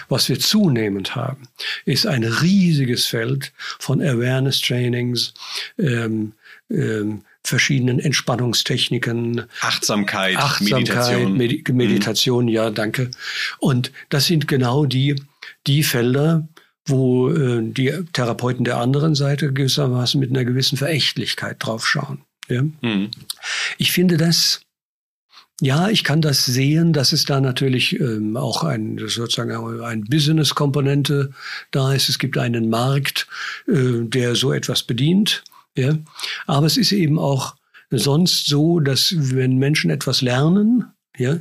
Was 0.10 0.30
wir 0.30 0.40
zunehmend 0.40 1.16
haben, 1.16 1.48
ist 1.86 2.08
ein 2.08 2.24
riesiges 2.24 3.06
Feld 3.06 3.54
von 3.80 4.02
Awareness-Trainings, 4.02 5.34
ähm, 5.78 6.34
ähm, 6.70 7.22
verschiedenen 7.44 8.00
Entspannungstechniken. 8.00 9.44
Achtsamkeit, 9.62 10.38
Achtsamkeit 10.38 10.72
Meditation. 10.72 11.38
Medi 11.38 11.64
Meditation, 11.72 12.46
mhm. 12.46 12.52
ja, 12.52 12.70
danke. 12.70 13.12
Und 13.60 13.92
das 14.10 14.28
sind 14.28 14.48
genau 14.48 14.86
die, 14.86 15.16
die 15.68 15.84
Felder, 15.84 16.48
wo 16.86 17.30
äh, 17.30 17.62
die 17.62 17.92
Therapeuten 18.14 18.66
der 18.66 18.78
anderen 18.78 19.16
Seite 19.16 19.54
gewissermaßen 19.54 20.20
mit 20.20 20.30
einer 20.30 20.46
gewissen 20.46 20.78
Verächtlichkeit 20.78 21.58
draufschauen. 21.60 22.24
Ja? 22.52 22.64
Mhm. 22.82 23.10
Ich 23.78 23.92
finde 23.92 24.18
das, 24.18 24.62
ja, 25.62 25.90
ich 25.90 26.04
kann 26.04 26.22
das 26.22 26.46
sehen, 26.46 26.92
dass 26.92 27.14
es 27.14 27.26
da 27.26 27.40
natürlich 27.40 28.00
ähm, 28.00 28.36
auch 28.36 28.64
ein 28.64 28.98
sozusagen 28.98 29.82
ein 29.84 30.04
Business-Komponente 30.06 31.32
da 31.72 31.94
ist. 31.94 32.10
Es 32.10 32.20
gibt 32.20 32.38
einen 32.38 32.70
Markt, 32.70 33.28
äh, 33.68 34.02
der 34.02 34.36
so 34.36 34.52
etwas 34.52 34.84
bedient. 34.84 35.44
Ja? 35.78 35.98
Aber 36.48 36.66
es 36.66 36.78
ist 36.78 36.92
eben 36.92 37.20
auch 37.20 37.56
sonst 37.92 38.48
so, 38.48 38.80
dass 38.80 39.14
wenn 39.16 39.58
Menschen 39.58 39.92
etwas 39.92 40.22
lernen, 40.22 40.86
ja, 41.18 41.38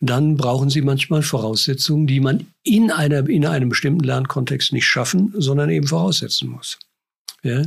dann 0.00 0.36
brauchen 0.36 0.70
sie 0.70 0.82
manchmal 0.82 1.22
Voraussetzungen, 1.22 2.06
die 2.06 2.20
man 2.20 2.46
in, 2.62 2.90
einer, 2.90 3.28
in 3.28 3.44
einem 3.44 3.68
bestimmten 3.68 4.04
Lernkontext 4.04 4.72
nicht 4.72 4.86
schaffen, 4.86 5.34
sondern 5.36 5.68
eben 5.68 5.86
voraussetzen 5.86 6.48
muss. 6.48 6.78
Ja? 7.42 7.64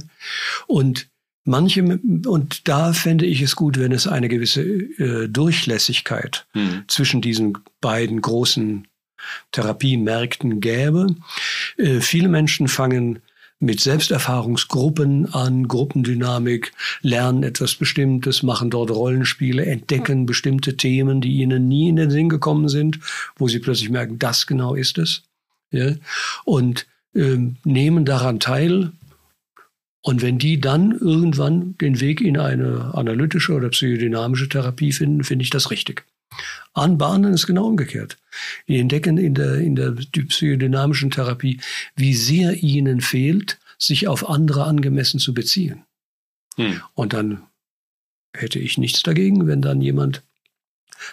Und 0.67 1.07
manche, 1.46 2.00
und 2.26 2.68
da 2.68 2.94
fände 2.94 3.26
ich 3.26 3.41
es 3.41 3.56
gut, 3.56 3.80
wenn 3.80 3.91
es 3.91 4.08
eine 4.08 4.30
gewisse 4.30 4.62
äh, 4.64 5.28
Durchlässigkeit 5.28 6.46
mhm. 6.54 6.84
zwischen 6.88 7.22
diesen 7.22 7.58
beiden 7.82 8.22
großen 8.22 8.88
Therapiemärkten 9.52 10.60
gäbe. 10.60 11.08
Äh, 11.78 12.00
viele 12.02 12.28
Menschen 12.28 12.68
fangen 12.68 13.20
mit 13.64 13.80
Selbsterfahrungsgruppen 13.80 15.34
an, 15.34 15.68
Gruppendynamik, 15.70 16.74
lernen 17.02 17.44
etwas 17.44 17.76
Bestimmtes, 17.76 18.44
machen 18.44 18.70
dort 18.70 18.91
Rollenspiele, 18.91 19.66
entdecken 19.66 20.26
bestimmte 20.26 20.76
Themen, 20.76 21.22
die 21.22 21.38
ihnen 21.38 21.70
nie 21.70 21.88
in 21.88 21.96
den 21.96 22.12
Sinn 22.12 22.28
gekommen 22.28 22.68
sind, 22.68 23.00
wo 23.38 23.48
sie 23.48 23.60
plötzlich 23.60 23.89
merken, 23.89 24.20
das 24.20 24.48
genau 24.48 24.76
ist 24.76 24.98
es. 24.98 25.24
Ja? 25.72 25.94
Und 26.44 26.86
äh, 27.16 27.38
nehmen 27.64 28.06
daran 28.06 28.39
teil. 28.39 28.91
Und 30.06 30.22
wenn 30.22 30.38
die 30.38 30.60
dann 30.60 30.91
irgendwann 30.91 31.78
den 31.78 32.01
Weg 32.01 32.20
in 32.20 32.38
eine 32.38 32.93
analytische 32.93 33.54
oder 33.54 33.70
psychodynamische 33.70 34.49
Therapie 34.49 34.91
finden, 34.91 35.24
finde 35.24 35.43
ich 35.43 35.49
das 35.49 35.72
richtig. 35.72 36.06
Anbahnen 36.74 37.34
ist 37.34 37.47
genau 37.47 37.68
umgekehrt. 37.68 38.18
Die 38.68 38.80
entdecken 38.80 39.18
in 39.18 39.34
der, 39.34 39.56
in 39.60 39.76
der 39.76 39.91
psychodynamischen 39.91 41.10
Therapie, 41.10 41.62
wie 41.95 42.14
sehr 42.16 42.62
ihnen 42.62 42.99
fehlt, 42.99 43.60
sich 43.78 44.10
auf 44.10 44.30
andere 44.30 44.66
angemessen 44.66 45.22
zu 45.22 45.34
beziehen. 45.34 45.84
Hm. 46.58 46.82
Und 46.95 47.14
dann 47.14 47.43
hätte 48.34 48.60
ich 48.60 48.78
nichts 48.78 49.04
dagegen, 49.04 49.47
wenn 49.47 49.62
dann 49.62 49.82
jemand 49.82 50.22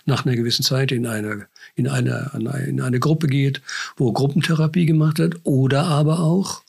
nach 0.05 0.27
einer 0.27 0.35
gewissen 0.35 0.65
Zeit 0.65 0.91
in 0.91 1.07
eine, 1.07 1.47
in 1.77 1.87
eine, 1.87 2.33
in 2.67 2.81
eine 2.81 2.99
Gruppe 2.99 3.29
geht, 3.29 3.63
wo 3.97 4.13
Gruppentherapie 4.13 4.87
gemacht 4.87 5.19
wird 5.19 5.41
oder 5.45 5.85
aber 5.85 6.21
auch 6.21 6.63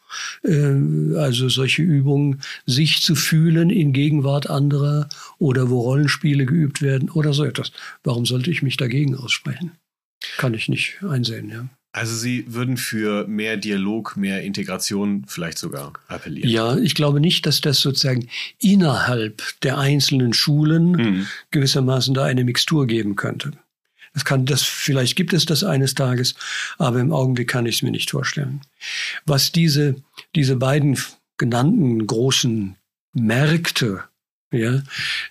äh, 0.44 1.16
also 1.18 1.50
solche 1.50 1.82
Übungen, 1.82 2.42
sich 2.66 3.02
zu 3.02 3.16
fühlen 3.16 3.70
in 3.70 3.94
Gegenwart 3.94 4.50
anderer 4.50 5.10
oder 5.38 5.70
wo 5.70 5.82
Rollenspiele 5.82 6.46
geübt 6.46 6.82
werden 6.82 7.10
oder 7.10 7.34
so 7.34 7.44
etwas. 7.44 7.72
Warum 8.04 8.26
sollte 8.26 8.52
ich 8.52 8.62
mich 8.62 8.78
dagegen 8.78 9.16
aussprechen? 9.16 9.72
Kann 10.38 10.54
ich 10.54 10.70
nicht 10.70 11.04
einsehen, 11.04 11.50
ja. 11.50 11.68
Also 11.94 12.16
Sie 12.16 12.46
würden 12.48 12.78
für 12.78 13.28
mehr 13.28 13.58
Dialog, 13.58 14.16
mehr 14.16 14.44
Integration 14.44 15.26
vielleicht 15.28 15.58
sogar 15.58 15.92
appellieren? 16.08 16.50
Ja, 16.50 16.78
ich 16.78 16.96
glaube 16.96 17.20
nicht, 17.20 17.46
dass 17.46 17.60
das 17.60 17.82
sozusagen 17.82 18.30
innerhalb 18.60 19.42
der 19.62 19.78
einzelnen 19.78 20.32
Schulen 20.34 20.92
mhm. 20.92 21.28
gewissermaßen 21.52 22.14
da 22.14 22.24
eine 22.24 22.46
Mixtur 22.46 22.88
geben 22.88 23.18
könnte. 23.18 23.52
Das 24.14 24.26
kann, 24.26 24.46
das, 24.46 24.64
vielleicht 24.64 25.16
gibt 25.16 25.34
es 25.34 25.46
das 25.46 25.64
eines 25.64 25.94
Tages, 25.94 26.36
aber 26.78 27.00
im 27.00 27.14
Augenblick 27.14 27.50
kann 27.50 27.66
ich 27.66 27.76
es 27.76 27.82
mir 27.82 27.92
nicht 27.92 28.12
vorstellen. 28.12 28.62
Was 29.26 29.52
diese, 29.52 29.96
diese 30.36 30.58
beiden 30.58 30.98
genannten 31.38 32.06
großen 32.06 32.76
Märkte, 33.14 34.04
ja, 34.52 34.84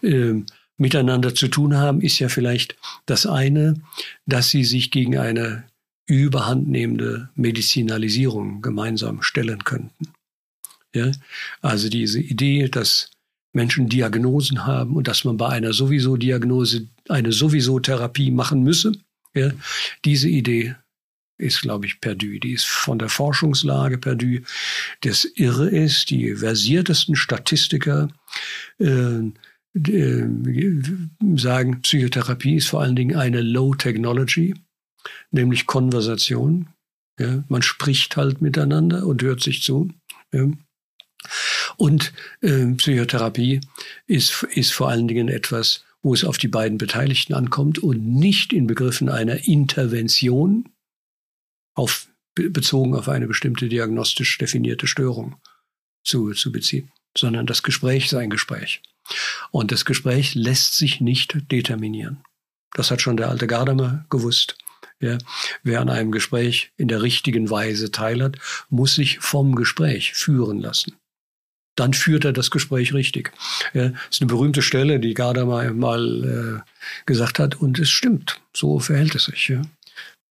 äh, 0.02 0.42
miteinander 0.78 1.34
zu 1.34 1.48
tun 1.48 1.76
haben, 1.76 2.00
ist 2.00 2.18
ja 2.18 2.30
vielleicht 2.30 2.74
das 3.04 3.26
eine, 3.26 3.82
dass 4.24 4.48
sie 4.48 4.64
sich 4.64 4.90
gegen 4.90 5.18
eine 5.18 5.64
überhandnehmende 6.06 7.28
Medizinalisierung 7.34 8.62
gemeinsam 8.62 9.22
stellen 9.22 9.62
könnten. 9.62 10.08
Ja? 10.94 11.12
Also 11.60 11.88
diese 11.88 12.18
Idee, 12.18 12.68
dass 12.68 13.10
Menschen 13.52 13.88
Diagnosen 13.88 14.66
haben 14.66 14.96
und 14.96 15.08
dass 15.08 15.24
man 15.24 15.36
bei 15.36 15.48
einer 15.48 15.72
sowieso 15.72 16.16
Diagnose 16.16 16.88
eine 17.08 17.32
sowieso 17.32 17.80
Therapie 17.80 18.30
machen 18.30 18.62
müsse. 18.62 18.92
Ja? 19.34 19.50
Diese 20.04 20.28
Idee 20.28 20.76
ist, 21.38 21.62
glaube 21.62 21.86
ich, 21.86 22.00
perdu. 22.00 22.38
Die 22.38 22.52
ist 22.52 22.66
von 22.66 22.98
der 22.98 23.08
Forschungslage 23.08 23.98
perdu. 23.98 24.40
Das 25.00 25.24
Irre 25.24 25.68
ist, 25.68 26.10
die 26.10 26.34
versiertesten 26.36 27.16
Statistiker 27.16 28.08
äh, 28.78 29.20
äh, 29.74 30.28
sagen, 31.36 31.82
Psychotherapie 31.82 32.56
ist 32.56 32.68
vor 32.68 32.82
allen 32.82 32.96
Dingen 32.96 33.16
eine 33.16 33.40
Low 33.40 33.74
Technology, 33.74 34.54
nämlich 35.30 35.66
Konversation. 35.66 36.68
Ja, 37.18 37.44
man 37.48 37.62
spricht 37.62 38.16
halt 38.16 38.40
miteinander 38.40 39.06
und 39.06 39.22
hört 39.22 39.42
sich 39.42 39.62
zu. 39.62 39.90
Ja. 40.32 40.46
Und 41.76 42.12
äh, 42.40 42.66
Psychotherapie 42.74 43.60
ist, 44.06 44.42
ist 44.54 44.72
vor 44.72 44.88
allen 44.88 45.08
Dingen 45.08 45.28
etwas, 45.28 45.84
wo 46.02 46.14
es 46.14 46.24
auf 46.24 46.38
die 46.38 46.48
beiden 46.48 46.78
Beteiligten 46.78 47.34
ankommt 47.34 47.78
und 47.78 48.06
nicht 48.06 48.52
in 48.52 48.66
Begriffen 48.66 49.08
einer 49.08 49.46
Intervention 49.46 50.68
auf, 51.74 52.08
bezogen 52.34 52.94
auf 52.94 53.08
eine 53.08 53.26
bestimmte 53.26 53.68
diagnostisch 53.68 54.38
definierte 54.38 54.86
Störung 54.86 55.36
zu, 56.04 56.32
zu 56.32 56.52
beziehen, 56.52 56.90
sondern 57.16 57.46
das 57.46 57.62
Gespräch 57.62 58.08
sei 58.08 58.22
ein 58.22 58.30
Gespräch. 58.30 58.82
Und 59.50 59.72
das 59.72 59.84
Gespräch 59.84 60.34
lässt 60.34 60.76
sich 60.76 61.00
nicht 61.00 61.50
determinieren. 61.50 62.22
Das 62.72 62.90
hat 62.90 63.02
schon 63.02 63.16
der 63.16 63.28
alte 63.28 63.46
Gardamer 63.46 64.06
gewusst. 64.08 64.56
Ja, 65.00 65.16
wer 65.62 65.80
an 65.80 65.88
einem 65.88 66.12
Gespräch 66.12 66.72
in 66.76 66.88
der 66.88 67.02
richtigen 67.02 67.48
Weise 67.48 67.90
teilhat, 67.90 68.38
muss 68.68 68.94
sich 68.94 69.18
vom 69.18 69.54
Gespräch 69.54 70.12
führen 70.12 70.60
lassen. 70.60 70.94
Dann 71.80 71.94
führt 71.94 72.26
er 72.26 72.34
das 72.34 72.50
Gespräch 72.50 72.92
richtig. 72.92 73.32
Ja, 73.72 73.88
das 73.88 73.98
ist 74.10 74.20
eine 74.20 74.28
berühmte 74.28 74.60
Stelle, 74.60 75.00
die 75.00 75.14
Gadamer 75.14 75.72
mal 75.72 76.62
äh, 76.62 76.70
gesagt 77.06 77.38
hat, 77.38 77.54
und 77.54 77.78
es 77.78 77.88
stimmt. 77.88 78.38
So 78.54 78.80
verhält 78.80 79.14
es 79.14 79.24
sich. 79.24 79.48
Ja. 79.48 79.62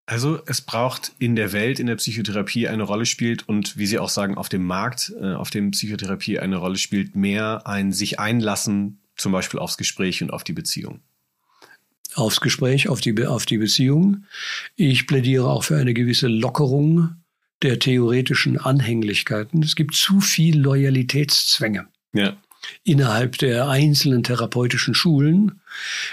Also 0.05 0.39
es 0.45 0.61
braucht 0.61 1.13
in 1.17 1.35
der 1.35 1.51
Welt, 1.51 1.79
in 1.79 1.87
der 1.87 1.95
Psychotherapie 1.95 2.67
eine 2.67 2.83
Rolle 2.83 3.07
spielt 3.07 3.49
und 3.49 3.77
wie 3.77 3.87
Sie 3.87 3.97
auch 3.97 4.09
sagen, 4.09 4.37
auf 4.37 4.47
dem 4.47 4.63
Markt, 4.63 5.11
äh, 5.19 5.33
auf 5.33 5.49
dem 5.49 5.71
Psychotherapie 5.71 6.37
eine 6.37 6.57
Rolle 6.57 6.77
spielt, 6.77 7.15
mehr 7.15 7.65
ein 7.65 7.93
sich 7.93 8.19
einlassen, 8.19 8.99
zum 9.15 9.31
Beispiel 9.31 9.59
aufs 9.59 9.77
Gespräch 9.77 10.21
und 10.21 10.31
auf 10.31 10.43
die 10.43 10.53
Beziehung 10.53 11.01
aufs 12.15 12.41
Gespräch, 12.41 12.89
auf 12.89 13.01
die, 13.01 13.25
auf 13.25 13.45
die 13.45 13.59
Beziehung. 13.59 14.25
Ich 14.75 15.07
plädiere 15.07 15.47
auch 15.47 15.63
für 15.63 15.77
eine 15.77 15.93
gewisse 15.93 16.27
Lockerung 16.27 17.15
der 17.61 17.79
theoretischen 17.79 18.57
Anhänglichkeiten. 18.57 19.63
Es 19.63 19.75
gibt 19.75 19.95
zu 19.95 20.21
viel 20.21 20.59
Loyalitätszwänge. 20.59 21.87
Ja 22.13 22.37
innerhalb 22.83 23.37
der 23.37 23.69
einzelnen 23.69 24.23
therapeutischen 24.23 24.93
Schulen. 24.93 25.61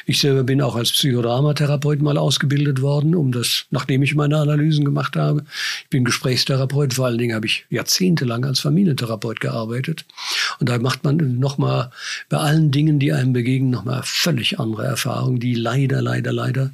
Ich 0.07 0.21
selber 0.21 0.45
bin 0.45 0.63
auch 0.63 0.77
als 0.77 0.93
Psychodramatherapeut 0.93 2.01
mal 2.03 2.19
ausgebildet 2.19 2.83
worden, 2.83 3.15
um 3.15 3.33
das, 3.33 3.67
nachdem 3.71 4.03
ich 4.03 4.15
meine 4.15 4.39
Analysen 4.39 4.85
gemacht 4.85 5.17
habe. 5.17 5.45
Ich 5.85 5.91
bin 5.91 6.05
Gesprächstherapeut, 6.05 6.95
vor 6.95 7.07
allen 7.07 7.19
Dingen 7.19 7.35
habe 7.35 7.47
ich 7.47 7.67
jahrzehntelang 7.71 8.45
als 8.45 8.61
Familientherapeut 8.61 9.41
gearbeitet. 9.41 10.05
Und 10.59 10.69
da 10.69 10.79
macht 10.79 11.05
man 11.05 11.39
nochmal 11.39 11.91
bei 12.29 12.39
allen 12.39 12.71
Dingen, 12.71 12.99
die 12.99 13.13
einem 13.13 13.33
begegnen, 13.33 13.71
nochmal 13.71 14.03
völlig 14.05 14.59
andere 14.59 14.85
Erfahrungen, 14.85 15.41
die 15.41 15.55
leider, 15.55 16.03
leider, 16.03 16.33
leider 16.33 16.71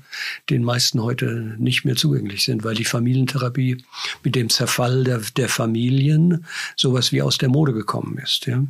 den 0.51 0.63
meisten 0.63 1.03
heute 1.03 1.55
nicht 1.59 1.85
mehr 1.85 1.97
zugänglich 1.97 2.45
sind, 2.45 2.65
weil 2.65 2.75
die 2.75 2.85
Familientherapie 2.85 3.85
mit 4.23 4.35
dem 4.35 4.49
Zerfall 4.49 5.05
der, 5.05 5.21
der 5.37 5.49
Familien 5.49 6.45
sowas 6.77 7.13
wie 7.13 7.23
aus 7.23 7.39
der 7.39 7.49
Mode 7.49 7.73
gekommen 7.73 8.19
ist. 8.19 8.47
Ja. 8.47 8.65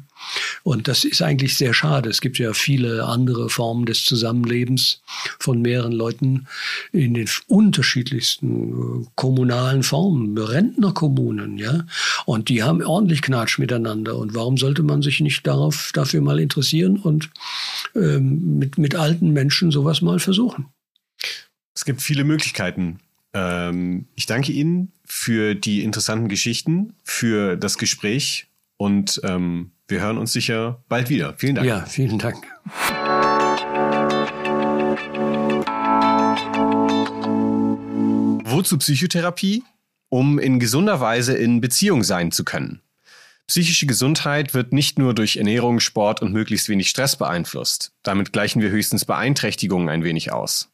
Und 0.62 0.88
das 0.88 1.04
ist 1.04 1.22
eigentlich 1.22 1.56
sehr 1.56 1.74
schade. 1.74 2.08
Es 2.08 2.20
gibt 2.20 2.38
ja 2.38 2.52
viele 2.52 3.04
andere 3.04 3.48
Formen 3.48 3.86
des 3.86 4.01
Zusammenlebens 4.05 5.03
von 5.38 5.62
mehreren 5.62 5.92
Leuten 5.92 6.46
in 6.92 7.14
den 7.14 7.28
unterschiedlichsten 7.46 9.03
äh, 9.03 9.07
kommunalen 9.14 9.82
Formen, 9.82 10.36
Rentnerkommunen, 10.36 11.59
ja. 11.59 11.86
Und 12.26 12.48
die 12.48 12.62
haben 12.62 12.82
ordentlich 12.82 13.22
Knatsch 13.22 13.59
miteinander. 13.59 14.16
Und 14.16 14.34
warum 14.34 14.57
sollte 14.57 14.82
man 14.82 15.03
sich 15.03 15.20
nicht 15.20 15.46
darauf, 15.46 15.90
dafür 15.92 16.20
mal 16.20 16.40
interessieren 16.40 16.98
und 16.98 17.30
ähm, 17.94 18.59
mit, 18.59 18.78
mit 18.78 18.94
alten 18.94 19.32
Menschen 19.32 19.70
sowas 19.70 20.03
mal 20.03 20.18
versuchen? 20.18 20.66
Es 21.74 21.84
gibt 21.84 22.03
viele 22.03 22.24
Möglichkeiten. 22.24 22.98
Ähm, 23.34 24.07
ich 24.14 24.26
danke 24.26 24.53
Ihnen 24.53 24.92
für 25.05 25.55
die 25.55 25.82
interessanten 25.82 26.28
Geschichten, 26.28 26.94
für 27.03 27.57
das 27.57 27.78
Gespräch 27.78 28.46
und 28.76 29.20
ähm, 29.24 29.72
wir 29.88 30.00
hören 30.00 30.18
uns 30.18 30.32
sicher 30.32 30.82
bald 30.88 31.09
wieder. 31.09 31.34
Vielen 31.36 31.55
Dank. 31.57 31.66
Ja, 31.66 31.84
vielen 31.84 32.18
Dank. 32.18 32.44
Wozu 38.62 38.78
Psychotherapie? 38.78 39.64
Um 40.08 40.38
in 40.38 40.60
gesunder 40.60 41.00
Weise 41.00 41.34
in 41.34 41.60
Beziehung 41.60 42.04
sein 42.04 42.30
zu 42.30 42.44
können. 42.44 42.80
Psychische 43.48 43.86
Gesundheit 43.86 44.54
wird 44.54 44.72
nicht 44.72 45.00
nur 45.00 45.16
durch 45.16 45.36
Ernährung, 45.36 45.80
Sport 45.80 46.22
und 46.22 46.32
möglichst 46.32 46.68
wenig 46.68 46.88
Stress 46.88 47.16
beeinflusst. 47.16 47.90
Damit 48.04 48.32
gleichen 48.32 48.62
wir 48.62 48.70
höchstens 48.70 49.04
Beeinträchtigungen 49.04 49.88
ein 49.88 50.04
wenig 50.04 50.30
aus. 50.30 50.70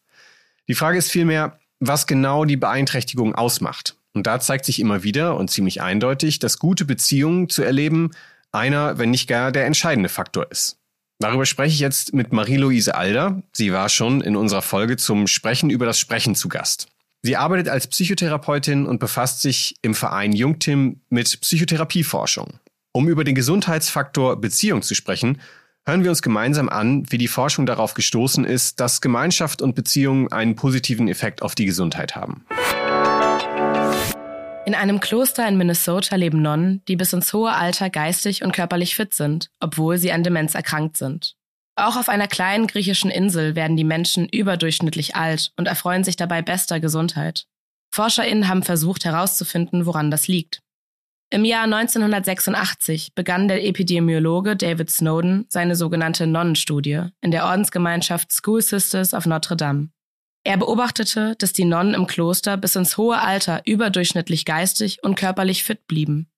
Die 0.69 0.75
Frage 0.75 0.99
ist 0.99 1.11
vielmehr, 1.11 1.59
was 1.81 2.07
genau 2.07 2.45
die 2.45 2.59
Beeinträchtigung 2.59 3.35
ausmacht. 3.35 3.97
Und 4.13 4.27
da 4.27 4.39
zeigt 4.39 4.67
sich 4.67 4.81
immer 4.81 5.03
wieder 5.03 5.39
und 5.39 5.51
ziemlich 5.51 5.81
eindeutig, 5.81 6.41
dass 6.41 6.59
gute 6.59 6.85
Beziehungen 6.85 7.49
zu 7.49 7.63
erleben 7.63 8.11
einer, 8.53 8.99
wenn 8.99 9.11
nicht 9.11 9.29
gar 9.29 9.51
der 9.51 9.65
entscheidende 9.65 10.11
Faktor 10.11 10.51
ist. 10.51 10.77
Darüber 11.21 11.47
spreche 11.47 11.73
ich 11.73 11.81
jetzt 11.81 12.13
mit 12.13 12.35
Marie-Louise 12.35 12.95
Alder. 12.95 13.43
Sie 13.55 13.73
war 13.73 13.89
schon 13.89 14.21
in 14.21 14.37
unserer 14.37 14.61
Folge 14.61 14.99
zum 14.99 15.27
Sprechen 15.27 15.71
über 15.71 15.87
das 15.87 15.99
Sprechen 15.99 16.35
zu 16.35 16.51
Gast. 16.51 16.89
Sie 17.23 17.37
arbeitet 17.37 17.69
als 17.69 17.89
Psychotherapeutin 17.89 18.87
und 18.87 19.01
befasst 19.01 19.43
sich 19.43 19.75
im 19.83 19.97
Verein 19.97 20.33
Jungtim 20.33 21.01
mit 21.09 21.41
Psychotherapieforschung. 21.41 22.61
Um 22.93 23.09
über 23.09 23.25
den 23.25 23.35
Gesundheitsfaktor 23.35 24.41
Beziehung 24.41 24.83
zu 24.83 24.95
sprechen, 24.95 25.41
hören 25.85 26.05
wir 26.05 26.11
uns 26.11 26.23
gemeinsam 26.23 26.69
an, 26.69 27.11
wie 27.11 27.19
die 27.19 27.27
Forschung 27.27 27.67
darauf 27.67 27.95
gestoßen 27.95 28.45
ist, 28.45 28.79
dass 28.79 29.01
Gemeinschaft 29.01 29.63
und 29.63 29.75
Beziehung 29.75 30.31
einen 30.31 30.55
positiven 30.55 31.09
Effekt 31.09 31.43
auf 31.43 31.57
die 31.57 31.65
Gesundheit 31.65 32.15
haben. 32.15 32.45
In 34.65 34.75
einem 34.75 35.01
Kloster 35.01 35.49
in 35.49 35.57
Minnesota 35.57 36.15
leben 36.15 36.43
Nonnen, 36.43 36.83
die 36.87 36.97
bis 36.97 37.13
ins 37.15 37.33
hohe 37.33 37.53
Alter 37.53 37.91
geistig 37.91 38.45
und 38.45 38.53
körperlich 38.53 38.95
fit 38.95 39.15
sind, 39.15 39.51
obwohl 39.61 39.99
sie 39.99 40.13
an 40.13 40.23
Demenz 40.23 40.55
erkrankt 40.55 40.99
sind. 40.99 41.38
Auch 41.79 41.95
auf 41.95 42.09
einer 42.09 42.27
kleinen 42.27 42.67
griechischen 42.67 43.09
Insel 43.09 43.55
werden 43.55 43.77
die 43.77 43.85
Menschen 43.85 44.29
überdurchschnittlich 44.29 45.15
alt 45.15 45.53
und 45.57 45.69
erfreuen 45.69 46.03
sich 46.03 46.17
dabei 46.17 46.43
bester 46.43 46.81
Gesundheit. 46.81 47.47
ForscherInnen 47.95 48.49
haben 48.49 48.65
versucht 48.65 49.05
herauszufinden, 49.05 49.87
woran 49.87 50.11
das 50.11 50.27
liegt. 50.27 50.61
Im 51.31 51.45
Jahr 51.45 51.65
1986 51.65 53.15
begann 53.15 53.47
der 53.47 53.65
Epidemiologe 53.65 54.57
David 54.57 54.91
Snowden 54.91 55.47
seine 55.51 55.77
sogenannte 55.77 56.27
Nonnenstudie 56.27 57.11
in 57.21 57.31
der 57.31 57.45
Ordensgemeinschaft 57.45 58.33
School 58.33 58.61
Sisters 58.61 59.15
of 59.15 59.27
Notre 59.27 59.57
Dame. 59.57 59.91
Er 60.43 60.57
beobachtete, 60.57 61.37
dass 61.39 61.53
die 61.53 61.65
Nonnen 61.65 61.95
im 61.95 62.09
Kloster 62.09 62.57
bis 62.57 62.75
ins 62.75 62.97
hohe 62.97 63.21
Alter 63.21 63.63
überdurchschnittlich 63.67 64.45
geistig 64.45 65.05
und 65.05 65.15
körperlich 65.15 65.63
fit 65.63 65.87
blieben. 65.87 66.29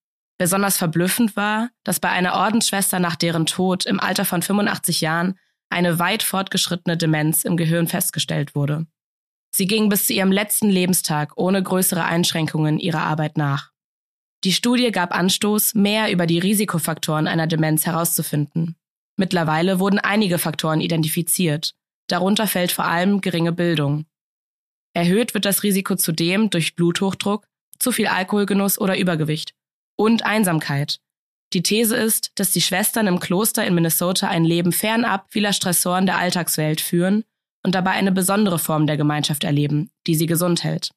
Besonders 0.41 0.79
verblüffend 0.79 1.37
war, 1.37 1.69
dass 1.85 2.01
bei 2.01 2.09
einer 2.09 2.33
Ordensschwester 2.33 2.99
nach 2.99 3.15
deren 3.15 3.45
Tod 3.45 3.85
im 3.85 4.01
Alter 4.01 4.25
von 4.25 4.41
85 4.41 5.03
Jahren 5.03 5.39
eine 5.69 5.99
weit 5.99 6.23
fortgeschrittene 6.23 6.97
Demenz 6.97 7.45
im 7.45 7.59
Gehirn 7.59 7.87
festgestellt 7.87 8.55
wurde. 8.55 8.87
Sie 9.55 9.67
ging 9.67 9.91
bis 9.91 10.07
zu 10.07 10.15
ihrem 10.15 10.33
letzten 10.33 10.71
Lebenstag 10.71 11.35
ohne 11.37 11.63
größere 11.63 12.07
Einschränkungen 12.07 12.79
ihrer 12.79 13.03
Arbeit 13.03 13.37
nach. 13.37 13.71
Die 14.43 14.55
Studie 14.55 14.91
gab 14.93 15.15
Anstoß, 15.15 15.75
mehr 15.75 16.11
über 16.11 16.27
die 16.27 16.39
Risikofaktoren 16.39 17.29
einer 17.29 17.47
Demenz 17.47 17.85
herauszufinden. 17.85 18.77
Mittlerweile 19.19 19.79
wurden 19.79 19.99
einige 19.99 20.39
Faktoren 20.39 20.81
identifiziert, 20.81 21.75
Darunter 22.07 22.47
fällt 22.47 22.73
vor 22.73 22.87
allem 22.87 23.21
geringe 23.21 23.53
Bildung. 23.53 24.07
Erhöht 24.95 25.35
wird 25.35 25.45
das 25.45 25.65
Risiko 25.65 25.97
zudem 25.97 26.49
durch 26.49 26.77
Bluthochdruck, 26.77 27.47
zu 27.79 27.93
viel 27.93 28.07
Alkoholgenuss 28.07 28.79
oder 28.81 28.99
Übergewicht 28.99 29.55
und 30.01 30.25
Einsamkeit. 30.25 30.99
Die 31.53 31.63
These 31.63 31.95
ist, 31.95 32.33
dass 32.37 32.53
die 32.53 32.63
Schwestern 32.63 33.07
im 33.07 33.21
Kloster 33.21 33.67
in 33.67 33.75
Minnesota 33.75 34.29
ein 34.29 34.45
Leben 34.45 34.73
fernab 34.73 35.27
vieler 35.29 35.53
Stressoren 35.53 36.07
der 36.07 36.17
Alltagswelt 36.17 36.81
führen 36.81 37.25
und 37.63 37.75
dabei 37.75 37.91
eine 37.91 38.11
besondere 38.11 38.59
Form 38.59 38.87
der 38.87 38.97
Gemeinschaft 38.97 39.45
erleben, 39.45 39.91
die 40.07 40.15
sie 40.15 40.25
gesund 40.25 40.65
hält. 40.65 40.93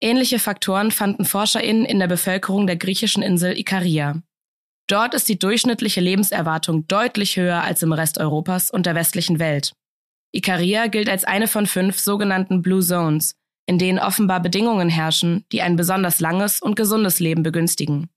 Ähnliche 0.00 0.38
Faktoren 0.38 0.92
fanden 0.92 1.24
ForscherInnen 1.24 1.84
in 1.84 1.98
der 1.98 2.06
Bevölkerung 2.06 2.68
der 2.68 2.76
griechischen 2.76 3.20
Insel 3.20 3.58
Ikaria. 3.58 4.22
Dort 4.86 5.14
ist 5.14 5.28
die 5.28 5.40
durchschnittliche 5.40 6.00
Lebenserwartung 6.00 6.86
deutlich 6.86 7.36
höher 7.36 7.62
als 7.62 7.82
im 7.82 7.92
Rest 7.92 8.18
Europas 8.18 8.70
und 8.70 8.86
der 8.86 8.94
westlichen 8.94 9.40
Welt. 9.40 9.72
Ikaria 10.30 10.86
gilt 10.86 11.08
als 11.08 11.24
eine 11.24 11.48
von 11.48 11.66
fünf 11.66 11.98
sogenannten 11.98 12.62
Blue 12.62 12.82
Zones, 12.82 13.34
in 13.66 13.78
denen 13.78 13.98
offenbar 13.98 14.38
Bedingungen 14.38 14.88
herrschen, 14.88 15.44
die 15.50 15.62
ein 15.62 15.74
besonders 15.74 16.20
langes 16.20 16.62
und 16.62 16.76
gesundes 16.76 17.18
Leben 17.18 17.42
begünstigen. 17.42 18.08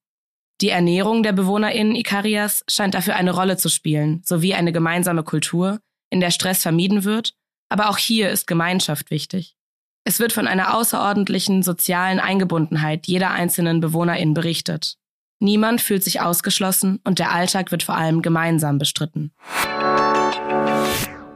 Die 0.61 0.69
Ernährung 0.69 1.23
der 1.23 1.31
BewohnerInnen 1.31 1.95
Ikarias 1.95 2.65
scheint 2.67 2.93
dafür 2.93 3.15
eine 3.15 3.31
Rolle 3.31 3.55
zu 3.55 3.69
spielen, 3.69 4.21
sowie 4.25 4.53
eine 4.55 4.73
gemeinsame 4.73 5.23
Kultur, 5.23 5.79
in 6.09 6.19
der 6.19 6.31
Stress 6.31 6.63
vermieden 6.63 7.05
wird, 7.05 7.33
aber 7.69 7.89
auch 7.89 7.97
hier 7.97 8.29
ist 8.29 8.45
Gemeinschaft 8.45 9.09
wichtig. 9.09 9.55
Es 10.03 10.19
wird 10.19 10.33
von 10.33 10.47
einer 10.47 10.75
außerordentlichen 10.75 11.63
sozialen 11.63 12.19
Eingebundenheit 12.19 13.07
jeder 13.07 13.31
einzelnen 13.31 13.79
BewohnerIn 13.79 14.33
berichtet. 14.33 14.97
Niemand 15.39 15.79
fühlt 15.79 16.03
sich 16.03 16.19
ausgeschlossen 16.19 16.99
und 17.05 17.19
der 17.19 17.31
Alltag 17.31 17.71
wird 17.71 17.83
vor 17.83 17.95
allem 17.95 18.21
gemeinsam 18.21 18.79
bestritten. 18.79 19.31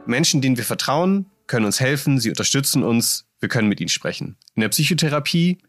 Menschen, 0.04 0.42
denen 0.42 0.58
wir 0.58 0.64
vertrauen, 0.64 1.30
können 1.46 1.64
uns 1.64 1.80
helfen, 1.80 2.20
sie 2.20 2.28
unterstützen 2.28 2.82
uns, 2.82 3.24
wir 3.40 3.48
können 3.48 3.68
mit 3.68 3.80
ihnen 3.80 3.88
sprechen. 3.88 4.36
In 4.54 4.60
der 4.60 4.68
Psychotherapie 4.68 5.62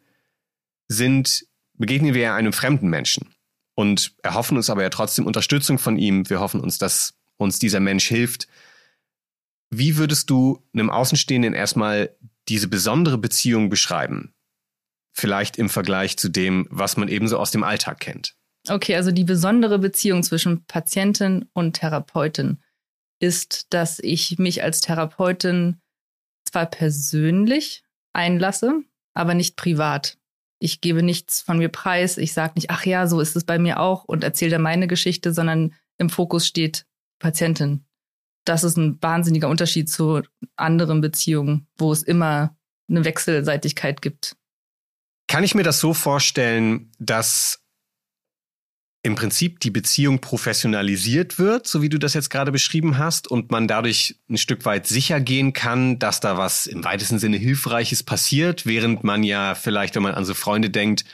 sind, 0.90 1.46
begegnen 1.78 2.14
wir 2.14 2.34
einem 2.34 2.52
fremden 2.52 2.90
Menschen 2.90 3.35
und 3.76 4.16
erhoffen 4.24 4.58
uns 4.58 4.70
aber 4.70 4.82
ja 4.82 4.90
trotzdem 4.90 5.28
Unterstützung 5.28 5.78
von 5.78 5.98
ihm. 5.98 6.30
Wir 6.30 6.40
hoffen 6.40 6.62
uns, 6.62 6.78
dass 6.78 7.14
uns 7.38 7.60
dieser 7.60 7.80
Mensch 7.82 8.08
hilft. 8.08 8.48
Wie 9.70 9.98
würdest 9.98 10.30
du 10.30 10.64
einem 10.74 10.90
Außenstehenden 10.90 11.54
erstmal 11.54 12.16
diese 12.48 12.68
besondere 12.68 13.18
Beziehung 13.18 13.70
beschreiben? 13.70 14.34
Vielleicht 15.12 15.58
im 15.58 15.70
Vergleich 15.70 16.18
zu 16.18 16.30
dem, 16.30 16.68
was 16.70 16.98
man 16.98 17.10
ebenso 17.10 17.38
aus 17.38 17.52
dem 17.52 17.64
Alltag 17.64 18.00
kennt. 18.00 18.36
Okay, 18.68 18.96
also 18.96 19.12
die 19.12 19.24
besondere 19.24 19.78
Beziehung 19.80 20.24
zwischen 20.24 20.66
Patientin 20.66 21.50
und 21.54 21.74
Therapeutin 21.74 22.62
ist, 23.20 23.74
dass 23.74 24.00
ich 24.00 24.40
mich 24.40 24.64
als 24.64 24.82
Therapeutin 24.82 25.82
zwar 26.46 26.66
persönlich 26.66 27.84
einlasse, 28.14 28.82
aber 29.14 29.34
nicht 29.34 29.56
privat. 29.56 30.18
Ich 30.66 30.82
gebe 30.82 31.04
nichts 31.04 31.42
von 31.42 31.60
mir 31.60 31.70
preis. 31.70 32.18
Ich 32.18 32.34
sage 32.34 32.54
nicht, 32.56 32.72
ach 32.72 32.88
ja, 32.88 33.06
so 33.06 33.20
ist 33.20 33.36
es 33.36 33.44
bei 33.44 33.60
mir 33.60 33.80
auch 33.80 34.04
und 34.04 34.24
erzähle 34.24 34.50
da 34.50 34.58
meine 34.58 34.88
Geschichte, 34.88 35.32
sondern 35.32 35.76
im 36.00 36.10
Fokus 36.10 36.48
steht 36.48 36.88
Patientin. 37.20 37.86
Das 38.46 38.64
ist 38.64 38.76
ein 38.76 38.98
wahnsinniger 39.00 39.48
Unterschied 39.48 39.92
zu 39.92 40.24
anderen 40.56 41.02
Beziehungen, 41.02 41.68
wo 41.78 41.92
es 41.92 42.02
immer 42.02 42.58
eine 42.90 43.06
Wechselseitigkeit 43.06 44.02
gibt. 44.02 44.36
Kann 45.28 45.44
ich 45.44 45.54
mir 45.54 45.62
das 45.62 45.80
so 45.80 45.94
vorstellen, 45.94 46.92
dass 46.98 47.62
im 49.06 49.14
Prinzip 49.14 49.60
die 49.60 49.70
Beziehung 49.70 50.20
professionalisiert 50.20 51.38
wird, 51.38 51.68
so 51.68 51.84
wie 51.84 51.90
du 51.90 52.00
das 52.00 52.16
jetzt 52.16 52.32
gerade 52.32 52.52
beschrieben 52.52 52.98
hast, 52.98 53.28
und 53.28 53.52
man 53.52 53.68
dadurch 53.68 54.16
ein 54.28 54.38
Stück 54.38 54.66
weit 54.66 54.88
sicher 54.88 55.20
gehen 55.20 55.54
kann, 55.54 56.00
dass 56.00 56.22
da 56.22 56.40
was 56.40 56.66
im 56.66 56.84
weitesten 56.84 57.20
Sinne 57.20 57.38
Hilfreiches 57.38 58.02
passiert, 58.02 58.66
während 58.66 59.04
man 59.04 59.22
ja 59.22 59.54
vielleicht, 59.54 59.94
wenn 59.94 60.02
man 60.02 60.16
an 60.16 60.26
so 60.26 60.34
Freunde 60.34 60.72
denkt, 60.72 61.06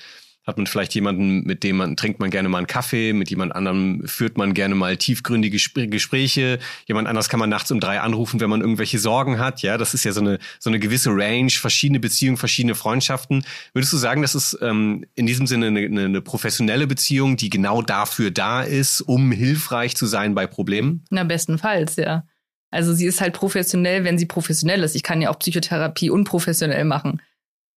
hat 0.44 0.58
man 0.58 0.66
vielleicht 0.66 0.96
jemanden, 0.96 1.44
mit 1.44 1.64
dem 1.64 1.78
man 1.78 1.96
trinkt 1.96 2.20
man 2.20 2.32
gerne 2.32 2.50
mal 2.50 2.58
einen 2.58 2.68
Kaffee, 2.68 3.14
mit 3.14 3.30
jemand 3.30 3.56
anderem 3.56 4.02
führt 4.06 4.38
man 4.38 4.54
gerne 4.54 4.74
mal 4.74 4.98
tiefgründige 4.98 5.60
Gespräche, 5.88 6.60
jemand 6.88 7.08
anders 7.08 7.30
kann 7.30 7.40
man 7.40 7.50
nachts 7.50 7.72
um 7.72 7.80
drei 7.80 8.00
anrufen, 8.00 8.40
wenn 8.40 8.50
man 8.50 8.62
irgendwelche 8.62 8.98
Sorgen 8.98 9.38
hat. 9.38 9.62
Ja, 9.62 9.78
das 9.78 9.94
ist 9.94 10.04
ja 10.04 10.12
so 10.12 10.22
eine 10.22 10.40
so 10.60 10.70
eine 10.70 10.80
gewisse 10.80 11.12
Range, 11.12 11.52
verschiedene 11.52 12.00
Beziehungen, 12.00 12.38
verschiedene 12.38 12.74
Freundschaften. 12.74 13.46
Würdest 13.74 13.94
du 13.94 13.98
sagen, 13.98 14.24
das 14.24 14.34
ist 14.34 14.58
ähm, 14.62 15.06
in 15.14 15.28
diesem 15.28 15.46
Sinne 15.46 15.68
eine, 15.68 15.82
eine, 15.82 16.06
eine 16.06 16.22
professionelle 16.22 16.88
Beziehung, 16.88 17.38
die 17.38 17.50
genau 17.50 17.84
dafür 17.84 18.32
da 18.32 18.64
ist, 18.64 19.02
um 19.02 19.32
hilfreich 19.32 19.96
zu 19.96 20.08
sein 20.08 20.34
bei 20.34 20.48
Problemen? 20.48 21.04
Na 21.12 21.24
bestenfalls, 21.24 21.98
ja. 21.98 22.26
Also 22.72 22.94
sie 22.94 23.06
ist 23.06 23.22
halt 23.22 23.34
professionell, 23.34 24.06
wenn 24.06 24.18
sie 24.18 24.26
professionell 24.26 24.82
ist. 24.84 24.96
Ich 24.96 25.04
kann 25.04 25.22
ja 25.22 25.30
auch 25.30 25.38
Psychotherapie 25.38 26.10
unprofessionell 26.10 26.86
machen 26.86 27.22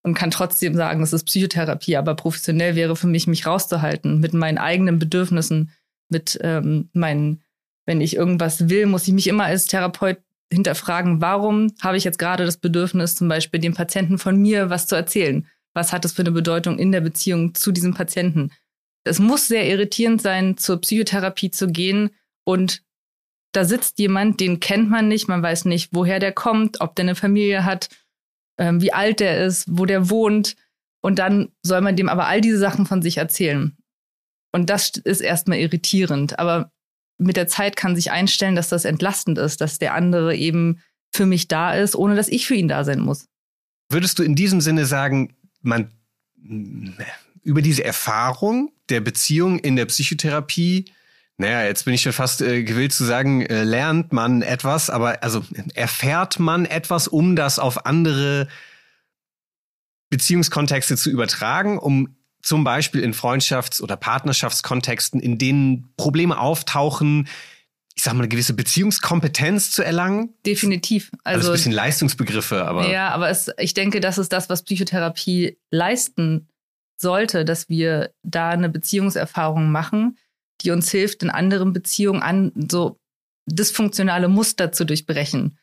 und 0.05 0.15
kann 0.15 0.31
trotzdem 0.31 0.77
sagen, 0.77 1.01
das 1.01 1.13
ist 1.13 1.25
Psychotherapie, 1.25 1.97
aber 1.97 2.15
professionell 2.15 2.77
wäre 2.77 2.95
für 2.95 3.07
mich, 3.07 3.27
mich 3.27 3.47
rauszuhalten 3.47 4.21
mit 4.21 4.35
meinen 4.35 4.59
eigenen 4.59 4.99
Bedürfnissen, 4.99 5.73
mit 6.11 6.39
ähm, 6.43 6.91
meinen, 6.93 7.43
wenn 7.87 8.03
ich 8.03 8.15
irgendwas 8.15 8.69
will, 8.69 8.87
muss 8.87 9.09
ich 9.09 9.15
mich 9.15 9.27
immer 9.27 9.45
als 9.45 9.65
Therapeut 9.65 10.19
hinterfragen, 10.53 11.23
warum 11.23 11.73
habe 11.83 11.97
ich 11.97 12.05
jetzt 12.05 12.19
gerade 12.19 12.45
das 12.45 12.59
Bedürfnis, 12.59 13.17
zum 13.17 13.29
Beispiel 13.29 13.61
dem 13.61 13.75
Patienten 13.75 14.19
von 14.19 14.37
mir 14.37 14.69
was 14.69 14.87
zu 14.87 14.95
erzählen? 14.95 15.47
Was 15.73 15.93
hat 15.93 16.05
das 16.05 16.13
für 16.13 16.23
eine 16.23 16.31
Bedeutung 16.33 16.79
in 16.79 16.93
der 16.93 17.01
Beziehung 17.01 17.55
zu 17.55 17.73
diesem 17.73 17.95
Patienten? 17.95 18.53
Es 19.05 19.19
muss 19.19 19.49
sehr 19.49 19.67
irritierend 19.69 20.21
sein, 20.21 20.59
zur 20.59 20.81
Psychotherapie 20.83 21.51
zu 21.51 21.67
gehen 21.69 22.11
und 22.45 22.83
da 23.53 23.65
sitzt 23.65 23.99
jemand, 23.99 24.41
den 24.41 24.61
kennt 24.61 24.91
man 24.91 25.09
nicht, 25.09 25.29
man 25.29 25.43
weiß 25.43 25.65
nicht, 25.65 25.91
woher 25.93 26.19
der 26.19 26.33
kommt, 26.33 26.81
ob 26.81 26.95
der 26.95 27.05
eine 27.05 27.15
Familie 27.15 27.65
hat, 27.65 27.89
ähm, 28.59 28.81
wie 28.81 28.93
alt 28.93 29.21
der 29.21 29.45
ist, 29.45 29.67
wo 29.69 29.87
der 29.87 30.11
wohnt. 30.11 30.57
Und 31.01 31.19
dann 31.19 31.53
soll 31.63 31.81
man 31.81 31.97
dem 31.97 32.09
aber 32.09 32.27
all 32.27 32.41
diese 32.41 32.59
Sachen 32.59 32.87
von 32.87 33.03
sich 33.03 33.19
erzählen. 33.19 33.77
Und 34.53 34.71
das 34.71 34.91
ist 34.91 35.21
erstmal 35.21 35.59
irritierend. 35.59 36.39
Aber 36.39 36.73
mit 37.19 37.37
der 37.37 37.47
Zeit 37.47 37.77
kann 37.77 37.97
sich 37.97 38.11
einstellen, 38.11 38.57
dass 38.57 38.69
das 38.69 38.85
entlastend 38.85 39.39
ist, 39.39 39.61
dass 39.61 39.79
der 39.79 39.95
andere 39.95 40.35
eben 40.37 40.81
für 41.15 41.27
mich 41.27 41.49
da 41.49 41.75
ist, 41.75 41.95
ohne 41.95 42.17
dass 42.17 42.29
ich 42.29 42.47
für 42.47 42.55
ihn 42.55 42.69
da 42.69 42.85
sein 42.85 43.01
muss. 43.01 43.27
Würdest 43.91 44.19
du 44.19 44.23
in 44.23 44.35
diesem 44.35 44.61
Sinne 44.61 44.87
sagen, 44.87 45.35
man 45.61 45.93
über 47.43 47.63
diese 47.63 47.85
Erfahrung 47.85 48.73
der 48.89 49.01
Beziehung 49.01 49.59
in 49.59 49.77
der 49.77 49.87
Psychotherapie 49.87 50.87
naja, 51.37 51.65
jetzt 51.65 51.85
bin 51.85 51.95
ich 51.95 52.03
schon 52.03 52.13
fast 52.13 52.43
äh, 52.43 52.63
gewillt 52.63 52.93
zu 52.93 53.05
sagen, 53.05 53.43
äh, 53.43 53.65
lernt 53.65 54.13
man 54.13 54.43
etwas, 54.43 54.89
aber 54.89 55.23
also 55.23 55.45
erfährt 55.75 56.39
man 56.39 56.65
etwas, 56.65 57.09
um 57.09 57.35
das 57.35 57.59
auf 57.59 57.87
andere 57.87 58.49
Beziehungskontexte 60.11 60.97
zu 60.97 61.11
übertragen, 61.11 61.79
um 61.79 62.17
zum 62.41 62.63
Beispiel 62.63 63.03
in 63.03 63.15
Freundschafts- 63.15 63.83
oder 63.83 63.97
Partnerschaftskontexten, 63.97 65.19
in 65.19 65.39
denen 65.39 65.93
Probleme 65.97 66.39
auftauchen, 66.39 67.27
ich 67.97 68.03
sag 68.03 68.13
mal, 68.13 68.21
eine 68.21 68.29
gewisse 68.29 68.55
Beziehungskompetenz 68.55 69.71
zu 69.73 69.83
erlangen? 69.83 70.35
Definitiv. 70.45 71.11
Also, 71.25 71.39
also 71.39 71.51
ein 71.51 71.55
bisschen 71.55 71.73
Leistungsbegriffe, 71.73 72.65
aber. 72.65 72.91
Ja, 72.91 73.11
aber 73.11 73.29
es, 73.29 73.51
ich 73.59 73.75
denke, 73.75 74.01
das 74.01 74.19
ist 74.19 74.33
das, 74.33 74.49
was 74.49 74.63
Psychotherapie 74.63 75.59
leisten 75.71 76.49
sollte, 76.97 77.45
dass 77.45 77.69
wir 77.69 78.13
da 78.23 78.51
eine 78.51 78.69
Beziehungserfahrung 78.69 79.71
machen, 79.71 80.17
die 80.61 80.71
uns 80.71 80.91
hilft, 80.91 81.23
in 81.23 81.31
anderen 81.31 81.73
Beziehungen 81.73 82.23
an 82.23 82.53
so 82.71 82.99
dysfunktionale 83.47 84.29
Muster 84.29 84.73
zu 84.73 84.85
durchbrechen. 84.85 85.59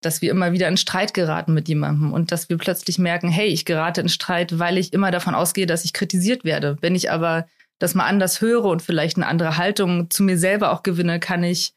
Dass 0.00 0.20
wir 0.20 0.30
immer 0.30 0.52
wieder 0.52 0.68
in 0.68 0.76
Streit 0.76 1.14
geraten 1.14 1.54
mit 1.54 1.68
jemandem 1.68 2.12
und 2.12 2.32
dass 2.32 2.48
wir 2.48 2.58
plötzlich 2.58 2.98
merken, 2.98 3.28
hey, 3.28 3.48
ich 3.48 3.64
gerate 3.64 4.00
in 4.00 4.08
Streit, 4.08 4.58
weil 4.58 4.78
ich 4.78 4.92
immer 4.92 5.10
davon 5.10 5.34
ausgehe, 5.34 5.66
dass 5.66 5.84
ich 5.84 5.92
kritisiert 5.92 6.44
werde. 6.44 6.76
Wenn 6.80 6.94
ich 6.94 7.10
aber 7.10 7.46
das 7.78 7.94
mal 7.94 8.06
anders 8.06 8.40
höre 8.40 8.64
und 8.64 8.82
vielleicht 8.82 9.16
eine 9.16 9.26
andere 9.26 9.56
Haltung 9.56 10.10
zu 10.10 10.22
mir 10.22 10.38
selber 10.38 10.72
auch 10.72 10.82
gewinne, 10.82 11.20
kann 11.20 11.44
ich 11.44 11.74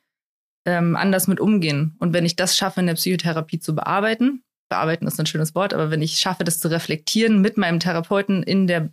ähm, 0.65 0.95
anders 0.95 1.27
mit 1.27 1.39
umgehen. 1.39 1.95
Und 1.99 2.13
wenn 2.13 2.25
ich 2.25 2.35
das 2.35 2.57
schaffe, 2.57 2.79
in 2.79 2.87
der 2.87 2.95
Psychotherapie 2.95 3.59
zu 3.59 3.75
bearbeiten, 3.75 4.43
bearbeiten 4.69 5.07
ist 5.07 5.19
ein 5.19 5.25
schönes 5.25 5.53
Wort, 5.55 5.73
aber 5.73 5.91
wenn 5.91 6.01
ich 6.01 6.19
schaffe, 6.19 6.43
das 6.43 6.59
zu 6.59 6.69
reflektieren 6.69 7.41
mit 7.41 7.57
meinem 7.57 7.79
Therapeuten 7.79 8.43
in 8.43 8.67
der 8.67 8.89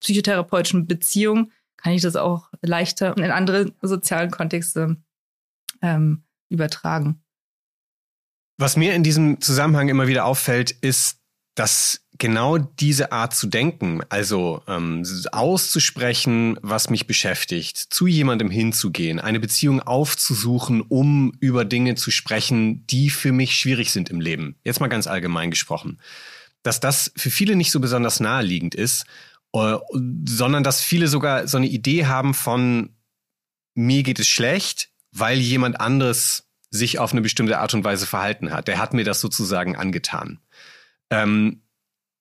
psychotherapeutischen 0.00 0.86
Beziehung, 0.86 1.50
kann 1.82 1.92
ich 1.92 2.02
das 2.02 2.16
auch 2.16 2.48
leichter 2.62 3.16
in 3.16 3.30
andere 3.30 3.72
sozialen 3.82 4.30
Kontexte 4.30 4.96
ähm, 5.82 6.24
übertragen. 6.48 7.22
Was 8.58 8.76
mir 8.76 8.94
in 8.94 9.02
diesem 9.02 9.40
Zusammenhang 9.40 9.88
immer 9.88 10.06
wieder 10.06 10.26
auffällt, 10.26 10.70
ist, 10.70 11.18
dass 11.54 12.02
genau 12.18 12.58
diese 12.58 13.12
Art 13.12 13.34
zu 13.34 13.46
denken, 13.46 14.02
also 14.10 14.62
ähm, 14.68 15.04
auszusprechen, 15.32 16.58
was 16.60 16.90
mich 16.90 17.06
beschäftigt, 17.06 17.78
zu 17.78 18.06
jemandem 18.06 18.50
hinzugehen, 18.50 19.18
eine 19.18 19.40
Beziehung 19.40 19.80
aufzusuchen, 19.80 20.82
um 20.82 21.32
über 21.40 21.64
Dinge 21.64 21.94
zu 21.94 22.10
sprechen, 22.10 22.86
die 22.86 23.08
für 23.08 23.32
mich 23.32 23.56
schwierig 23.56 23.90
sind 23.90 24.10
im 24.10 24.20
Leben. 24.20 24.56
Jetzt 24.64 24.80
mal 24.80 24.88
ganz 24.88 25.06
allgemein 25.06 25.50
gesprochen. 25.50 25.98
Dass 26.62 26.78
das 26.78 27.10
für 27.16 27.30
viele 27.30 27.56
nicht 27.56 27.70
so 27.70 27.80
besonders 27.80 28.20
naheliegend 28.20 28.74
ist 28.74 29.06
sondern 29.52 30.62
dass 30.62 30.80
viele 30.82 31.08
sogar 31.08 31.48
so 31.48 31.56
eine 31.56 31.66
Idee 31.66 32.06
haben 32.06 32.34
von 32.34 32.94
mir 33.74 34.02
geht 34.02 34.20
es 34.20 34.28
schlecht, 34.28 34.90
weil 35.12 35.38
jemand 35.38 35.80
anderes 35.80 36.48
sich 36.70 36.98
auf 36.98 37.12
eine 37.12 37.20
bestimmte 37.20 37.58
Art 37.58 37.74
und 37.74 37.84
Weise 37.84 38.06
verhalten 38.06 38.52
hat. 38.52 38.68
Der 38.68 38.78
hat 38.78 38.94
mir 38.94 39.04
das 39.04 39.20
sozusagen 39.20 39.76
angetan. 39.76 40.38
Ähm, 41.10 41.62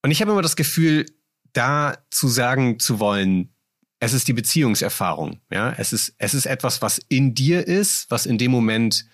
und 0.02 0.12
ich 0.12 0.22
habe 0.22 0.32
immer 0.32 0.42
das 0.42 0.56
Gefühl, 0.56 1.06
da 1.54 1.98
zu 2.10 2.28
sagen 2.28 2.80
zu 2.80 3.00
wollen, 3.00 3.54
es 4.00 4.14
ist 4.14 4.28
die 4.28 4.34
Beziehungserfahrung. 4.34 5.42
Ja, 5.52 5.74
es 5.78 5.94
ist 5.94 6.16
es 6.18 6.34
ist 6.34 6.46
etwas, 6.46 6.82
was 6.82 7.00
in 7.10 7.36
dir 7.36 7.68
ist, 7.68 8.10
was 8.10 8.26
in 8.26 8.38
dem 8.38 8.52
Moment 8.52 9.06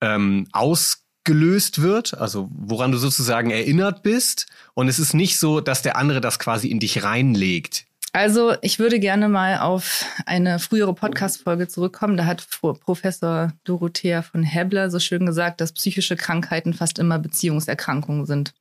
ähm, 0.00 0.48
aus 0.52 1.06
gelöst 1.28 1.82
wird, 1.82 2.16
also 2.18 2.48
woran 2.50 2.90
du 2.90 2.96
sozusagen 2.96 3.50
erinnert 3.50 4.02
bist. 4.02 4.46
Und 4.72 4.88
es 4.88 4.98
ist 4.98 5.12
nicht 5.12 5.38
so, 5.38 5.60
dass 5.60 5.82
der 5.82 5.96
andere 5.96 6.22
das 6.22 6.38
quasi 6.38 6.68
in 6.68 6.80
dich 6.80 7.04
reinlegt. 7.04 7.84
Also 8.12 8.54
ich 8.62 8.78
würde 8.78 8.98
gerne 8.98 9.28
mal 9.28 9.58
auf 9.58 10.06
eine 10.24 10.58
frühere 10.58 10.94
Podcast-Folge 10.94 11.68
zurückkommen. 11.68 12.16
Da 12.16 12.24
hat 12.24 12.48
Professor 12.80 13.52
Dorothea 13.64 14.22
von 14.22 14.42
Hebler 14.42 14.90
so 14.90 14.98
schön 14.98 15.26
gesagt, 15.26 15.60
dass 15.60 15.72
psychische 15.72 16.16
Krankheiten 16.16 16.72
fast 16.72 16.98
immer 16.98 17.18
Beziehungserkrankungen 17.18 18.24
sind. 18.24 18.54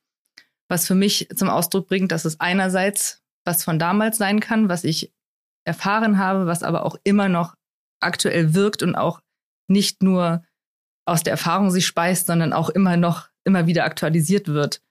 Was 0.68 0.86
für 0.86 0.96
mich 0.96 1.30
zum 1.34 1.50
Ausdruck 1.50 1.88
bringt, 1.88 2.12
dass 2.12 2.26
es 2.26 2.42
einerseits 2.42 3.22
was 3.46 3.64
von 3.64 3.80
damals 3.80 4.18
sein 4.18 4.42
kann, 4.42 4.68
was 4.68 4.84
ich 4.84 5.14
erfahren 5.64 6.18
habe, 6.18 6.46
was 6.48 6.64
aber 6.64 6.86
auch 6.86 6.98
immer 7.06 7.30
noch 7.30 7.56
aktuell 8.02 8.54
wirkt 8.54 8.84
und 8.84 8.96
auch 8.96 9.22
nicht 9.70 10.04
nur 10.04 10.44
aus 11.08 11.24
der 11.24 11.32
Erfahrung 11.32 11.72
sich 11.72 11.86
speist, 11.86 12.28
sondern 12.28 12.54
auch 12.54 12.70
immer 12.70 12.98
noch, 12.98 13.30
immer 13.44 13.66
wieder 13.66 13.86
aktualisiert 13.86 14.48
wird. 14.48 14.82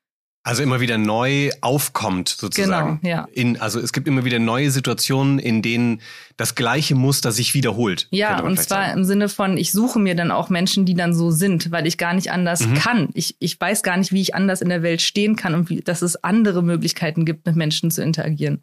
Also 0.47 0.63
immer 0.63 0.79
wieder 0.81 0.97
neu 0.97 1.51
aufkommt 1.61 2.29
sozusagen. 2.29 3.01
Genau, 3.03 3.17
ja. 3.17 3.29
In, 3.33 3.61
also 3.61 3.81
es 3.81 3.93
gibt 3.93 4.07
immer 4.07 4.25
wieder 4.25 4.39
neue 4.39 4.71
Situationen, 4.71 5.41
in 5.41 5.61
denen 5.61 6.01
das 6.37 6.55
gleiche 6.55 6.95
Muster 6.95 7.33
sich 7.33 7.53
wiederholt. 7.55 8.07
Ja, 8.13 8.41
und 8.41 8.57
zwar 8.57 8.87
sagen. 8.87 8.99
im 8.99 9.05
Sinne 9.05 9.29
von, 9.29 9.57
ich 9.57 9.73
suche 9.73 9.99
mir 9.99 10.15
dann 10.15 10.31
auch 10.31 10.49
Menschen, 10.49 10.87
die 10.87 10.95
dann 10.95 11.15
so 11.15 11.33
sind, 11.33 11.73
weil 11.73 11.85
ich 11.85 11.99
gar 11.99 12.15
nicht 12.15 12.31
anders 12.31 12.65
mhm. 12.65 12.75
kann. 12.75 13.09
Ich, 13.15 13.35
ich 13.41 13.61
weiß 13.61 13.83
gar 13.83 13.97
nicht, 13.97 14.13
wie 14.13 14.21
ich 14.21 14.37
anders 14.37 14.63
in 14.63 14.69
der 14.69 14.85
Welt 14.85 15.03
stehen 15.03 15.35
kann 15.35 15.53
und 15.53 15.69
wie, 15.69 15.81
dass 15.81 16.01
es 16.01 16.23
andere 16.23 16.63
Möglichkeiten 16.63 17.25
gibt, 17.25 17.45
mit 17.45 17.57
Menschen 17.57 17.91
zu 17.91 18.01
interagieren. 18.01 18.63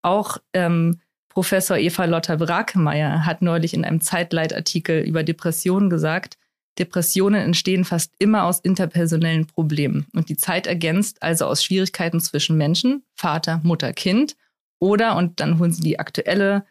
Auch 0.00 0.38
ähm, 0.54 1.00
Professor 1.28 1.76
Eva 1.76 2.06
Lotta 2.06 2.36
Brakemeyer 2.36 3.26
hat 3.26 3.42
neulich 3.42 3.74
in 3.74 3.84
einem 3.84 4.00
Zeitleitartikel 4.00 5.02
über 5.02 5.22
Depressionen 5.22 5.90
gesagt, 5.90 6.38
Depressionen 6.78 7.42
entstehen 7.42 7.84
fast 7.84 8.14
immer 8.18 8.44
aus 8.44 8.60
interpersonellen 8.60 9.46
Problemen 9.46 10.06
und 10.14 10.28
die 10.28 10.36
Zeit 10.36 10.66
ergänzt 10.66 11.22
also 11.22 11.46
aus 11.46 11.64
Schwierigkeiten 11.64 12.20
zwischen 12.20 12.56
Menschen, 12.56 13.02
Vater, 13.14 13.60
Mutter, 13.64 13.92
Kind 13.92 14.36
oder, 14.78 15.16
und 15.16 15.40
dann 15.40 15.58
holen 15.58 15.72
sie 15.72 15.82
die 15.82 15.98
aktuelle 15.98 16.64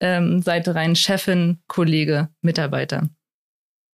ähm, 0.00 0.40
Seite 0.42 0.74
rein, 0.74 0.96
Chefin, 0.96 1.58
Kollege, 1.66 2.30
Mitarbeiter. 2.40 3.08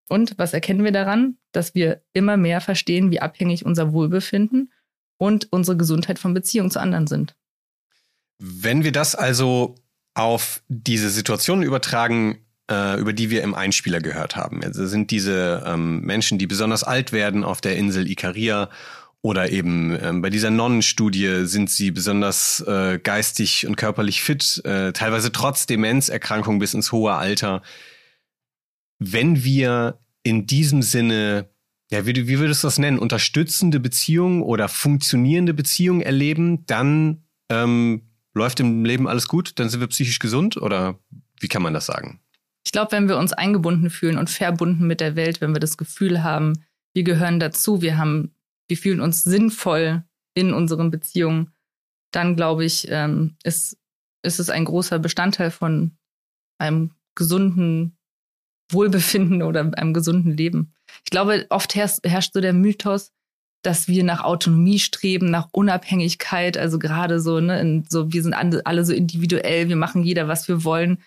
Und 0.09 0.39
was 0.39 0.53
erkennen 0.53 0.85
wir 0.85 0.93
daran? 0.93 1.37
Dass 1.53 1.75
wir 1.75 2.03
immer 2.13 2.37
mehr 2.37 2.61
verstehen, 2.61 3.11
wie 3.11 3.21
abhängig 3.21 3.67
unser 3.67 3.93
Wohlbefinden 3.93 4.73
und 5.19 5.53
unsere 5.53 5.77
Gesundheit 5.77 6.19
von 6.19 6.33
Beziehungen 6.33 6.71
zu 6.71 6.81
anderen 6.81 7.09
sind. 7.09 7.35
Wenn 8.39 8.85
wir 8.85 8.93
das 8.93 9.15
also 9.15 9.75
auf 10.15 10.63
diese 10.69 11.11
Situation 11.11 11.63
übertragen, 11.63 12.46
äh, 12.71 12.99
über 12.99 13.13
die 13.13 13.31
wir 13.31 13.43
im 13.43 13.55
Einspieler 13.55 14.01
gehört 14.01 14.37
haben. 14.37 14.63
Also 14.63 14.87
sind 14.87 15.11
diese 15.11 15.63
ähm, 15.67 16.01
Menschen, 16.01 16.39
die 16.39 16.47
besonders 16.47 16.85
alt 16.85 17.13
werden 17.13 17.45
auf 17.45 17.61
der 17.61 17.77
Insel 17.77 18.11
Ikaria 18.11 18.71
oder 19.23 19.51
eben 19.51 19.99
ähm, 20.01 20.23
bei 20.23 20.31
dieser 20.31 20.51
Nonnenstudie 20.51 21.47
sind 21.47 21.69
sie 21.69 21.91
besonders 21.91 22.61
äh, 22.61 23.01
geistig 23.03 23.67
und 23.67 23.77
körperlich 23.77 24.23
fit, 24.23 24.63
äh, 24.65 24.93
teilweise 24.93 25.33
trotz 25.33 25.67
Demenzerkrankung 25.67 26.61
bis 26.61 26.75
ins 26.75 26.93
hohe 26.93 27.13
Alter. 27.15 27.63
Wenn 29.01 29.43
wir 29.43 29.99
in 30.23 30.47
diesem 30.47 30.83
Sinne, 30.83 31.49
ja, 31.91 32.07
wie, 32.07 32.29
wie 32.29 32.39
würdest 32.39 32.63
du 32.63 32.69
das 32.69 32.79
nennen, 32.79 32.99
unterstützende 33.01 33.81
Beziehungen 33.81 34.43
oder 34.43 34.69
funktionierende 34.69 35.55
Beziehungen 35.55 36.03
erleben, 36.03 36.65
dann 36.67 37.25
ähm, 37.49 38.03
läuft 38.33 38.61
im 38.61 38.85
Leben 38.85 39.09
alles 39.09 39.29
gut, 39.29 39.59
dann 39.59 39.69
sind 39.69 39.81
wir 39.81 39.89
psychisch 39.89 40.21
gesund 40.21 40.57
oder 40.57 41.01
wie 41.41 41.49
kann 41.49 41.63
man 41.63 41.75
das 41.75 41.87
sagen? 41.87 42.21
Ich 42.67 42.73
glaube, 42.73 42.91
wenn 42.91 43.09
wir 43.09 43.17
uns 43.17 43.33
eingebunden 43.33 43.91
fühlen 43.91 44.19
und 44.19 44.29
verbunden 44.29 44.89
mit 44.89 45.01
der 45.01 45.15
Welt, 45.15 45.41
wenn 45.41 45.55
wir 45.55 45.61
das 45.61 45.77
Gefühl 45.77 46.25
haben, 46.25 46.65
wir 46.95 47.05
gehören 47.05 47.39
dazu, 47.39 47.81
wir 47.81 47.97
haben, 47.97 48.35
wir 48.67 48.77
fühlen 48.77 49.01
uns 49.01 49.23
sinnvoll 49.23 50.03
in 50.35 50.53
unseren 50.53 50.91
Beziehungen, 50.91 51.53
dann 52.11 52.35
glaube 52.35 52.65
ich, 52.65 52.89
ähm, 52.91 53.37
ist, 53.45 53.79
ist 54.25 54.41
es 54.41 54.51
ein 54.51 54.65
großer 54.65 54.99
Bestandteil 54.99 55.53
von 55.53 55.97
einem 56.59 56.91
gesunden 57.15 57.97
Wohlbefinden 58.73 59.43
oder 59.43 59.61
einem 59.61 59.95
gesunden 59.95 60.37
Leben. 60.37 60.75
Ich 61.05 61.11
glaube, 61.11 61.47
oft 61.51 61.77
herrscht, 61.77 62.33
so 62.33 62.41
der 62.41 62.53
Mythos, 62.53 63.13
dass 63.63 63.87
wir 63.87 64.03
nach 64.03 64.25
Autonomie 64.25 64.81
streben, 64.81 65.31
nach 65.31 65.51
Unabhängigkeit, 65.53 66.59
also 66.59 66.81
gerade 66.81 67.21
so, 67.21 67.39
ne, 67.39 67.85
so, 67.89 68.13
wir 68.13 68.25
sind 68.25 68.35
alle 68.35 68.85
so 68.85 68.93
individuell, 68.93 69.69
wir 69.69 69.77
machen 69.77 70.03
jeder, 70.03 70.27
was 70.27 70.49
wir 70.49 70.65
wollen. 70.65 71.01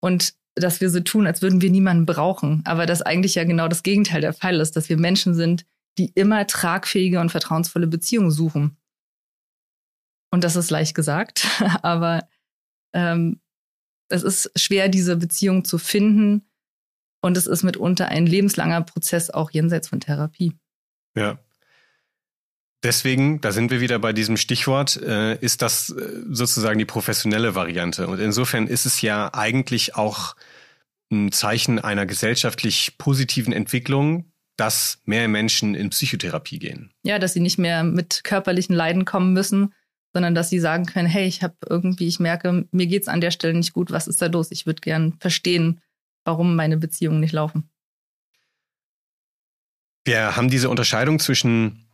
Und 0.00 0.34
dass 0.56 0.80
wir 0.80 0.90
so 0.90 1.00
tun, 1.00 1.26
als 1.26 1.42
würden 1.42 1.60
wir 1.60 1.70
niemanden 1.70 2.06
brauchen. 2.06 2.62
Aber 2.64 2.86
dass 2.86 3.02
eigentlich 3.02 3.34
ja 3.34 3.44
genau 3.44 3.68
das 3.68 3.82
Gegenteil 3.82 4.22
der 4.22 4.32
Fall 4.32 4.58
ist, 4.60 4.74
dass 4.74 4.88
wir 4.88 4.96
Menschen 4.96 5.34
sind, 5.34 5.64
die 5.98 6.10
immer 6.14 6.46
tragfähige 6.46 7.20
und 7.20 7.30
vertrauensvolle 7.30 7.86
Beziehungen 7.86 8.30
suchen. 8.30 8.76
Und 10.32 10.44
das 10.44 10.56
ist 10.56 10.70
leicht 10.70 10.94
gesagt, 10.94 11.46
aber 11.82 12.28
ähm, 12.94 13.40
es 14.08 14.22
ist 14.22 14.50
schwer, 14.56 14.88
diese 14.88 15.16
Beziehung 15.16 15.64
zu 15.64 15.78
finden. 15.78 16.48
Und 17.22 17.36
es 17.36 17.46
ist 17.46 17.62
mitunter 17.62 18.08
ein 18.08 18.26
lebenslanger 18.26 18.82
Prozess, 18.82 19.30
auch 19.30 19.50
jenseits 19.50 19.88
von 19.88 20.00
Therapie. 20.00 20.52
Ja. 21.16 21.38
Deswegen, 22.86 23.40
da 23.40 23.50
sind 23.50 23.72
wir 23.72 23.80
wieder 23.80 23.98
bei 23.98 24.12
diesem 24.12 24.36
Stichwort, 24.36 24.96
äh, 25.02 25.34
ist 25.38 25.60
das 25.60 25.90
äh, 25.90 26.22
sozusagen 26.30 26.78
die 26.78 26.84
professionelle 26.84 27.56
Variante. 27.56 28.06
Und 28.06 28.20
insofern 28.20 28.68
ist 28.68 28.86
es 28.86 29.02
ja 29.02 29.34
eigentlich 29.34 29.96
auch 29.96 30.36
ein 31.10 31.32
Zeichen 31.32 31.80
einer 31.80 32.06
gesellschaftlich 32.06 32.96
positiven 32.96 33.52
Entwicklung, 33.52 34.30
dass 34.56 35.00
mehr 35.04 35.26
Menschen 35.26 35.74
in 35.74 35.90
Psychotherapie 35.90 36.60
gehen. 36.60 36.92
Ja, 37.02 37.18
dass 37.18 37.32
sie 37.32 37.40
nicht 37.40 37.58
mehr 37.58 37.82
mit 37.82 38.22
körperlichen 38.22 38.76
Leiden 38.76 39.04
kommen 39.04 39.32
müssen, 39.32 39.74
sondern 40.12 40.36
dass 40.36 40.48
sie 40.48 40.60
sagen 40.60 40.86
können, 40.86 41.08
hey, 41.08 41.26
ich 41.26 41.42
habe 41.42 41.56
irgendwie, 41.68 42.06
ich 42.06 42.20
merke, 42.20 42.68
mir 42.70 42.86
geht's 42.86 43.08
an 43.08 43.20
der 43.20 43.32
Stelle 43.32 43.54
nicht 43.54 43.72
gut, 43.72 43.90
was 43.90 44.06
ist 44.06 44.22
da 44.22 44.26
los? 44.26 44.52
Ich 44.52 44.64
würde 44.64 44.80
gern 44.80 45.14
verstehen, 45.18 45.80
warum 46.24 46.54
meine 46.54 46.76
Beziehungen 46.76 47.18
nicht 47.18 47.32
laufen. 47.32 47.68
Wir 50.04 50.36
haben 50.36 50.50
diese 50.50 50.70
Unterscheidung 50.70 51.18
zwischen 51.18 51.85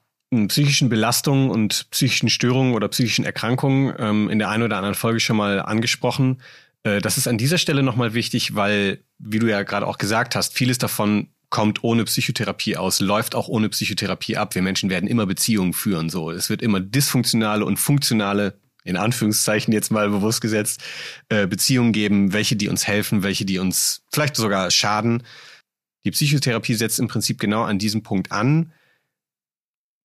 psychischen 0.48 0.88
Belastungen 0.88 1.50
und 1.50 1.90
psychischen 1.90 2.30
Störungen 2.30 2.74
oder 2.74 2.88
psychischen 2.88 3.24
Erkrankungen 3.24 3.94
ähm, 3.98 4.30
in 4.30 4.38
der 4.38 4.48
einen 4.48 4.62
oder 4.62 4.76
anderen 4.76 4.94
Folge 4.94 5.20
schon 5.20 5.36
mal 5.36 5.60
angesprochen. 5.60 6.40
Äh, 6.84 7.00
das 7.00 7.18
ist 7.18 7.28
an 7.28 7.38
dieser 7.38 7.58
Stelle 7.58 7.82
nochmal 7.82 8.14
wichtig, 8.14 8.54
weil, 8.54 9.00
wie 9.18 9.38
du 9.38 9.46
ja 9.48 9.62
gerade 9.62 9.86
auch 9.86 9.98
gesagt 9.98 10.34
hast, 10.34 10.54
vieles 10.54 10.78
davon 10.78 11.28
kommt 11.50 11.84
ohne 11.84 12.04
Psychotherapie 12.04 12.78
aus, 12.78 13.00
läuft 13.00 13.34
auch 13.34 13.46
ohne 13.46 13.68
Psychotherapie 13.68 14.38
ab. 14.38 14.54
Wir 14.54 14.62
Menschen 14.62 14.88
werden 14.88 15.06
immer 15.06 15.26
Beziehungen 15.26 15.74
führen, 15.74 16.08
so. 16.08 16.30
Es 16.30 16.48
wird 16.48 16.62
immer 16.62 16.80
dysfunktionale 16.80 17.66
und 17.66 17.76
funktionale, 17.76 18.58
in 18.84 18.96
Anführungszeichen 18.96 19.72
jetzt 19.72 19.90
mal 19.90 20.08
bewusst 20.08 20.40
gesetzt, 20.40 20.82
äh, 21.28 21.46
Beziehungen 21.46 21.92
geben, 21.92 22.32
welche 22.32 22.56
die 22.56 22.68
uns 22.68 22.86
helfen, 22.86 23.22
welche 23.22 23.44
die 23.44 23.58
uns 23.58 24.02
vielleicht 24.10 24.36
sogar 24.36 24.70
schaden. 24.70 25.24
Die 26.04 26.10
Psychotherapie 26.10 26.74
setzt 26.74 26.98
im 26.98 27.08
Prinzip 27.08 27.38
genau 27.38 27.62
an 27.64 27.78
diesem 27.78 28.02
Punkt 28.02 28.32
an, 28.32 28.72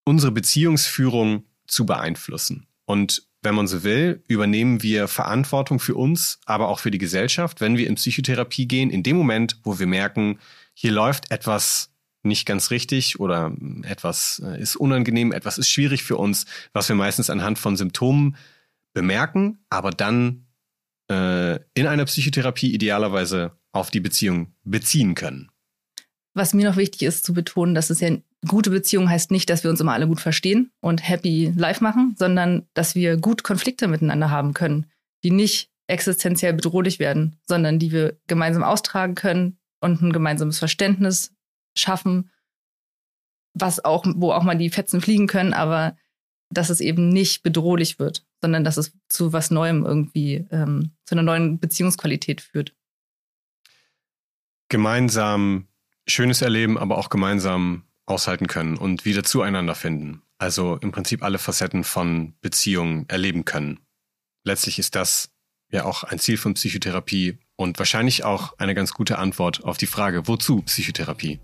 unsere 0.07 0.31
Beziehungsführung 0.31 1.43
zu 1.67 1.85
beeinflussen. 1.85 2.65
Und 2.85 3.27
wenn 3.41 3.55
man 3.55 3.67
so 3.67 3.83
will, 3.83 4.23
übernehmen 4.27 4.81
wir 4.81 5.07
Verantwortung 5.07 5.79
für 5.79 5.95
uns, 5.95 6.39
aber 6.45 6.69
auch 6.69 6.79
für 6.79 6.91
die 6.91 6.97
Gesellschaft, 6.97 7.59
wenn 7.59 7.77
wir 7.77 7.87
in 7.87 7.95
Psychotherapie 7.95 8.67
gehen, 8.67 8.89
in 8.89 9.03
dem 9.03 9.17
Moment, 9.17 9.59
wo 9.63 9.79
wir 9.79 9.85
merken, 9.85 10.39
hier 10.73 10.91
läuft 10.91 11.29
etwas 11.29 11.91
nicht 12.23 12.45
ganz 12.45 12.71
richtig 12.71 13.19
oder 13.19 13.55
etwas 13.83 14.41
äh, 14.43 14.59
ist 14.59 14.75
unangenehm, 14.77 15.31
etwas 15.31 15.57
ist 15.57 15.69
schwierig 15.69 16.03
für 16.03 16.17
uns, 16.17 16.45
was 16.73 16.89
wir 16.89 16.95
meistens 16.95 17.29
anhand 17.29 17.59
von 17.59 17.77
Symptomen 17.77 18.37
bemerken, 18.93 19.59
aber 19.69 19.91
dann 19.91 20.47
äh, 21.09 21.59
in 21.73 21.85
einer 21.85 22.05
Psychotherapie 22.05 22.73
idealerweise 22.73 23.57
auf 23.71 23.91
die 23.91 23.99
Beziehung 23.99 24.53
beziehen 24.63 25.15
können. 25.15 25.51
Was 26.33 26.53
mir 26.53 26.69
noch 26.69 26.77
wichtig 26.77 27.03
ist 27.03 27.25
zu 27.25 27.33
betonen, 27.33 27.75
dass 27.75 27.89
es 27.89 27.99
ja 27.99 28.09
gute 28.45 28.69
Beziehung 28.69 29.09
heißt 29.09 29.31
nicht, 29.31 29.49
dass 29.49 29.63
wir 29.63 29.71
uns 29.71 29.79
immer 29.79 29.93
alle 29.93 30.07
gut 30.07 30.21
verstehen 30.21 30.71
und 30.79 31.07
happy 31.07 31.53
life 31.55 31.83
machen, 31.83 32.15
sondern 32.17 32.67
dass 32.73 32.95
wir 32.95 33.17
gut 33.17 33.43
Konflikte 33.43 33.87
miteinander 33.87 34.29
haben 34.29 34.53
können, 34.53 34.85
die 35.23 35.31
nicht 35.31 35.71
existenziell 35.87 36.53
bedrohlich 36.53 36.99
werden, 36.99 37.39
sondern 37.47 37.79
die 37.79 37.91
wir 37.91 38.17
gemeinsam 38.27 38.63
austragen 38.63 39.15
können 39.15 39.57
und 39.79 40.01
ein 40.01 40.13
gemeinsames 40.13 40.59
Verständnis 40.59 41.33
schaffen, 41.75 42.29
was 43.53 43.83
auch, 43.83 44.05
wo 44.15 44.31
auch 44.31 44.43
mal 44.43 44.57
die 44.57 44.69
Fetzen 44.69 45.01
fliegen 45.01 45.27
können, 45.27 45.53
aber 45.53 45.97
dass 46.49 46.69
es 46.69 46.79
eben 46.79 47.09
nicht 47.09 47.43
bedrohlich 47.43 47.99
wird, 47.99 48.25
sondern 48.41 48.63
dass 48.63 48.77
es 48.77 48.93
zu 49.09 49.33
was 49.33 49.51
Neuem 49.51 49.85
irgendwie, 49.85 50.45
ähm, 50.51 50.91
zu 51.05 51.15
einer 51.15 51.23
neuen 51.23 51.59
Beziehungsqualität 51.59 52.41
führt. 52.41 52.73
Gemeinsam 54.69 55.67
schönes 56.07 56.41
Erleben, 56.41 56.77
aber 56.77 56.97
auch 56.97 57.09
gemeinsam 57.09 57.83
aushalten 58.07 58.47
können 58.47 58.77
und 58.77 59.05
wieder 59.05 59.23
zueinander 59.23 59.75
finden. 59.75 60.21
Also 60.39 60.77
im 60.81 60.91
Prinzip 60.91 61.23
alle 61.23 61.37
Facetten 61.37 61.83
von 61.83 62.33
Beziehungen 62.41 63.05
erleben 63.07 63.45
können. 63.45 63.79
Letztlich 64.43 64.79
ist 64.79 64.95
das 64.95 65.29
ja 65.69 65.83
auch 65.83 66.03
ein 66.03 66.19
Ziel 66.19 66.37
von 66.37 66.53
Psychotherapie 66.53 67.37
und 67.57 67.79
wahrscheinlich 67.79 68.23
auch 68.23 68.57
eine 68.59 68.75
ganz 68.75 68.93
gute 68.93 69.17
Antwort 69.17 69.63
auf 69.63 69.77
die 69.77 69.87
Frage, 69.87 70.27
wozu 70.27 70.61
Psychotherapie? 70.61 71.39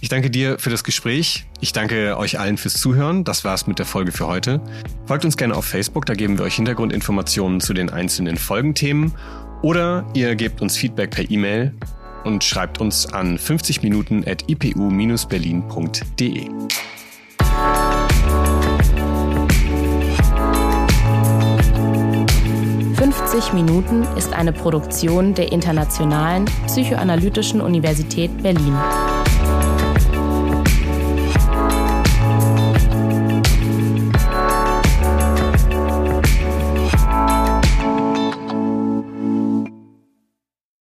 Ich 0.00 0.08
danke 0.08 0.30
dir 0.30 0.58
für 0.58 0.70
das 0.70 0.84
Gespräch. 0.84 1.46
Ich 1.60 1.72
danke 1.72 2.16
euch 2.18 2.38
allen 2.38 2.58
fürs 2.58 2.74
Zuhören. 2.74 3.24
Das 3.24 3.42
war's 3.44 3.66
mit 3.66 3.78
der 3.78 3.86
Folge 3.86 4.12
für 4.12 4.26
heute. 4.26 4.60
Folgt 5.06 5.24
uns 5.24 5.36
gerne 5.36 5.56
auf 5.56 5.64
Facebook, 5.64 6.06
da 6.06 6.14
geben 6.14 6.38
wir 6.38 6.44
euch 6.44 6.56
Hintergrundinformationen 6.56 7.60
zu 7.60 7.72
den 7.74 7.90
einzelnen 7.90 8.36
Folgenthemen. 8.36 9.14
Oder 9.62 10.06
ihr 10.14 10.36
gebt 10.36 10.60
uns 10.60 10.76
Feedback 10.76 11.10
per 11.10 11.28
E-Mail 11.28 11.72
und 12.26 12.44
schreibt 12.44 12.80
uns 12.80 13.06
an 13.06 13.38
50 13.38 13.82
Minuten 13.82 14.24
at 14.26 14.50
ipu-berlin.de. 14.50 16.50
50 22.94 23.52
Minuten 23.52 24.02
ist 24.16 24.32
eine 24.32 24.52
Produktion 24.52 25.34
der 25.34 25.52
Internationalen 25.52 26.46
Psychoanalytischen 26.66 27.60
Universität 27.60 28.42
Berlin. 28.42 28.74